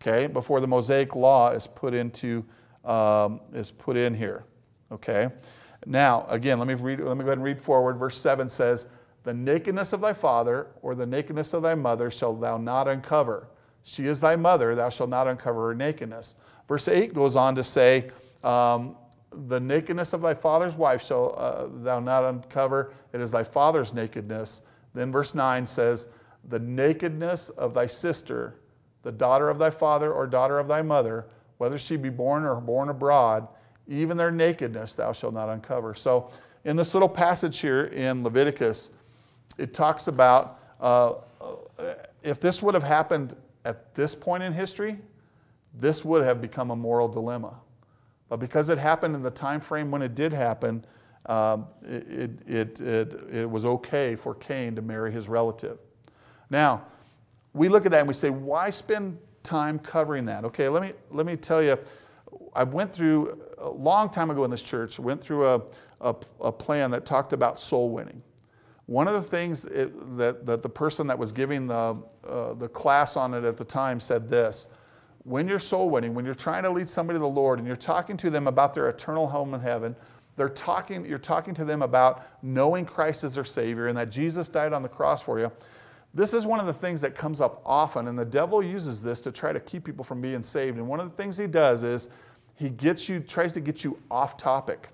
Okay, 0.00 0.26
before 0.26 0.60
the 0.60 0.68
Mosaic 0.68 1.16
Law 1.16 1.50
is 1.50 1.66
put 1.66 1.94
into 1.94 2.44
um, 2.84 3.40
is 3.54 3.70
put 3.70 3.96
in 3.96 4.12
here. 4.12 4.44
Okay. 4.92 5.28
Now, 5.86 6.26
again, 6.28 6.58
let 6.58 6.68
me 6.68 6.74
read. 6.74 7.00
Let 7.00 7.16
me 7.16 7.24
go 7.24 7.28
ahead 7.28 7.38
and 7.38 7.44
read 7.44 7.60
forward. 7.60 7.96
Verse 7.96 8.16
seven 8.16 8.48
says, 8.48 8.88
the 9.24 9.34
nakedness 9.34 9.94
of 9.94 10.02
thy 10.02 10.12
father 10.12 10.68
or 10.82 10.94
the 10.94 11.06
nakedness 11.06 11.54
of 11.54 11.62
thy 11.62 11.74
mother 11.74 12.10
shalt 12.10 12.40
thou 12.40 12.58
not 12.58 12.86
uncover. 12.86 13.48
She 13.82 14.04
is 14.06 14.20
thy 14.20 14.36
mother, 14.36 14.74
thou 14.74 14.90
shalt 14.90 15.10
not 15.10 15.26
uncover 15.26 15.68
her 15.68 15.74
nakedness. 15.74 16.36
Verse 16.68 16.88
8 16.88 17.14
goes 17.14 17.34
on 17.34 17.54
to 17.54 17.64
say, 17.64 18.10
um, 18.42 18.96
The 19.46 19.60
nakedness 19.60 20.12
of 20.12 20.22
thy 20.22 20.34
father's 20.34 20.76
wife 20.76 21.04
shall 21.04 21.34
uh, 21.38 21.66
thou 21.82 22.00
not 22.00 22.24
uncover, 22.24 22.92
it 23.12 23.20
is 23.20 23.30
thy 23.30 23.44
father's 23.44 23.92
nakedness. 23.92 24.62
Then 24.94 25.10
verse 25.10 25.34
9 25.34 25.66
says, 25.66 26.06
The 26.48 26.58
nakedness 26.58 27.48
of 27.50 27.74
thy 27.74 27.86
sister, 27.86 28.60
the 29.02 29.12
daughter 29.12 29.48
of 29.48 29.58
thy 29.58 29.70
father 29.70 30.12
or 30.12 30.26
daughter 30.26 30.58
of 30.58 30.68
thy 30.68 30.82
mother, 30.82 31.26
whether 31.58 31.78
she 31.78 31.96
be 31.96 32.10
born 32.10 32.44
or 32.44 32.60
born 32.60 32.90
abroad, 32.90 33.48
even 33.88 34.16
their 34.16 34.30
nakedness 34.30 34.94
thou 34.94 35.12
shalt 35.12 35.34
not 35.34 35.48
uncover. 35.48 35.94
So, 35.94 36.30
in 36.64 36.76
this 36.76 36.94
little 36.94 37.08
passage 37.08 37.58
here 37.58 37.86
in 37.86 38.24
Leviticus, 38.24 38.90
it 39.58 39.74
talks 39.74 40.08
about 40.08 40.58
uh, 40.80 41.14
if 42.22 42.40
this 42.40 42.62
would 42.62 42.74
have 42.74 42.82
happened 42.82 43.36
at 43.64 43.94
this 43.94 44.14
point 44.14 44.42
in 44.42 44.52
history, 44.52 44.98
this 45.74 46.04
would 46.04 46.24
have 46.24 46.40
become 46.40 46.70
a 46.70 46.76
moral 46.76 47.08
dilemma. 47.08 47.54
But 48.28 48.38
because 48.38 48.68
it 48.68 48.78
happened 48.78 49.14
in 49.14 49.22
the 49.22 49.30
time 49.30 49.60
frame 49.60 49.90
when 49.90 50.02
it 50.02 50.14
did 50.14 50.32
happen, 50.32 50.84
um, 51.26 51.66
it, 51.82 52.38
it, 52.46 52.80
it, 52.80 53.12
it, 53.32 53.50
was 53.50 53.64
okay 53.64 54.14
for 54.14 54.34
Cain 54.34 54.74
to 54.76 54.82
marry 54.82 55.10
his 55.10 55.28
relative. 55.28 55.78
Now, 56.50 56.82
we 57.54 57.68
look 57.68 57.86
at 57.86 57.92
that 57.92 58.00
and 58.00 58.08
we 58.08 58.14
say, 58.14 58.30
why 58.30 58.68
spend 58.68 59.18
time 59.42 59.78
covering 59.78 60.26
that? 60.26 60.44
Okay, 60.44 60.68
let 60.68 60.82
me, 60.82 60.92
let 61.10 61.24
me 61.24 61.36
tell 61.36 61.62
you, 61.62 61.78
I 62.54 62.62
went 62.64 62.92
through 62.92 63.40
a 63.58 63.68
long 63.68 64.10
time 64.10 64.30
ago 64.30 64.44
in 64.44 64.50
this 64.50 64.62
church, 64.62 64.98
went 64.98 65.20
through 65.20 65.46
a, 65.46 65.62
a, 66.00 66.14
a 66.40 66.52
plan 66.52 66.90
that 66.92 67.04
talked 67.04 67.32
about 67.32 67.58
soul 67.58 67.90
winning. 67.90 68.22
One 68.86 69.08
of 69.08 69.14
the 69.14 69.22
things 69.22 69.64
it, 69.64 70.16
that, 70.16 70.44
that 70.46 70.62
the 70.62 70.68
person 70.68 71.06
that 71.06 71.18
was 71.18 71.32
giving 71.32 71.66
the, 71.66 71.96
uh, 72.28 72.54
the 72.54 72.68
class 72.68 73.16
on 73.16 73.34
it 73.34 73.44
at 73.44 73.56
the 73.56 73.64
time 73.64 73.98
said 73.98 74.28
this 74.28 74.68
when 75.24 75.48
you're 75.48 75.58
soul 75.58 75.88
winning, 75.88 76.14
when 76.14 76.24
you're 76.24 76.34
trying 76.34 76.62
to 76.64 76.70
lead 76.70 76.88
somebody 76.88 77.16
to 77.16 77.22
the 77.22 77.26
Lord 77.26 77.58
and 77.58 77.66
you're 77.66 77.76
talking 77.76 78.16
to 78.18 78.28
them 78.28 78.46
about 78.46 78.74
their 78.74 78.90
eternal 78.90 79.26
home 79.26 79.54
in 79.54 79.60
heaven, 79.60 79.96
they're 80.36 80.50
talking, 80.50 81.06
you're 81.06 81.16
talking 81.16 81.54
to 81.54 81.64
them 81.64 81.80
about 81.80 82.26
knowing 82.42 82.84
Christ 82.84 83.24
as 83.24 83.34
their 83.34 83.44
Savior 83.44 83.86
and 83.86 83.96
that 83.96 84.10
Jesus 84.10 84.50
died 84.50 84.74
on 84.74 84.82
the 84.82 84.88
cross 84.88 85.22
for 85.22 85.40
you. 85.40 85.50
This 86.12 86.34
is 86.34 86.46
one 86.46 86.60
of 86.60 86.66
the 86.66 86.74
things 86.74 87.00
that 87.00 87.16
comes 87.16 87.40
up 87.40 87.60
often, 87.64 88.06
and 88.06 88.16
the 88.16 88.24
devil 88.24 88.62
uses 88.62 89.02
this 89.02 89.18
to 89.20 89.32
try 89.32 89.52
to 89.52 89.58
keep 89.58 89.84
people 89.84 90.04
from 90.04 90.20
being 90.20 90.42
saved. 90.42 90.76
And 90.76 90.86
one 90.86 91.00
of 91.00 91.10
the 91.10 91.16
things 91.16 91.36
he 91.36 91.46
does 91.46 91.82
is 91.82 92.08
he 92.54 92.70
gets 92.70 93.08
you, 93.08 93.20
tries 93.20 93.52
to 93.54 93.60
get 93.60 93.82
you 93.84 93.98
off 94.10 94.36
topic. 94.36 94.88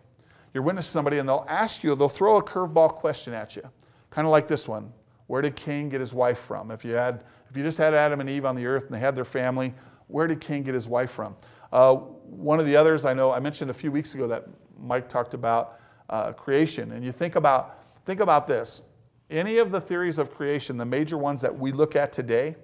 You're 0.53 0.63
witnessing 0.63 0.91
somebody, 0.91 1.19
and 1.19 1.29
they'll 1.29 1.47
ask 1.49 1.85
you, 1.85 1.95
they'll 1.95 2.09
throw 2.09 2.37
a 2.39 2.43
curveball 2.43 2.95
question 2.95 3.33
at 3.35 3.55
you. 3.55 3.63
Kind 4.11 4.27
of 4.27 4.33
like 4.33 4.49
this 4.49 4.67
one. 4.67 4.93
Where 5.29 5.43
did 5.43 5.55
Cain 5.55 5.89
get 5.89 6.01
his 6.01 6.13
wife 6.13 6.41
from? 6.41 6.71
If 6.71 6.85
you, 6.85 6.93
had, 6.93 7.23
if 7.49 7.57
you 7.57 7.63
just 7.63 7.79
had 7.79 7.95
Adam 7.95 8.21
and 8.21 8.29
Eve 8.29 8.45
on 8.45 8.57
the 8.57 8.67
earth 8.67 8.87
and 8.87 8.93
they 8.95 8.99
had 8.99 9.15
their 9.15 9.25
family, 9.25 9.73
where 10.09 10.27
did 10.27 10.41
Cain 10.41 10.65
get 10.65 10.75
his 10.75 10.89
wife 10.89 11.13
from? 11.13 11.37
Uh, 11.73 11.95
one 11.95 12.59
of 12.59 12.67
the 12.67 12.75
others 12.75 13.05
I 13.05 13.15
know, 13.15 13.31
I 13.31 13.39
mentioned 13.39 13.71
a 13.71 13.75
few 13.75 13.93
weeks 13.93 14.15
ago 14.15 14.27
that 14.27 14.47
Mike 14.77 15.09
talked 15.09 15.35
about 15.35 15.79
uh, 16.09 16.33
creation. 16.33 16.91
And 16.93 17.05
you 17.05 17.13
think 17.13 17.37
about, 17.37 17.85
think 18.05 18.19
about 18.19 18.49
this. 18.49 18.83
any 19.31 19.59
of 19.59 19.71
the 19.71 19.81
theories 19.81 20.19
of 20.19 20.35
creation, 20.35 20.77
the 20.77 20.85
major 20.85 21.17
ones 21.17 21.41
that 21.41 21.57
we 21.57 21.73
look 21.73 21.97
at 21.97 22.13
today, 22.13 22.57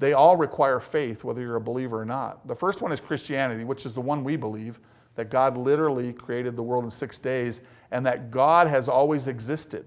they 0.00 0.14
all 0.14 0.34
require 0.34 0.80
faith, 0.80 1.24
whether 1.24 1.42
you're 1.42 1.56
a 1.56 1.60
believer 1.60 2.00
or 2.00 2.06
not. 2.06 2.48
The 2.48 2.56
first 2.56 2.80
one 2.80 2.90
is 2.90 3.00
Christianity, 3.00 3.64
which 3.64 3.84
is 3.84 3.92
the 3.92 4.00
one 4.00 4.24
we 4.24 4.34
believe 4.34 4.80
that 5.14 5.28
God 5.30 5.58
literally 5.58 6.14
created 6.14 6.56
the 6.56 6.62
world 6.62 6.84
in 6.84 6.90
six 6.90 7.18
days 7.18 7.60
and 7.90 8.04
that 8.06 8.30
God 8.30 8.66
has 8.66 8.88
always 8.88 9.28
existed. 9.28 9.84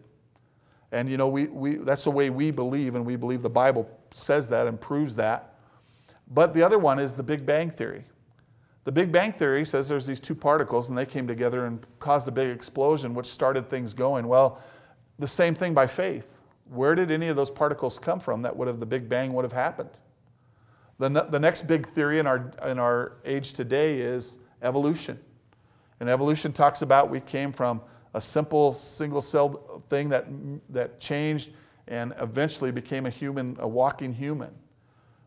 And 0.92 1.10
you 1.10 1.18
know, 1.18 1.28
we, 1.28 1.48
we, 1.48 1.78
that's 1.78 2.04
the 2.04 2.12
way 2.12 2.30
we 2.30 2.52
believe, 2.52 2.94
and 2.94 3.04
we 3.04 3.16
believe 3.16 3.42
the 3.42 3.50
Bible 3.50 3.90
says 4.14 4.48
that 4.50 4.68
and 4.68 4.80
proves 4.80 5.16
that. 5.16 5.56
But 6.30 6.54
the 6.54 6.62
other 6.62 6.78
one 6.78 7.00
is 7.00 7.16
the 7.16 7.24
Big 7.24 7.44
Bang 7.44 7.72
Theory. 7.72 8.04
The 8.84 8.92
Big 8.92 9.12
Bang 9.12 9.34
Theory 9.34 9.66
says 9.66 9.88
there's 9.88 10.06
these 10.06 10.20
two 10.20 10.36
particles 10.36 10.90
and 10.90 10.98
they 10.98 11.08
came 11.08 11.26
together 11.26 11.66
and 11.66 11.84
caused 12.00 12.28
a 12.28 12.32
big 12.32 12.56
explosion, 12.56 13.16
which 13.16 13.26
started 13.26 13.68
things 13.68 13.96
going. 13.96 14.28
Well, 14.28 14.62
the 15.18 15.28
same 15.28 15.56
thing 15.56 15.74
by 15.74 15.88
faith. 15.88 16.28
Where 16.74 16.96
did 16.96 17.12
any 17.12 17.28
of 17.28 17.36
those 17.36 17.52
particles 17.52 18.00
come 18.00 18.20
from 18.20 18.42
that 18.42 18.56
would 18.56 18.68
have 18.68 18.80
the 18.80 18.86
Big 18.86 19.08
Bang 19.08 19.34
would 19.34 19.44
have 19.44 19.52
happened? 19.52 19.92
The, 21.00 21.10
the 21.10 21.40
next 21.40 21.68
big 21.68 21.90
theory 21.90 22.20
in 22.20 22.28
our, 22.28 22.52
in 22.66 22.80
our 22.80 23.14
age 23.26 23.54
today 23.54 24.00
is 24.00 24.40
evolution. 24.62 25.20
And 26.00 26.10
evolution 26.10 26.54
talks 26.54 26.82
about 26.82 27.10
we 27.10 27.20
came 27.20 27.52
from 27.52 27.82
a 28.14 28.22
simple 28.22 28.74
single 28.74 29.22
celled 29.22 29.84
thing 29.90 30.10
that, 30.10 30.26
that 30.70 31.00
changed 31.00 31.52
and 31.88 32.14
eventually 32.20 32.72
became 32.72 33.06
a 33.06 33.10
human, 33.10 33.56
a 33.60 33.68
walking 33.68 34.14
human. 34.14 34.52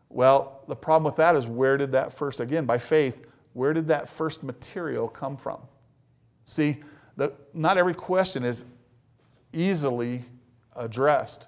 Well, 0.09 0.63
the 0.67 0.75
problem 0.75 1.03
with 1.03 1.17
that 1.17 1.35
is 1.35 1.47
where 1.47 1.77
did 1.77 1.91
that 1.91 2.13
first, 2.13 2.39
again, 2.39 2.65
by 2.65 2.77
faith, 2.77 3.25
where 3.53 3.73
did 3.73 3.87
that 3.87 4.09
first 4.09 4.43
material 4.43 5.07
come 5.07 5.37
from? 5.37 5.59
See, 6.45 6.83
the, 7.17 7.33
not 7.53 7.77
every 7.77 7.93
question 7.93 8.43
is 8.43 8.65
easily 9.53 10.23
addressed, 10.77 11.47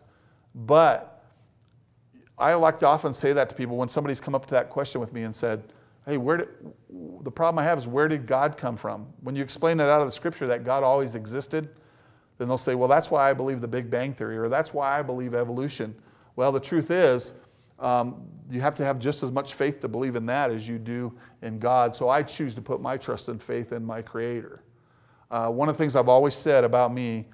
but 0.53 1.23
I 2.37 2.53
like 2.53 2.79
to 2.79 2.87
often 2.87 3.13
say 3.13 3.33
that 3.33 3.49
to 3.49 3.55
people 3.55 3.77
when 3.77 3.89
somebody's 3.89 4.21
come 4.21 4.33
up 4.33 4.45
to 4.47 4.51
that 4.51 4.69
question 4.69 5.01
with 5.01 5.13
me 5.13 5.23
and 5.23 5.35
said, 5.35 5.63
hey, 6.05 6.17
where 6.17 6.37
did, 6.37 6.47
the 7.21 7.31
problem 7.31 7.59
I 7.59 7.65
have 7.65 7.77
is 7.77 7.87
where 7.87 8.07
did 8.07 8.25
God 8.25 8.57
come 8.57 8.75
from? 8.75 9.07
When 9.21 9.35
you 9.35 9.43
explain 9.43 9.77
that 9.77 9.89
out 9.89 9.99
of 10.01 10.07
the 10.07 10.11
scripture 10.11 10.47
that 10.47 10.63
God 10.63 10.81
always 10.83 11.15
existed, 11.15 11.69
then 12.37 12.47
they'll 12.47 12.57
say, 12.57 12.75
well, 12.75 12.87
that's 12.87 13.11
why 13.11 13.29
I 13.29 13.33
believe 13.33 13.59
the 13.59 13.67
Big 13.67 13.89
Bang 13.91 14.13
Theory, 14.13 14.37
or 14.37 14.47
that's 14.47 14.73
why 14.73 14.97
I 14.97 15.01
believe 15.01 15.33
evolution. 15.35 15.93
Well, 16.37 16.53
the 16.53 16.59
truth 16.59 16.89
is, 16.89 17.33
um, 17.79 18.21
you 18.49 18.61
have 18.61 18.75
to 18.75 18.85
have 18.85 18.97
just 18.97 19.21
as 19.23 19.31
much 19.31 19.53
faith 19.53 19.81
to 19.81 19.87
believe 19.87 20.15
in 20.15 20.25
that 20.27 20.49
as 20.49 20.67
you 20.67 20.79
do 20.79 21.13
in 21.41 21.59
God. 21.59 21.95
So 21.95 22.09
I 22.09 22.23
choose 22.23 22.55
to 22.55 22.61
put 22.61 22.81
my 22.81 22.97
trust 22.97 23.27
and 23.27 23.41
faith 23.41 23.73
in 23.73 23.85
my 23.85 24.01
Creator. 24.01 24.63
Uh, 25.29 25.49
one 25.49 25.69
of 25.69 25.75
the 25.75 25.83
things 25.83 25.95
I've 25.95 26.09
always 26.09 26.33
said 26.33 26.63
about 26.63 26.93
me 26.93 27.25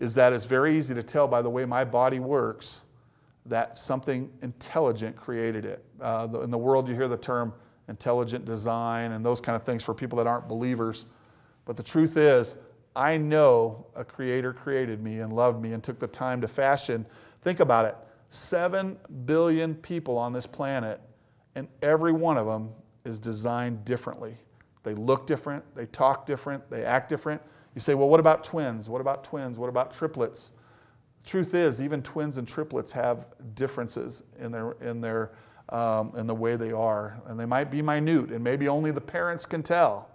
is 0.00 0.14
that 0.14 0.32
it's 0.32 0.44
very 0.44 0.76
easy 0.76 0.94
to 0.94 1.02
tell 1.02 1.26
by 1.26 1.42
the 1.42 1.50
way 1.50 1.64
my 1.64 1.84
body 1.84 2.20
works 2.20 2.82
that 3.46 3.78
something 3.78 4.30
intelligent 4.42 5.16
created 5.16 5.64
it. 5.64 5.84
Uh, 6.00 6.28
in 6.42 6.50
the 6.50 6.58
world, 6.58 6.88
you 6.88 6.94
hear 6.94 7.08
the 7.08 7.16
term 7.16 7.52
intelligent 7.88 8.44
design 8.44 9.12
and 9.12 9.24
those 9.24 9.40
kind 9.40 9.56
of 9.56 9.62
things 9.62 9.82
for 9.82 9.94
people 9.94 10.16
that 10.18 10.26
aren't 10.26 10.46
believers. 10.46 11.06
But 11.64 11.76
the 11.76 11.82
truth 11.82 12.16
is, 12.16 12.56
I 12.94 13.16
know 13.16 13.86
a 13.94 14.04
creator 14.04 14.52
created 14.52 15.02
me 15.02 15.20
and 15.20 15.32
loved 15.32 15.62
me 15.62 15.72
and 15.72 15.82
took 15.82 15.98
the 15.98 16.06
time 16.06 16.40
to 16.40 16.48
fashion. 16.48 17.06
Think 17.42 17.60
about 17.60 17.84
it 17.84 17.96
7 18.30 18.96
billion 19.24 19.74
people 19.74 20.18
on 20.18 20.32
this 20.32 20.46
planet, 20.46 21.00
and 21.54 21.66
every 21.82 22.12
one 22.12 22.36
of 22.36 22.46
them 22.46 22.70
is 23.04 23.18
designed 23.18 23.84
differently. 23.84 24.36
They 24.82 24.94
look 24.94 25.26
different, 25.26 25.64
they 25.74 25.86
talk 25.86 26.26
different, 26.26 26.68
they 26.70 26.84
act 26.84 27.08
different. 27.08 27.40
You 27.74 27.80
say, 27.80 27.94
well, 27.94 28.08
what 28.08 28.20
about 28.20 28.44
twins? 28.44 28.88
What 28.88 29.00
about 29.00 29.24
twins? 29.24 29.58
What 29.58 29.68
about 29.68 29.92
triplets? 29.92 30.52
Truth 31.24 31.54
is, 31.54 31.80
even 31.80 32.02
twins 32.02 32.38
and 32.38 32.48
triplets 32.48 32.90
have 32.92 33.26
differences 33.54 34.22
in 34.40 34.50
their, 34.50 34.72
in 34.80 35.00
their 35.00 35.32
um, 35.70 36.12
in 36.16 36.26
the 36.26 36.34
way 36.34 36.56
they 36.56 36.72
are. 36.72 37.20
And 37.26 37.38
they 37.38 37.44
might 37.44 37.70
be 37.70 37.82
minute, 37.82 38.30
and 38.30 38.42
maybe 38.42 38.68
only 38.68 38.90
the 38.90 39.00
parents 39.00 39.44
can 39.44 39.62
tell, 39.62 40.08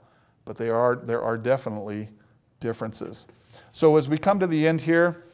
but 0.45 0.57
they 0.57 0.69
are, 0.69 0.95
there 0.95 1.21
are 1.21 1.37
definitely 1.37 2.09
differences. 2.59 3.27
So 3.71 3.95
as 3.97 4.09
we 4.09 4.17
come 4.17 4.39
to 4.39 4.47
the 4.47 4.67
end 4.67 4.81
here, 4.81 5.25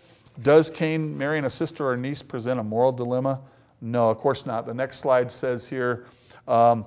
does 0.41 0.69
Cain 0.69 1.17
marrying 1.17 1.45
a 1.45 1.49
sister 1.49 1.87
or 1.87 1.97
niece 1.97 2.21
present 2.21 2.59
a 2.59 2.63
moral 2.63 2.91
dilemma? 2.91 3.41
No, 3.81 4.09
of 4.09 4.17
course 4.17 4.45
not. 4.45 4.65
The 4.65 4.73
next 4.73 4.99
slide 4.99 5.31
says 5.31 5.67
here 5.67 6.05
um, 6.47 6.85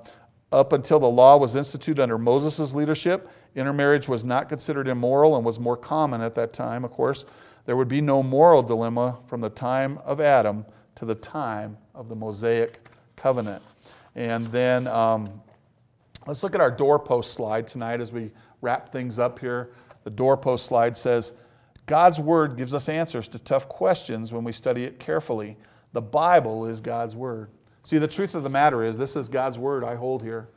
up 0.50 0.72
until 0.72 1.00
the 1.00 1.08
law 1.08 1.36
was 1.36 1.54
instituted 1.54 2.02
under 2.02 2.18
Moses' 2.18 2.74
leadership, 2.74 3.30
intermarriage 3.54 4.08
was 4.08 4.24
not 4.24 4.48
considered 4.48 4.88
immoral 4.88 5.36
and 5.36 5.44
was 5.44 5.60
more 5.60 5.76
common 5.76 6.20
at 6.20 6.34
that 6.34 6.52
time, 6.52 6.84
of 6.84 6.90
course. 6.90 7.24
There 7.64 7.76
would 7.76 7.88
be 7.88 8.00
no 8.00 8.22
moral 8.22 8.62
dilemma 8.62 9.18
from 9.26 9.40
the 9.40 9.50
time 9.50 9.98
of 10.04 10.20
Adam 10.20 10.64
to 10.96 11.04
the 11.04 11.14
time 11.14 11.76
of 11.94 12.08
the 12.08 12.14
Mosaic 12.14 12.86
covenant. 13.16 13.62
And 14.14 14.46
then 14.46 14.86
um, 14.88 15.40
let's 16.26 16.42
look 16.42 16.54
at 16.54 16.60
our 16.60 16.70
doorpost 16.70 17.34
slide 17.34 17.66
tonight 17.66 18.00
as 18.00 18.12
we 18.12 18.30
wrap 18.60 18.90
things 18.90 19.18
up 19.18 19.38
here. 19.38 19.70
The 20.04 20.10
doorpost 20.10 20.66
slide 20.66 20.96
says, 20.96 21.32
God's 21.86 22.20
word 22.20 22.56
gives 22.56 22.74
us 22.74 22.88
answers 22.88 23.28
to 23.28 23.38
tough 23.38 23.68
questions 23.68 24.32
when 24.32 24.44
we 24.44 24.52
study 24.52 24.84
it 24.84 24.98
carefully. 24.98 25.56
The 25.92 26.02
Bible 26.02 26.66
is 26.66 26.80
God's 26.80 27.16
word. 27.16 27.50
See, 27.84 27.98
the 27.98 28.08
truth 28.08 28.34
of 28.34 28.44
the 28.44 28.48
matter 28.48 28.84
is, 28.84 28.96
this 28.96 29.16
is 29.16 29.28
God's 29.28 29.58
word 29.58 29.84
I 29.84 29.94
hold 29.94 30.22
here. 30.22 30.48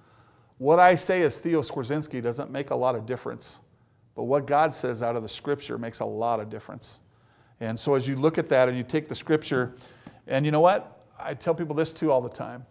What 0.58 0.80
I 0.80 0.96
say 0.96 1.22
as 1.24 1.38
Theo 1.38 1.62
Skwarczynski 1.62 2.22
doesn't 2.22 2.50
make 2.50 2.70
a 2.70 2.76
lot 2.76 2.96
of 2.96 3.06
difference, 3.06 3.60
but 4.16 4.24
what 4.24 4.48
God 4.48 4.74
says 4.74 5.04
out 5.04 5.16
of 5.16 5.24
the 5.24 5.30
scripture 5.30 5.78
makes 5.78 6.00
a 6.00 6.06
lot 6.06 6.40
of 6.40 6.50
difference. 6.50 7.00
And 7.60 7.80
so 7.80 7.96
as 7.96 8.08
you 8.08 8.16
look 8.16 8.38
at 8.38 8.48
that 8.50 8.70
and 8.70 8.78
you 8.78 8.84
take 8.84 9.08
the 9.08 9.16
scripture, 9.16 9.76
and 10.28 10.46
you 10.46 10.52
know 10.52 10.62
what? 10.62 11.04
I 11.20 11.34
tell 11.34 11.54
people 11.54 11.76
this 11.76 11.92
too 11.94 12.12
all 12.12 12.22
the 12.22 12.30
time. 12.30 12.66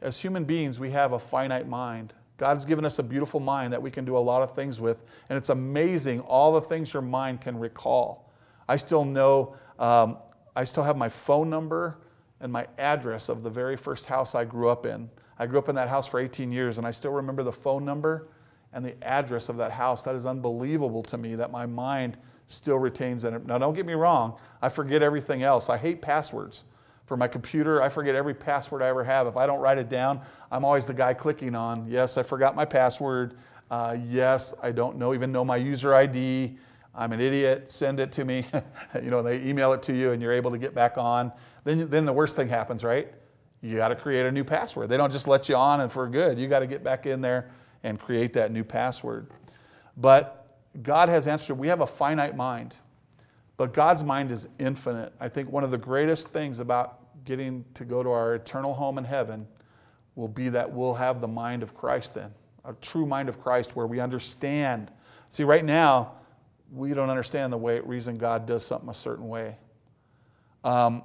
As 0.00 0.20
human 0.20 0.44
beings, 0.44 0.78
we 0.78 0.90
have 0.90 1.12
a 1.12 1.18
finite 1.18 1.66
mind. 1.66 2.12
God's 2.36 2.64
given 2.64 2.84
us 2.84 2.98
a 2.98 3.02
beautiful 3.02 3.40
mind 3.40 3.72
that 3.72 3.80
we 3.80 3.90
can 3.90 4.04
do 4.04 4.16
a 4.16 4.20
lot 4.20 4.42
of 4.42 4.54
things 4.54 4.80
with, 4.80 5.02
and 5.28 5.36
it's 5.38 5.48
amazing 5.48 6.20
all 6.20 6.52
the 6.52 6.60
things 6.60 6.92
your 6.92 7.02
mind 7.02 7.40
can 7.40 7.58
recall. 7.58 8.30
I 8.68 8.76
still 8.76 9.04
know, 9.04 9.56
um, 9.78 10.18
I 10.54 10.64
still 10.64 10.82
have 10.82 10.96
my 10.96 11.08
phone 11.08 11.48
number 11.48 11.98
and 12.40 12.52
my 12.52 12.66
address 12.78 13.28
of 13.28 13.42
the 13.42 13.50
very 13.50 13.76
first 13.76 14.06
house 14.06 14.34
I 14.34 14.44
grew 14.44 14.68
up 14.68 14.84
in. 14.84 15.08
I 15.38 15.46
grew 15.46 15.58
up 15.58 15.68
in 15.68 15.74
that 15.74 15.88
house 15.88 16.06
for 16.06 16.18
18 16.18 16.50
years, 16.50 16.78
and 16.78 16.86
I 16.86 16.90
still 16.90 17.12
remember 17.12 17.42
the 17.42 17.52
phone 17.52 17.84
number 17.84 18.28
and 18.72 18.84
the 18.84 18.94
address 19.04 19.48
of 19.48 19.56
that 19.58 19.70
house. 19.70 20.02
That 20.02 20.14
is 20.14 20.26
unbelievable 20.26 21.02
to 21.04 21.18
me 21.18 21.34
that 21.34 21.50
my 21.50 21.66
mind 21.66 22.18
still 22.46 22.78
retains 22.78 23.22
that. 23.22 23.46
Now, 23.46 23.58
don't 23.58 23.74
get 23.74 23.86
me 23.86 23.94
wrong, 23.94 24.38
I 24.62 24.68
forget 24.68 25.02
everything 25.02 25.42
else. 25.42 25.68
I 25.68 25.76
hate 25.76 26.00
passwords 26.00 26.64
for 27.06 27.16
my 27.16 27.28
computer. 27.28 27.82
I 27.82 27.88
forget 27.88 28.14
every 28.14 28.34
password 28.34 28.82
I 28.82 28.88
ever 28.88 29.04
have. 29.04 29.26
If 29.26 29.36
I 29.36 29.46
don't 29.46 29.60
write 29.60 29.78
it 29.78 29.88
down, 29.88 30.20
I'm 30.50 30.64
always 30.64 30.86
the 30.86 30.94
guy 30.94 31.14
clicking 31.14 31.54
on, 31.54 31.86
yes, 31.88 32.16
I 32.16 32.22
forgot 32.22 32.54
my 32.54 32.64
password. 32.64 33.36
Uh, 33.70 33.96
yes, 34.08 34.54
I 34.62 34.72
don't 34.72 34.96
know 34.96 35.14
even 35.14 35.32
know 35.32 35.44
my 35.44 35.56
user 35.56 35.94
ID. 35.94 36.56
I'm 36.94 37.12
an 37.12 37.20
idiot. 37.20 37.70
Send 37.70 38.00
it 38.00 38.10
to 38.12 38.24
me. 38.24 38.46
you 39.02 39.10
know, 39.10 39.22
they 39.22 39.42
email 39.42 39.72
it 39.72 39.82
to 39.84 39.92
you 39.92 40.12
and 40.12 40.22
you're 40.22 40.32
able 40.32 40.50
to 40.50 40.58
get 40.58 40.74
back 40.74 40.96
on. 40.96 41.32
Then, 41.64 41.88
then 41.90 42.04
the 42.04 42.12
worst 42.12 42.36
thing 42.36 42.48
happens, 42.48 42.82
right? 42.84 43.12
You 43.62 43.76
got 43.76 43.88
to 43.88 43.96
create 43.96 44.26
a 44.26 44.32
new 44.32 44.44
password. 44.44 44.88
They 44.88 44.96
don't 44.96 45.12
just 45.12 45.26
let 45.26 45.48
you 45.48 45.56
on 45.56 45.80
and 45.80 45.90
for 45.90 46.08
good. 46.08 46.38
You 46.38 46.46
got 46.46 46.60
to 46.60 46.66
get 46.66 46.84
back 46.84 47.06
in 47.06 47.20
there 47.20 47.50
and 47.82 47.98
create 47.98 48.32
that 48.34 48.52
new 48.52 48.64
password. 48.64 49.28
But 49.96 50.58
God 50.82 51.08
has 51.08 51.26
answered. 51.26 51.54
We 51.54 51.68
have 51.68 51.80
a 51.80 51.86
finite 51.86 52.36
mind. 52.36 52.76
But 53.56 53.72
God's 53.72 54.04
mind 54.04 54.30
is 54.30 54.48
infinite. 54.58 55.12
I 55.18 55.28
think 55.28 55.50
one 55.50 55.64
of 55.64 55.70
the 55.70 55.78
greatest 55.78 56.28
things 56.28 56.60
about 56.60 57.24
getting 57.24 57.64
to 57.74 57.84
go 57.84 58.02
to 58.02 58.10
our 58.10 58.34
eternal 58.34 58.74
home 58.74 58.98
in 58.98 59.04
heaven 59.04 59.46
will 60.14 60.28
be 60.28 60.48
that 60.50 60.70
we'll 60.70 60.94
have 60.94 61.20
the 61.20 61.28
mind 61.28 61.62
of 61.62 61.74
Christ 61.74 62.14
then, 62.14 62.32
a 62.64 62.72
true 62.74 63.06
mind 63.06 63.28
of 63.28 63.40
Christ 63.40 63.74
where 63.74 63.86
we 63.86 64.00
understand. 64.00 64.90
See, 65.30 65.44
right 65.44 65.64
now, 65.64 66.12
we 66.72 66.92
don't 66.94 67.10
understand 67.10 67.52
the 67.52 67.56
way, 67.56 67.80
reason 67.80 68.18
God 68.18 68.46
does 68.46 68.64
something 68.64 68.88
a 68.88 68.94
certain 68.94 69.28
way. 69.28 69.56
Um, 70.64 71.02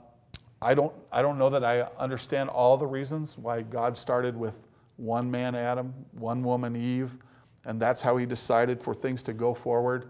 I, 0.62 0.74
don't, 0.74 0.94
I 1.12 1.22
don't 1.22 1.38
know 1.38 1.50
that 1.50 1.64
I 1.64 1.82
understand 1.98 2.50
all 2.50 2.78
the 2.78 2.86
reasons 2.86 3.38
why 3.38 3.62
God 3.62 3.98
started 3.98 4.36
with 4.38 4.56
one 4.98 5.30
man, 5.30 5.56
Adam, 5.56 5.94
one 6.12 6.44
woman, 6.44 6.76
Eve, 6.76 7.18
and 7.66 7.80
that's 7.80 8.02
how 8.02 8.18
he 8.18 8.26
decided 8.26 8.82
for 8.82 8.94
things 8.94 9.24
to 9.24 9.34
go 9.34 9.54
forward. 9.54 10.06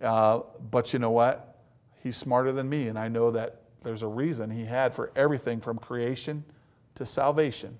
Uh, 0.00 0.40
but 0.70 0.92
you 0.92 0.98
know 0.98 1.10
what? 1.10 1.58
He's 2.02 2.16
smarter 2.16 2.52
than 2.52 2.68
me, 2.68 2.88
and 2.88 2.98
I 2.98 3.08
know 3.08 3.30
that 3.32 3.62
there's 3.82 4.02
a 4.02 4.06
reason 4.06 4.50
he 4.50 4.64
had 4.64 4.94
for 4.94 5.10
everything 5.16 5.60
from 5.60 5.78
creation 5.78 6.44
to 6.94 7.04
salvation. 7.04 7.76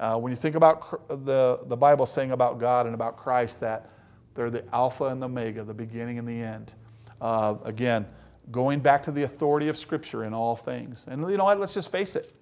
Uh, 0.00 0.16
when 0.16 0.30
you 0.30 0.36
think 0.36 0.56
about 0.56 1.08
the, 1.24 1.60
the 1.66 1.76
Bible 1.76 2.06
saying 2.06 2.32
about 2.32 2.58
God 2.58 2.86
and 2.86 2.94
about 2.94 3.16
Christ 3.16 3.60
that 3.60 3.90
they're 4.34 4.50
the 4.50 4.64
Alpha 4.74 5.04
and 5.04 5.22
the 5.22 5.26
Omega, 5.26 5.62
the 5.62 5.74
beginning 5.74 6.18
and 6.18 6.26
the 6.26 6.40
end. 6.40 6.74
Uh, 7.20 7.54
again, 7.64 8.06
going 8.50 8.80
back 8.80 9.02
to 9.04 9.12
the 9.12 9.22
authority 9.22 9.68
of 9.68 9.76
Scripture 9.76 10.24
in 10.24 10.34
all 10.34 10.56
things. 10.56 11.06
And 11.08 11.28
you 11.30 11.36
know 11.36 11.44
what? 11.44 11.58
Let's 11.58 11.74
just 11.74 11.90
face 11.90 12.16
it. 12.16 12.32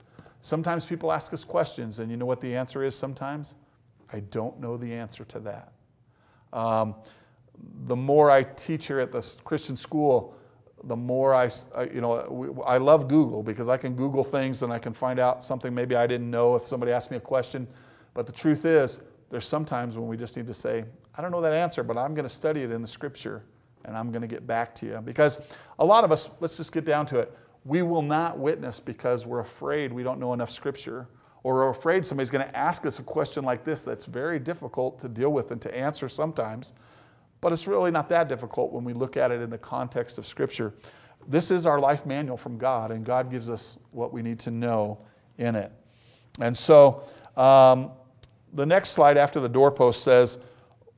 Sometimes 0.40 0.84
people 0.84 1.12
ask 1.12 1.32
us 1.32 1.44
questions, 1.44 2.00
and 2.00 2.10
you 2.10 2.16
know 2.16 2.26
what 2.26 2.40
the 2.40 2.54
answer 2.54 2.82
is 2.82 2.96
sometimes? 2.96 3.54
I 4.12 4.20
don't 4.20 4.58
know 4.60 4.76
the 4.76 4.92
answer 4.92 5.24
to 5.24 5.40
that. 5.40 5.72
Um, 6.52 6.94
the 7.86 7.96
more 7.96 8.30
I 8.30 8.42
teach 8.42 8.86
here 8.86 8.98
at 8.98 9.12
the 9.12 9.22
Christian 9.44 9.76
school, 9.76 10.34
the 10.84 10.96
more 10.96 11.32
I, 11.32 11.48
you 11.94 12.00
know, 12.00 12.64
I 12.66 12.78
love 12.78 13.06
Google 13.06 13.42
because 13.42 13.68
I 13.68 13.76
can 13.76 13.94
Google 13.94 14.24
things 14.24 14.62
and 14.62 14.72
I 14.72 14.78
can 14.78 14.92
find 14.92 15.20
out 15.20 15.44
something 15.44 15.72
maybe 15.72 15.94
I 15.94 16.08
didn't 16.08 16.30
know 16.30 16.56
if 16.56 16.66
somebody 16.66 16.90
asked 16.90 17.10
me 17.10 17.18
a 17.18 17.20
question. 17.20 17.68
But 18.14 18.26
the 18.26 18.32
truth 18.32 18.64
is, 18.64 18.98
there's 19.30 19.46
sometimes 19.46 19.96
when 19.96 20.08
we 20.08 20.16
just 20.16 20.36
need 20.36 20.48
to 20.48 20.54
say, 20.54 20.84
I 21.14 21.22
don't 21.22 21.30
know 21.30 21.40
that 21.40 21.52
answer, 21.52 21.84
but 21.84 21.96
I'm 21.96 22.14
going 22.14 22.24
to 22.24 22.34
study 22.34 22.62
it 22.62 22.72
in 22.72 22.82
the 22.82 22.88
scripture 22.88 23.44
and 23.84 23.96
I'm 23.96 24.10
going 24.10 24.22
to 24.22 24.28
get 24.28 24.46
back 24.46 24.74
to 24.76 24.86
you. 24.86 25.00
Because 25.04 25.40
a 25.78 25.84
lot 25.84 26.04
of 26.04 26.12
us, 26.12 26.28
let's 26.40 26.56
just 26.56 26.72
get 26.72 26.84
down 26.84 27.06
to 27.06 27.18
it, 27.18 27.36
we 27.64 27.82
will 27.82 28.02
not 28.02 28.38
witness 28.38 28.80
because 28.80 29.26
we're 29.26 29.40
afraid 29.40 29.92
we 29.92 30.02
don't 30.02 30.18
know 30.18 30.32
enough 30.32 30.50
scripture 30.50 31.06
or 31.44 31.54
we're 31.54 31.70
afraid 31.70 32.06
somebody's 32.06 32.30
going 32.30 32.46
to 32.46 32.56
ask 32.56 32.86
us 32.86 32.98
a 32.98 33.02
question 33.02 33.44
like 33.44 33.64
this 33.64 33.82
that's 33.82 34.04
very 34.04 34.38
difficult 34.38 35.00
to 35.00 35.08
deal 35.08 35.30
with 35.30 35.50
and 35.50 35.60
to 35.62 35.76
answer 35.76 36.08
sometimes. 36.08 36.72
But 37.40 37.52
it's 37.52 37.66
really 37.66 37.90
not 37.90 38.08
that 38.10 38.28
difficult 38.28 38.72
when 38.72 38.84
we 38.84 38.92
look 38.92 39.16
at 39.16 39.32
it 39.32 39.40
in 39.40 39.50
the 39.50 39.58
context 39.58 40.16
of 40.18 40.26
Scripture. 40.26 40.72
This 41.26 41.50
is 41.50 41.66
our 41.66 41.80
life 41.80 42.06
manual 42.06 42.36
from 42.36 42.56
God, 42.56 42.92
and 42.92 43.04
God 43.04 43.30
gives 43.30 43.50
us 43.50 43.78
what 43.90 44.12
we 44.12 44.22
need 44.22 44.38
to 44.40 44.50
know 44.50 44.98
in 45.38 45.56
it. 45.56 45.72
And 46.40 46.56
so, 46.56 47.08
um, 47.36 47.90
the 48.54 48.66
next 48.66 48.90
slide 48.90 49.16
after 49.16 49.40
the 49.40 49.48
doorpost 49.48 50.02
says, 50.02 50.38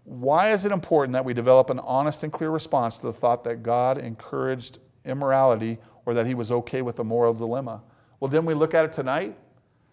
Why 0.04 0.52
is 0.52 0.64
it 0.64 0.72
important 0.72 1.12
that 1.14 1.24
we 1.24 1.34
develop 1.34 1.70
an 1.70 1.78
honest 1.80 2.22
and 2.22 2.32
clear 2.32 2.50
response 2.50 2.96
to 2.98 3.06
the 3.06 3.12
thought 3.12 3.42
that 3.44 3.62
God 3.62 3.98
encouraged 3.98 4.78
immorality 5.04 5.78
or 6.06 6.14
that 6.14 6.26
he 6.26 6.34
was 6.34 6.50
okay 6.50 6.82
with 6.82 6.96
the 6.96 7.04
moral 7.04 7.32
dilemma? 7.32 7.82
Well, 8.20 8.28
didn't 8.28 8.46
we 8.46 8.54
look 8.54 8.74
at 8.74 8.84
it 8.84 8.92
tonight? 8.92 9.36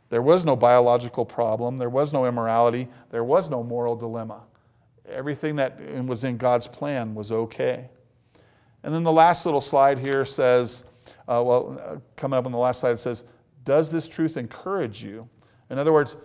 There 0.10 0.22
was 0.22 0.44
no 0.44 0.56
biological 0.58 1.26
problem, 1.26 1.78
there 1.78 1.90
was 1.90 2.12
no 2.12 2.26
immorality, 2.26 2.90
there 3.10 3.24
was 3.24 3.50
no 3.50 3.64
moral 3.64 3.96
dilemma 3.96 4.42
everything 5.12 5.56
that 5.58 5.80
was 6.06 6.24
in 6.24 6.38
God's 6.38 6.68
plan 6.68 7.14
was 7.14 7.32
okay. 7.32 7.90
And 8.84 8.94
then 8.94 9.04
the 9.04 9.12
last 9.12 9.46
little 9.46 9.62
slide 9.62 10.00
here 10.00 10.26
says, 10.26 10.84
uh, 11.28 11.44
well, 11.46 11.80
uh, 11.84 11.98
coming 12.16 12.38
up 12.38 12.46
on 12.46 12.52
the 12.52 12.58
last 12.58 12.80
slide, 12.80 12.92
it 12.92 13.00
says, 13.00 13.24
Does 13.64 13.92
this 13.92 14.08
truth 14.08 14.38
encourage 14.38 15.04
you? 15.04 15.30
In 15.70 15.78
other 15.78 15.94
words, 15.94 16.18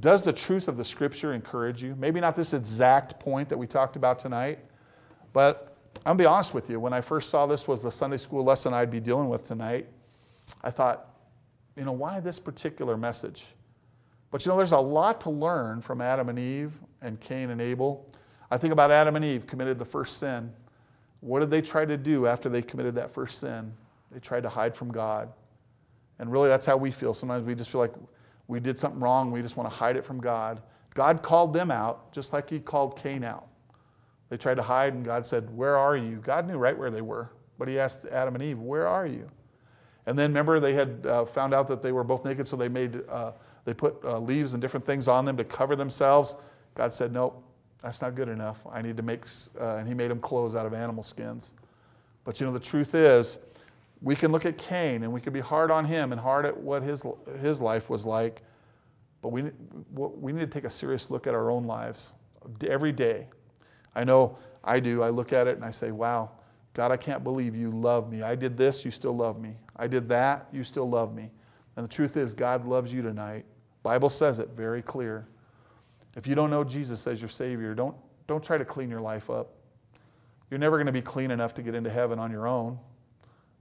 does 0.00 0.22
the 0.22 0.32
truth 0.32 0.68
of 0.68 0.76
the 0.76 0.84
scripture 0.84 1.32
encourage 1.32 1.82
you? 1.82 1.94
Maybe 1.96 2.20
not 2.20 2.36
this 2.36 2.52
exact 2.52 3.18
point 3.18 3.48
that 3.48 3.56
we 3.56 3.66
talked 3.66 3.96
about 3.96 4.18
tonight, 4.18 4.58
but 5.32 5.76
I'm 5.96 6.10
gonna 6.10 6.18
be 6.18 6.26
honest 6.26 6.54
with 6.54 6.68
you. 6.68 6.78
When 6.78 6.92
I 6.92 7.00
first 7.00 7.30
saw 7.30 7.46
this 7.46 7.66
was 7.66 7.82
the 7.82 7.90
Sunday 7.90 8.18
school 8.18 8.44
lesson 8.44 8.74
I'd 8.74 8.90
be 8.90 9.00
dealing 9.00 9.28
with 9.28 9.46
tonight, 9.46 9.88
I 10.62 10.70
thought, 10.70 11.14
you 11.76 11.84
know, 11.84 11.92
why 11.92 12.20
this 12.20 12.38
particular 12.38 12.96
message? 12.96 13.46
But 14.30 14.44
you 14.44 14.50
know, 14.50 14.56
there's 14.56 14.72
a 14.72 14.78
lot 14.78 15.20
to 15.22 15.30
learn 15.30 15.80
from 15.80 16.00
Adam 16.00 16.28
and 16.28 16.38
Eve 16.38 16.72
and 17.00 17.18
Cain 17.20 17.50
and 17.50 17.60
Abel. 17.60 18.06
I 18.50 18.58
think 18.58 18.72
about 18.72 18.90
Adam 18.90 19.16
and 19.16 19.24
Eve 19.24 19.46
committed 19.46 19.78
the 19.78 19.84
first 19.84 20.18
sin. 20.18 20.52
What 21.20 21.40
did 21.40 21.50
they 21.50 21.62
try 21.62 21.84
to 21.84 21.96
do 21.96 22.26
after 22.26 22.48
they 22.48 22.62
committed 22.62 22.94
that 22.96 23.10
first 23.10 23.38
sin? 23.38 23.72
They 24.10 24.20
tried 24.20 24.42
to 24.42 24.48
hide 24.48 24.76
from 24.76 24.90
God. 24.92 25.32
And 26.18 26.30
really, 26.30 26.48
that's 26.48 26.66
how 26.66 26.76
we 26.76 26.90
feel. 26.90 27.14
Sometimes 27.14 27.44
we 27.44 27.54
just 27.54 27.70
feel 27.70 27.80
like 27.80 27.94
we 28.48 28.58
did 28.58 28.78
something 28.78 29.00
wrong. 29.00 29.30
We 29.30 29.42
just 29.42 29.56
want 29.56 29.70
to 29.70 29.74
hide 29.74 29.96
it 29.96 30.04
from 30.04 30.20
God. 30.20 30.62
God 30.94 31.22
called 31.22 31.52
them 31.52 31.70
out 31.70 32.10
just 32.12 32.32
like 32.32 32.50
He 32.50 32.58
called 32.58 32.98
Cain 32.98 33.22
out. 33.22 33.46
They 34.30 34.36
tried 34.36 34.56
to 34.56 34.62
hide, 34.62 34.94
and 34.94 35.04
God 35.04 35.26
said, 35.26 35.54
Where 35.56 35.76
are 35.76 35.96
you? 35.96 36.16
God 36.16 36.46
knew 36.48 36.56
right 36.56 36.76
where 36.76 36.90
they 36.90 37.02
were. 37.02 37.30
But 37.58 37.68
He 37.68 37.78
asked 37.78 38.06
Adam 38.06 38.34
and 38.34 38.42
Eve, 38.42 38.58
Where 38.58 38.88
are 38.88 39.06
you? 39.06 39.30
And 40.06 40.18
then 40.18 40.30
remember, 40.30 40.58
they 40.58 40.72
had 40.72 41.06
uh, 41.06 41.24
found 41.26 41.52
out 41.52 41.68
that 41.68 41.82
they 41.82 41.92
were 41.92 42.02
both 42.02 42.24
naked, 42.24 42.48
so 42.48 42.56
they 42.56 42.68
made. 42.68 43.02
Uh, 43.08 43.32
they 43.64 43.74
put 43.74 44.02
uh, 44.02 44.18
leaves 44.18 44.54
and 44.54 44.62
different 44.62 44.86
things 44.86 45.08
on 45.08 45.26
them 45.26 45.36
to 45.36 45.44
cover 45.44 45.76
themselves. 45.76 46.34
God 46.74 46.92
said, 46.92 47.12
Nope, 47.12 47.42
that's 47.82 48.00
not 48.00 48.14
good 48.14 48.28
enough. 48.28 48.60
I 48.72 48.80
need 48.80 48.96
to 48.96 49.02
make, 49.02 49.26
uh, 49.60 49.76
and 49.76 49.86
He 49.86 49.92
made 49.92 50.10
them 50.10 50.20
clothes 50.20 50.56
out 50.56 50.64
of 50.64 50.72
animal 50.72 51.02
skins. 51.02 51.52
But 52.24 52.40
you 52.40 52.46
know, 52.46 52.52
the 52.52 52.60
truth 52.60 52.94
is, 52.94 53.38
we 54.00 54.14
can 54.14 54.30
look 54.30 54.46
at 54.46 54.56
Cain 54.58 55.02
and 55.02 55.12
we 55.12 55.20
can 55.20 55.32
be 55.32 55.40
hard 55.40 55.70
on 55.70 55.84
him 55.84 56.12
and 56.12 56.20
hard 56.20 56.46
at 56.46 56.56
what 56.56 56.82
his, 56.82 57.04
his 57.40 57.60
life 57.60 57.90
was 57.90 58.06
like. 58.06 58.42
But 59.20 59.30
we, 59.30 59.50
we 59.94 60.32
need 60.32 60.40
to 60.40 60.46
take 60.46 60.64
a 60.64 60.70
serious 60.70 61.10
look 61.10 61.26
at 61.26 61.34
our 61.34 61.50
own 61.50 61.64
lives 61.64 62.14
every 62.66 62.92
day. 62.92 63.26
I 63.94 64.04
know 64.04 64.38
I 64.62 64.78
do. 64.78 65.02
I 65.02 65.08
look 65.10 65.32
at 65.32 65.48
it 65.48 65.56
and 65.56 65.64
I 65.64 65.72
say, 65.72 65.90
wow, 65.90 66.30
God, 66.74 66.92
I 66.92 66.96
can't 66.96 67.24
believe 67.24 67.56
you 67.56 67.70
love 67.70 68.08
me. 68.10 68.22
I 68.22 68.36
did 68.36 68.56
this, 68.56 68.84
you 68.84 68.92
still 68.92 69.16
love 69.16 69.40
me. 69.40 69.56
I 69.76 69.88
did 69.88 70.08
that, 70.10 70.46
you 70.52 70.62
still 70.62 70.88
love 70.88 71.14
me. 71.14 71.30
And 71.76 71.84
the 71.84 71.92
truth 71.92 72.16
is, 72.16 72.32
God 72.34 72.64
loves 72.66 72.92
you 72.92 73.02
tonight. 73.02 73.44
Bible 73.82 74.10
says 74.10 74.38
it 74.38 74.50
very 74.50 74.82
clear. 74.82 75.26
If 76.16 76.26
you 76.26 76.34
don't 76.34 76.50
know 76.50 76.62
Jesus 76.62 77.06
as 77.06 77.20
your 77.20 77.28
Savior, 77.28 77.74
don't, 77.74 77.96
don't 78.26 78.42
try 78.42 78.58
to 78.58 78.64
clean 78.64 78.88
your 78.90 79.00
life 79.00 79.30
up. 79.30 79.54
You're 80.50 80.58
never 80.58 80.76
going 80.76 80.86
to 80.86 80.92
be 80.92 81.02
clean 81.02 81.30
enough 81.30 81.54
to 81.54 81.62
get 81.62 81.74
into 81.74 81.90
heaven 81.90 82.18
on 82.18 82.30
your 82.30 82.46
own. 82.46 82.78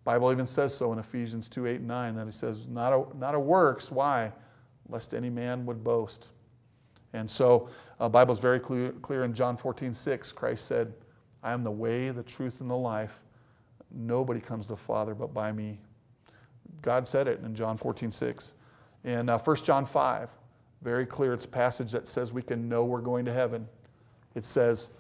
Bible 0.08 0.32
even 0.32 0.46
says 0.46 0.74
so 0.74 0.94
in 0.94 1.00
Ephesians 1.00 1.50
2 1.50 1.68
8 1.68 1.76
and 1.80 1.88
9 1.90 2.16
that 2.16 2.26
he 2.26 2.32
says, 2.32 2.66
not 2.70 2.94
a, 2.94 3.18
not 3.18 3.36
a 3.36 3.40
works. 3.42 3.92
Why? 3.92 4.32
Lest 4.88 5.14
any 5.14 5.30
man 5.30 5.66
would 5.66 5.84
boast. 5.84 6.30
And 7.12 7.30
so, 7.30 7.68
uh, 8.00 8.08
Bible 8.08 8.32
is 8.32 8.40
very 8.40 8.62
clear, 8.62 8.94
clear 9.02 9.26
in 9.26 9.34
John 9.34 9.58
14 9.58 9.94
6. 9.94 10.32
Christ 10.32 10.66
said, 10.66 10.94
I 11.44 11.52
am 11.52 11.62
the 11.62 11.72
way, 11.72 12.10
the 12.12 12.24
truth, 12.24 12.62
and 12.62 12.70
the 12.70 12.76
life. 12.76 13.20
Nobody 13.92 14.40
comes 14.40 14.68
to 14.68 14.74
the 14.76 14.78
Father 14.78 15.14
but 15.14 15.34
by 15.34 15.52
me. 15.52 15.78
God 16.82 17.06
said 17.06 17.28
it 17.28 17.42
in 17.44 17.54
John 17.54 17.76
14 17.76 18.10
6. 18.10 18.54
In 19.04 19.28
uh, 19.28 19.38
1 19.38 19.58
John 19.58 19.86
5, 19.86 20.32
very 20.84 21.06
clear. 21.06 21.34
It's 21.34 21.44
a 21.44 21.50
passage 21.50 21.92
that 21.92 22.08
says 22.08 22.32
we 22.32 22.44
can 22.44 22.70
know 22.70 22.86
we're 22.86 23.02
going 23.02 23.26
to 23.26 23.34
heaven. 23.34 23.68
It 24.36 24.46
says 24.46 24.92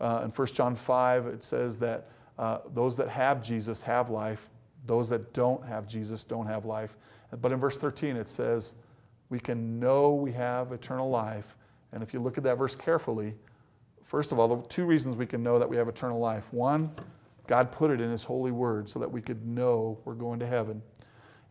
uh, 0.00 0.22
in 0.24 0.30
1 0.30 0.46
John 0.48 0.74
5, 0.74 1.26
it 1.28 1.44
says 1.44 1.78
that 1.78 2.08
uh, 2.36 2.58
those 2.74 2.96
that 2.96 3.08
have 3.08 3.40
Jesus 3.40 3.80
have 3.80 4.10
life, 4.10 4.50
those 4.86 5.08
that 5.10 5.32
don't 5.32 5.64
have 5.66 5.86
Jesus 5.86 6.24
don't 6.24 6.46
have 6.46 6.64
life. 6.64 6.96
But 7.40 7.52
in 7.52 7.58
verse 7.58 7.78
13, 7.78 8.16
it 8.16 8.28
says 8.28 8.74
we 9.28 9.40
can 9.40 9.80
know 9.80 10.14
we 10.14 10.32
have 10.32 10.72
eternal 10.72 11.10
life. 11.10 11.56
And 11.92 12.02
if 12.02 12.14
you 12.14 12.20
look 12.20 12.38
at 12.38 12.44
that 12.44 12.58
verse 12.58 12.74
carefully, 12.74 13.34
first 14.04 14.32
of 14.32 14.38
all, 14.38 14.48
the 14.48 14.68
two 14.68 14.84
reasons 14.84 15.16
we 15.16 15.26
can 15.26 15.42
know 15.42 15.58
that 15.58 15.68
we 15.68 15.76
have 15.76 15.88
eternal 15.88 16.18
life. 16.18 16.52
One, 16.52 16.90
God 17.46 17.72
put 17.72 17.90
it 17.90 18.00
in 18.00 18.10
His 18.10 18.24
holy 18.24 18.52
word 18.52 18.88
so 18.88 18.98
that 18.98 19.10
we 19.10 19.20
could 19.20 19.44
know 19.46 19.98
we're 20.04 20.14
going 20.14 20.38
to 20.40 20.46
heaven. 20.46 20.82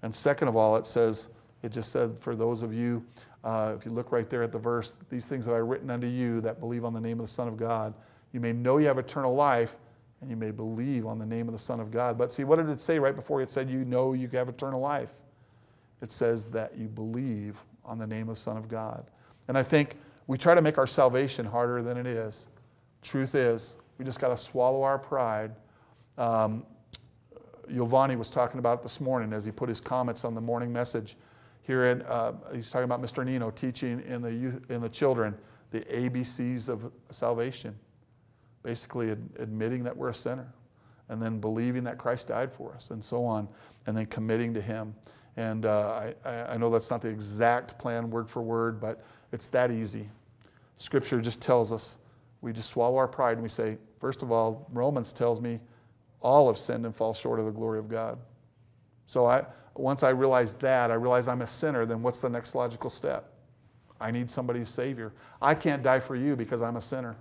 And 0.01 0.13
second 0.13 0.47
of 0.47 0.55
all, 0.55 0.75
it 0.75 0.86
says, 0.86 1.29
it 1.63 1.69
just 1.69 1.91
said, 1.91 2.17
for 2.19 2.36
those 2.36 2.61
of 2.61 2.73
you 2.73 3.03
uh, 3.45 3.75
if 3.77 3.86
you 3.86 3.91
look 3.91 4.11
right 4.11 4.27
there 4.27 4.41
at 4.41 4.51
the 4.51 4.57
verse, 4.57 4.93
these 5.09 5.27
things 5.27 5.45
have 5.45 5.53
I 5.53 5.59
written 5.59 5.91
unto 5.91 6.07
you 6.07 6.41
that 6.41 6.59
believe 6.59 6.83
on 6.83 6.93
the 6.93 6.99
name 6.99 7.19
of 7.19 7.27
the 7.27 7.31
Son 7.31 7.47
of 7.47 7.57
God. 7.57 7.93
You 8.33 8.39
may 8.39 8.51
know 8.51 8.79
you 8.79 8.88
have 8.88 8.97
eternal 8.97 9.36
life, 9.36 9.75
and 10.26 10.32
you 10.32 10.36
may 10.36 10.49
believe 10.49 11.05
on 11.05 11.19
the 11.19 11.26
name 11.26 11.47
of 11.47 11.51
the 11.51 11.59
Son 11.59 11.80
of 11.80 11.91
God. 11.91 12.17
But 12.17 12.32
see, 12.32 12.43
what 12.43 12.55
did 12.55 12.67
it 12.69 12.82
say 12.82 12.97
right 12.97 13.15
before 13.15 13.43
it 13.43 13.51
said 13.51 13.69
you 13.69 13.86
know 13.86 14.13
you 14.13 14.28
have 14.30 14.49
eternal 14.49 14.80
life? 14.80 15.11
It 16.01 16.11
says 16.11 16.47
that 16.47 16.76
you 16.76 16.88
believe 16.88 17.59
on 17.84 17.99
the 17.99 18.07
name 18.07 18.23
of 18.23 18.36
the 18.36 18.41
Son 18.41 18.57
of 18.57 18.67
God. 18.67 19.05
And 19.47 19.55
I 19.55 19.61
think 19.61 19.97
we 20.26 20.36
try 20.36 20.55
to 20.55 20.63
make 20.63 20.80
our 20.80 20.88
salvation 20.88 21.45
harder 21.45 21.84
than 21.84 21.95
it 21.95 22.07
is. 22.07 22.47
Truth 23.03 23.36
is, 23.36 23.76
we 23.99 24.05
just 24.05 24.19
got 24.19 24.30
to 24.30 24.38
swallow 24.38 24.82
our 24.82 24.97
pride. 24.97 25.51
Um, 26.17 26.65
Giovanni 27.71 28.15
was 28.15 28.32
talking 28.32 28.57
about 28.57 28.80
it 28.80 28.82
this 28.84 28.99
morning 28.99 29.32
as 29.32 29.45
he 29.45 29.51
put 29.51 29.69
his 29.69 29.80
comments 29.80 30.26
on 30.26 30.34
the 30.34 30.41
morning 30.41 30.73
message 30.73 31.17
here 31.61 31.86
in, 31.91 32.01
uh, 32.01 32.34
he's 32.51 32.71
talking 32.71 32.86
about 32.86 32.99
Mr. 32.99 33.23
Nino 33.23 33.51
teaching 33.51 34.01
in 34.07 34.23
the, 34.23 34.34
youth, 34.34 34.71
in 34.71 34.82
the 34.82 34.89
children 34.89 35.36
the 35.69 35.82
ABCs 35.82 36.67
of 36.67 36.91
salvation. 37.11 37.76
Basically, 38.66 39.11
ad- 39.11 39.30
admitting 39.38 39.84
that 39.84 39.95
we're 39.95 40.09
a 40.09 40.13
sinner, 40.13 40.51
and 41.09 41.22
then 41.22 41.39
believing 41.39 41.84
that 41.84 41.99
Christ 41.99 42.30
died 42.30 42.51
for 42.51 42.74
us, 42.74 42.89
and 42.89 43.03
so 43.03 43.24
on, 43.24 43.47
and 43.86 43.95
then 43.95 44.07
committing 44.07 44.53
to 44.55 44.61
Him. 44.61 44.95
And 45.38 45.68
uh, 45.68 46.11
I, 46.26 46.53
I 46.53 46.57
know 46.57 46.72
that's 46.72 46.89
not 46.89 47.01
the 47.01 47.09
exact 47.09 47.78
plan 47.78 48.09
word 48.09 48.28
for 48.28 48.41
word, 48.41 48.82
but 48.82 49.05
it's 49.32 49.49
that 49.49 49.70
easy. 49.70 50.09
Scripture 50.78 51.22
just 51.22 51.41
tells 51.41 51.72
us 51.72 51.99
we 52.41 52.51
just 52.53 52.70
swallow 52.70 52.97
our 52.97 53.07
pride 53.07 53.34
and 53.34 53.43
we 53.43 53.49
say, 53.49 53.78
first 53.99 54.24
of 54.24 54.32
all, 54.32 54.68
Romans 54.72 55.13
tells 55.13 55.39
me 55.39 55.59
all 56.22 56.47
have 56.47 56.57
sinned 56.57 56.86
and 56.86 56.95
fall 56.95 57.13
short 57.13 57.39
of 57.39 57.45
the 57.45 57.51
glory 57.51 57.78
of 57.78 57.88
God. 57.88 58.18
So 59.07 59.26
I, 59.26 59.45
once 59.76 60.03
I 60.03 60.09
realize 60.09 60.55
that, 60.55 60.89
I 60.89 60.95
realize 60.95 61.28
I'm 61.28 61.41
a 61.41 61.47
sinner, 61.47 61.86
then 61.86 62.01
what's 62.01 62.20
the 62.20 62.30
next 62.30 62.55
logical 62.55 62.89
step? 62.89 63.32
I 63.99 64.11
need 64.11 64.30
somebody's 64.30 64.70
Savior. 64.70 65.13
I 65.41 65.53
can't 65.53 65.84
die 65.84 65.99
for 65.99 66.16
you 66.16 66.36
because 66.36 66.61
I'm 66.61 66.78
a 66.78 66.82
sinner. 66.82 67.16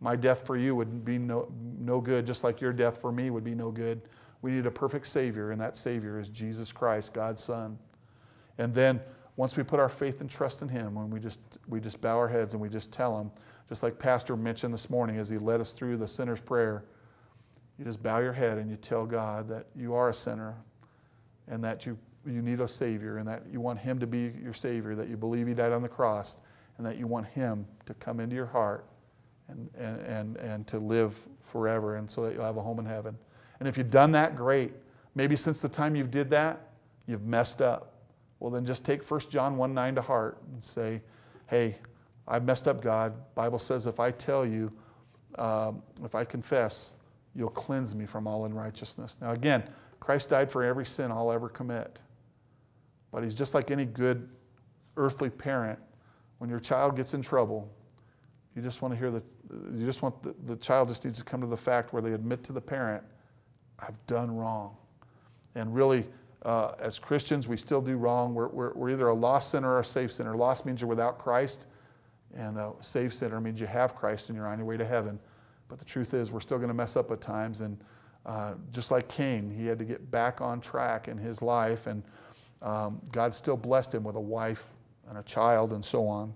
My 0.00 0.16
death 0.16 0.46
for 0.46 0.56
you 0.56 0.74
would 0.74 1.04
be 1.04 1.18
no, 1.18 1.52
no 1.78 2.00
good, 2.00 2.26
just 2.26 2.42
like 2.42 2.60
your 2.60 2.72
death 2.72 3.00
for 3.00 3.12
me 3.12 3.30
would 3.30 3.44
be 3.44 3.54
no 3.54 3.70
good. 3.70 4.00
We 4.42 4.52
need 4.52 4.64
a 4.64 4.70
perfect 4.70 5.06
Savior, 5.06 5.50
and 5.50 5.60
that 5.60 5.76
Savior 5.76 6.18
is 6.18 6.30
Jesus 6.30 6.72
Christ, 6.72 7.12
God's 7.12 7.44
Son. 7.44 7.78
And 8.56 8.74
then 8.74 9.00
once 9.36 9.56
we 9.56 9.62
put 9.62 9.78
our 9.78 9.90
faith 9.90 10.22
and 10.22 10.30
trust 10.30 10.62
in 10.62 10.68
Him, 10.68 10.94
when 10.94 11.10
we 11.10 11.20
just, 11.20 11.40
we 11.68 11.80
just 11.80 12.00
bow 12.00 12.16
our 12.16 12.28
heads 12.28 12.54
and 12.54 12.62
we 12.62 12.70
just 12.70 12.90
tell 12.90 13.18
Him, 13.20 13.30
just 13.68 13.82
like 13.82 13.98
Pastor 13.98 14.36
mentioned 14.36 14.72
this 14.72 14.88
morning 14.88 15.18
as 15.18 15.28
he 15.28 15.38
led 15.38 15.60
us 15.60 15.72
through 15.72 15.98
the 15.98 16.08
sinner's 16.08 16.40
prayer, 16.40 16.84
you 17.78 17.84
just 17.84 18.02
bow 18.02 18.18
your 18.18 18.32
head 18.32 18.58
and 18.58 18.70
you 18.70 18.76
tell 18.76 19.06
God 19.06 19.48
that 19.48 19.66
you 19.76 19.94
are 19.94 20.08
a 20.08 20.14
sinner, 20.14 20.56
and 21.48 21.62
that 21.62 21.84
you, 21.84 21.98
you 22.26 22.40
need 22.42 22.60
a 22.60 22.68
Savior 22.68 23.18
and 23.18 23.28
that 23.28 23.42
you 23.50 23.60
want 23.60 23.78
Him 23.78 23.98
to 23.98 24.06
be 24.06 24.32
your 24.42 24.54
Savior, 24.54 24.94
that 24.94 25.08
you 25.08 25.16
believe 25.16 25.46
He 25.46 25.54
died 25.54 25.72
on 25.72 25.82
the 25.82 25.88
cross, 25.88 26.38
and 26.78 26.86
that 26.86 26.96
you 26.96 27.06
want 27.06 27.26
Him 27.26 27.66
to 27.86 27.94
come 27.94 28.20
into 28.20 28.34
your 28.34 28.46
heart 28.46 28.86
and, 29.50 29.70
and, 29.74 30.00
and, 30.02 30.36
and 30.36 30.66
to 30.68 30.78
live 30.78 31.14
forever, 31.42 31.96
and 31.96 32.10
so 32.10 32.22
that 32.22 32.34
you'll 32.34 32.44
have 32.44 32.56
a 32.56 32.62
home 32.62 32.78
in 32.78 32.86
heaven. 32.86 33.16
And 33.58 33.68
if 33.68 33.76
you've 33.76 33.90
done 33.90 34.12
that, 34.12 34.36
great. 34.36 34.72
Maybe 35.14 35.36
since 35.36 35.60
the 35.60 35.68
time 35.68 35.94
you 35.94 36.04
did 36.04 36.30
that, 36.30 36.70
you've 37.06 37.24
messed 37.24 37.60
up. 37.60 37.94
Well, 38.38 38.50
then 38.50 38.64
just 38.64 38.84
take 38.84 39.08
1 39.08 39.20
John 39.28 39.56
1 39.56 39.74
9 39.74 39.94
to 39.96 40.02
heart 40.02 40.38
and 40.52 40.64
say, 40.64 41.02
hey, 41.48 41.76
I've 42.26 42.44
messed 42.44 42.68
up, 42.68 42.80
God. 42.80 43.12
Bible 43.34 43.58
says 43.58 43.86
if 43.86 44.00
I 44.00 44.12
tell 44.12 44.46
you, 44.46 44.72
um, 45.36 45.82
if 46.04 46.14
I 46.14 46.24
confess, 46.24 46.92
you'll 47.34 47.50
cleanse 47.50 47.94
me 47.94 48.06
from 48.06 48.26
all 48.26 48.44
unrighteousness. 48.44 49.18
Now, 49.20 49.32
again, 49.32 49.64
Christ 49.98 50.30
died 50.30 50.50
for 50.50 50.64
every 50.64 50.86
sin 50.86 51.10
I'll 51.10 51.30
ever 51.30 51.48
commit. 51.48 52.00
But 53.12 53.24
he's 53.24 53.34
just 53.34 53.54
like 53.54 53.70
any 53.70 53.84
good 53.84 54.28
earthly 54.96 55.30
parent. 55.30 55.78
When 56.38 56.48
your 56.48 56.60
child 56.60 56.96
gets 56.96 57.14
in 57.14 57.22
trouble, 57.22 57.68
you 58.54 58.62
just 58.62 58.82
want 58.82 58.94
to 58.94 58.98
hear 58.98 59.10
the, 59.10 59.22
you 59.76 59.84
just 59.84 60.02
want 60.02 60.22
the, 60.22 60.34
the 60.46 60.56
child 60.56 60.88
just 60.88 61.04
needs 61.04 61.18
to 61.18 61.24
come 61.24 61.40
to 61.40 61.46
the 61.46 61.56
fact 61.56 61.92
where 61.92 62.02
they 62.02 62.12
admit 62.12 62.44
to 62.44 62.52
the 62.52 62.60
parent, 62.60 63.02
I've 63.78 64.06
done 64.06 64.34
wrong. 64.34 64.76
And 65.54 65.74
really, 65.74 66.06
uh, 66.42 66.72
as 66.78 66.98
Christians, 66.98 67.48
we 67.48 67.56
still 67.56 67.80
do 67.80 67.96
wrong. 67.96 68.34
We're, 68.34 68.48
we're, 68.48 68.72
we're, 68.74 68.90
either 68.90 69.08
a 69.08 69.14
lost 69.14 69.50
sinner 69.50 69.72
or 69.72 69.80
a 69.80 69.84
saved 69.84 70.12
sinner. 70.12 70.36
Lost 70.36 70.64
means 70.64 70.80
you're 70.80 70.88
without 70.88 71.18
Christ, 71.18 71.66
and 72.34 72.56
a 72.56 72.72
saved 72.80 73.14
sinner 73.14 73.40
means 73.40 73.60
you 73.60 73.66
have 73.66 73.94
Christ 73.94 74.28
and 74.28 74.36
you're 74.36 74.46
on 74.46 74.58
your 74.58 74.66
way 74.66 74.76
to 74.76 74.86
heaven. 74.86 75.18
But 75.68 75.78
the 75.78 75.84
truth 75.84 76.14
is, 76.14 76.30
we're 76.30 76.40
still 76.40 76.58
going 76.58 76.68
to 76.68 76.74
mess 76.74 76.96
up 76.96 77.10
at 77.10 77.20
times. 77.20 77.60
And 77.60 77.78
uh, 78.26 78.54
just 78.72 78.90
like 78.90 79.08
Cain, 79.08 79.50
he 79.50 79.66
had 79.66 79.78
to 79.78 79.84
get 79.84 80.10
back 80.10 80.40
on 80.40 80.60
track 80.60 81.08
in 81.08 81.18
his 81.18 81.42
life. 81.42 81.86
And 81.86 82.02
um, 82.62 83.00
God 83.12 83.34
still 83.34 83.56
blessed 83.56 83.94
him 83.94 84.04
with 84.04 84.16
a 84.16 84.20
wife 84.20 84.64
and 85.08 85.18
a 85.18 85.22
child 85.22 85.72
and 85.72 85.84
so 85.84 86.06
on. 86.06 86.32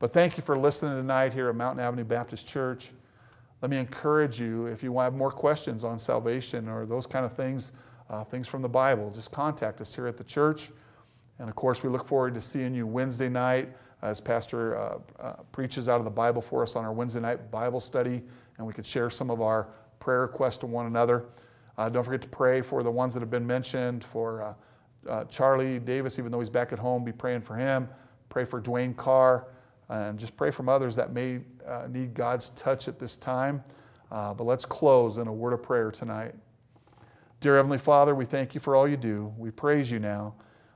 But 0.00 0.12
thank 0.12 0.36
you 0.36 0.44
for 0.44 0.56
listening 0.56 0.94
tonight 0.94 1.32
here 1.32 1.48
at 1.48 1.56
Mountain 1.56 1.84
Avenue 1.84 2.04
Baptist 2.04 2.46
Church. 2.46 2.90
Let 3.62 3.70
me 3.72 3.78
encourage 3.78 4.40
you 4.40 4.66
if 4.66 4.80
you 4.80 4.96
have 5.00 5.12
more 5.12 5.32
questions 5.32 5.82
on 5.82 5.98
salvation 5.98 6.68
or 6.68 6.86
those 6.86 7.04
kind 7.04 7.26
of 7.26 7.32
things, 7.32 7.72
uh, 8.08 8.22
things 8.22 8.46
from 8.46 8.62
the 8.62 8.68
Bible, 8.68 9.10
just 9.10 9.32
contact 9.32 9.80
us 9.80 9.92
here 9.92 10.06
at 10.06 10.16
the 10.16 10.22
church. 10.22 10.70
And 11.40 11.48
of 11.48 11.56
course, 11.56 11.82
we 11.82 11.88
look 11.88 12.04
forward 12.04 12.34
to 12.34 12.40
seeing 12.40 12.74
you 12.74 12.86
Wednesday 12.86 13.28
night 13.28 13.70
as 14.02 14.20
Pastor 14.20 14.76
uh, 14.76 14.98
uh, 15.18 15.32
preaches 15.50 15.88
out 15.88 15.98
of 15.98 16.04
the 16.04 16.10
Bible 16.10 16.42
for 16.42 16.62
us 16.62 16.76
on 16.76 16.84
our 16.84 16.92
Wednesday 16.92 17.18
night 17.18 17.50
Bible 17.50 17.80
study, 17.80 18.22
and 18.58 18.66
we 18.66 18.72
could 18.72 18.86
share 18.86 19.10
some 19.10 19.30
of 19.30 19.42
our 19.42 19.66
prayer 19.98 20.20
requests 20.20 20.58
to 20.58 20.66
one 20.66 20.86
another. 20.86 21.24
Uh, 21.76 21.88
don't 21.88 22.04
forget 22.04 22.22
to 22.22 22.28
pray 22.28 22.60
for 22.60 22.84
the 22.84 22.90
ones 22.90 23.14
that 23.14 23.20
have 23.20 23.30
been 23.30 23.46
mentioned, 23.46 24.04
for 24.04 24.42
uh, 24.42 24.54
uh, 25.10 25.24
Charlie 25.24 25.80
Davis, 25.80 26.20
even 26.20 26.30
though 26.30 26.38
he's 26.38 26.48
back 26.48 26.72
at 26.72 26.78
home, 26.78 27.02
be 27.02 27.10
praying 27.10 27.40
for 27.40 27.56
him. 27.56 27.88
Pray 28.28 28.44
for 28.44 28.60
Dwayne 28.60 28.96
Carr, 28.96 29.46
and 29.88 30.18
just 30.18 30.36
pray 30.36 30.50
from 30.50 30.68
others 30.68 30.94
that 30.96 31.12
may 31.12 31.40
uh, 31.66 31.86
need 31.88 32.14
God's 32.14 32.50
touch 32.50 32.88
at 32.88 32.98
this 32.98 33.16
time. 33.16 33.62
Uh, 34.10 34.34
but 34.34 34.44
let's 34.44 34.64
close 34.64 35.18
in 35.18 35.26
a 35.26 35.32
word 35.32 35.52
of 35.52 35.62
prayer 35.62 35.90
tonight. 35.90 36.34
Dear 37.40 37.56
Heavenly 37.56 37.78
Father, 37.78 38.14
we 38.14 38.24
thank 38.24 38.54
you 38.54 38.60
for 38.60 38.74
all 38.74 38.88
you 38.88 38.96
do. 38.96 39.32
We 39.38 39.50
praise 39.50 39.90
you 39.90 39.98
now. 39.98 40.34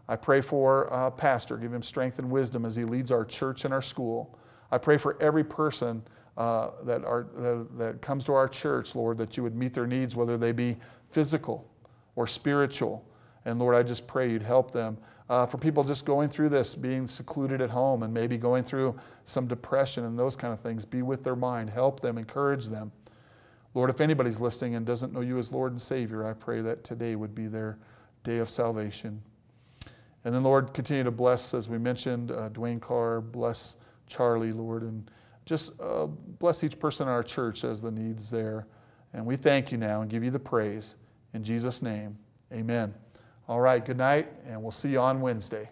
I 0.08 0.16
pray 0.16 0.40
for 0.40 0.92
uh, 0.92 1.10
Pastor, 1.10 1.56
give 1.56 1.72
him 1.72 1.82
strength 1.82 2.18
and 2.18 2.30
wisdom 2.30 2.64
as 2.64 2.76
he 2.76 2.84
leads 2.84 3.10
our 3.10 3.24
church 3.24 3.64
and 3.64 3.72
our 3.72 3.82
school. 3.82 4.38
I 4.70 4.78
pray 4.78 4.96
for 4.96 5.20
every 5.22 5.44
person 5.44 6.02
uh, 6.36 6.70
that, 6.84 7.04
are, 7.04 7.26
that, 7.36 7.66
that 7.78 8.02
comes 8.02 8.24
to 8.24 8.32
our 8.32 8.48
church, 8.48 8.94
Lord, 8.94 9.18
that 9.18 9.36
you 9.36 9.42
would 9.42 9.54
meet 9.54 9.74
their 9.74 9.86
needs, 9.86 10.16
whether 10.16 10.36
they 10.36 10.52
be 10.52 10.76
physical 11.10 11.68
or 12.16 12.26
spiritual. 12.26 13.04
And 13.44 13.58
Lord, 13.58 13.74
I 13.74 13.82
just 13.82 14.06
pray 14.06 14.30
you'd 14.30 14.42
help 14.42 14.70
them. 14.70 14.96
Uh, 15.28 15.46
for 15.46 15.56
people 15.56 15.84
just 15.84 16.04
going 16.04 16.28
through 16.28 16.48
this, 16.48 16.74
being 16.74 17.06
secluded 17.06 17.60
at 17.60 17.70
home 17.70 18.02
and 18.02 18.12
maybe 18.12 18.36
going 18.36 18.62
through 18.62 18.94
some 19.24 19.46
depression 19.46 20.04
and 20.04 20.18
those 20.18 20.36
kind 20.36 20.52
of 20.52 20.60
things, 20.60 20.84
be 20.84 21.02
with 21.02 21.22
their 21.22 21.36
mind, 21.36 21.70
help 21.70 22.00
them, 22.00 22.18
encourage 22.18 22.66
them. 22.66 22.90
Lord, 23.74 23.88
if 23.88 24.00
anybody's 24.00 24.40
listening 24.40 24.74
and 24.74 24.84
doesn't 24.84 25.12
know 25.12 25.20
you 25.20 25.38
as 25.38 25.52
Lord 25.52 25.72
and 25.72 25.80
Savior, 25.80 26.26
I 26.26 26.34
pray 26.34 26.60
that 26.60 26.84
today 26.84 27.16
would 27.16 27.34
be 27.34 27.46
their 27.46 27.78
day 28.24 28.38
of 28.38 28.50
salvation. 28.50 29.22
And 30.24 30.34
then, 30.34 30.42
Lord, 30.42 30.72
continue 30.74 31.02
to 31.04 31.10
bless, 31.10 31.54
as 31.54 31.68
we 31.68 31.78
mentioned, 31.78 32.30
uh, 32.30 32.48
Dwayne 32.50 32.80
Carr, 32.80 33.20
bless 33.20 33.76
Charlie, 34.06 34.52
Lord, 34.52 34.82
and 34.82 35.10
just 35.46 35.72
uh, 35.80 36.06
bless 36.06 36.62
each 36.62 36.78
person 36.78 37.08
in 37.08 37.12
our 37.12 37.22
church 37.22 37.64
as 37.64 37.80
the 37.80 37.90
needs 37.90 38.30
there. 38.30 38.66
And 39.14 39.26
we 39.26 39.36
thank 39.36 39.72
you 39.72 39.78
now 39.78 40.02
and 40.02 40.10
give 40.10 40.22
you 40.22 40.30
the 40.30 40.38
praise. 40.38 40.96
In 41.34 41.42
Jesus' 41.42 41.82
name, 41.82 42.16
amen. 42.52 42.94
All 43.52 43.60
right, 43.60 43.84
good 43.84 43.98
night, 43.98 44.28
and 44.48 44.62
we'll 44.62 44.70
see 44.70 44.88
you 44.88 44.98
on 44.98 45.20
Wednesday. 45.20 45.68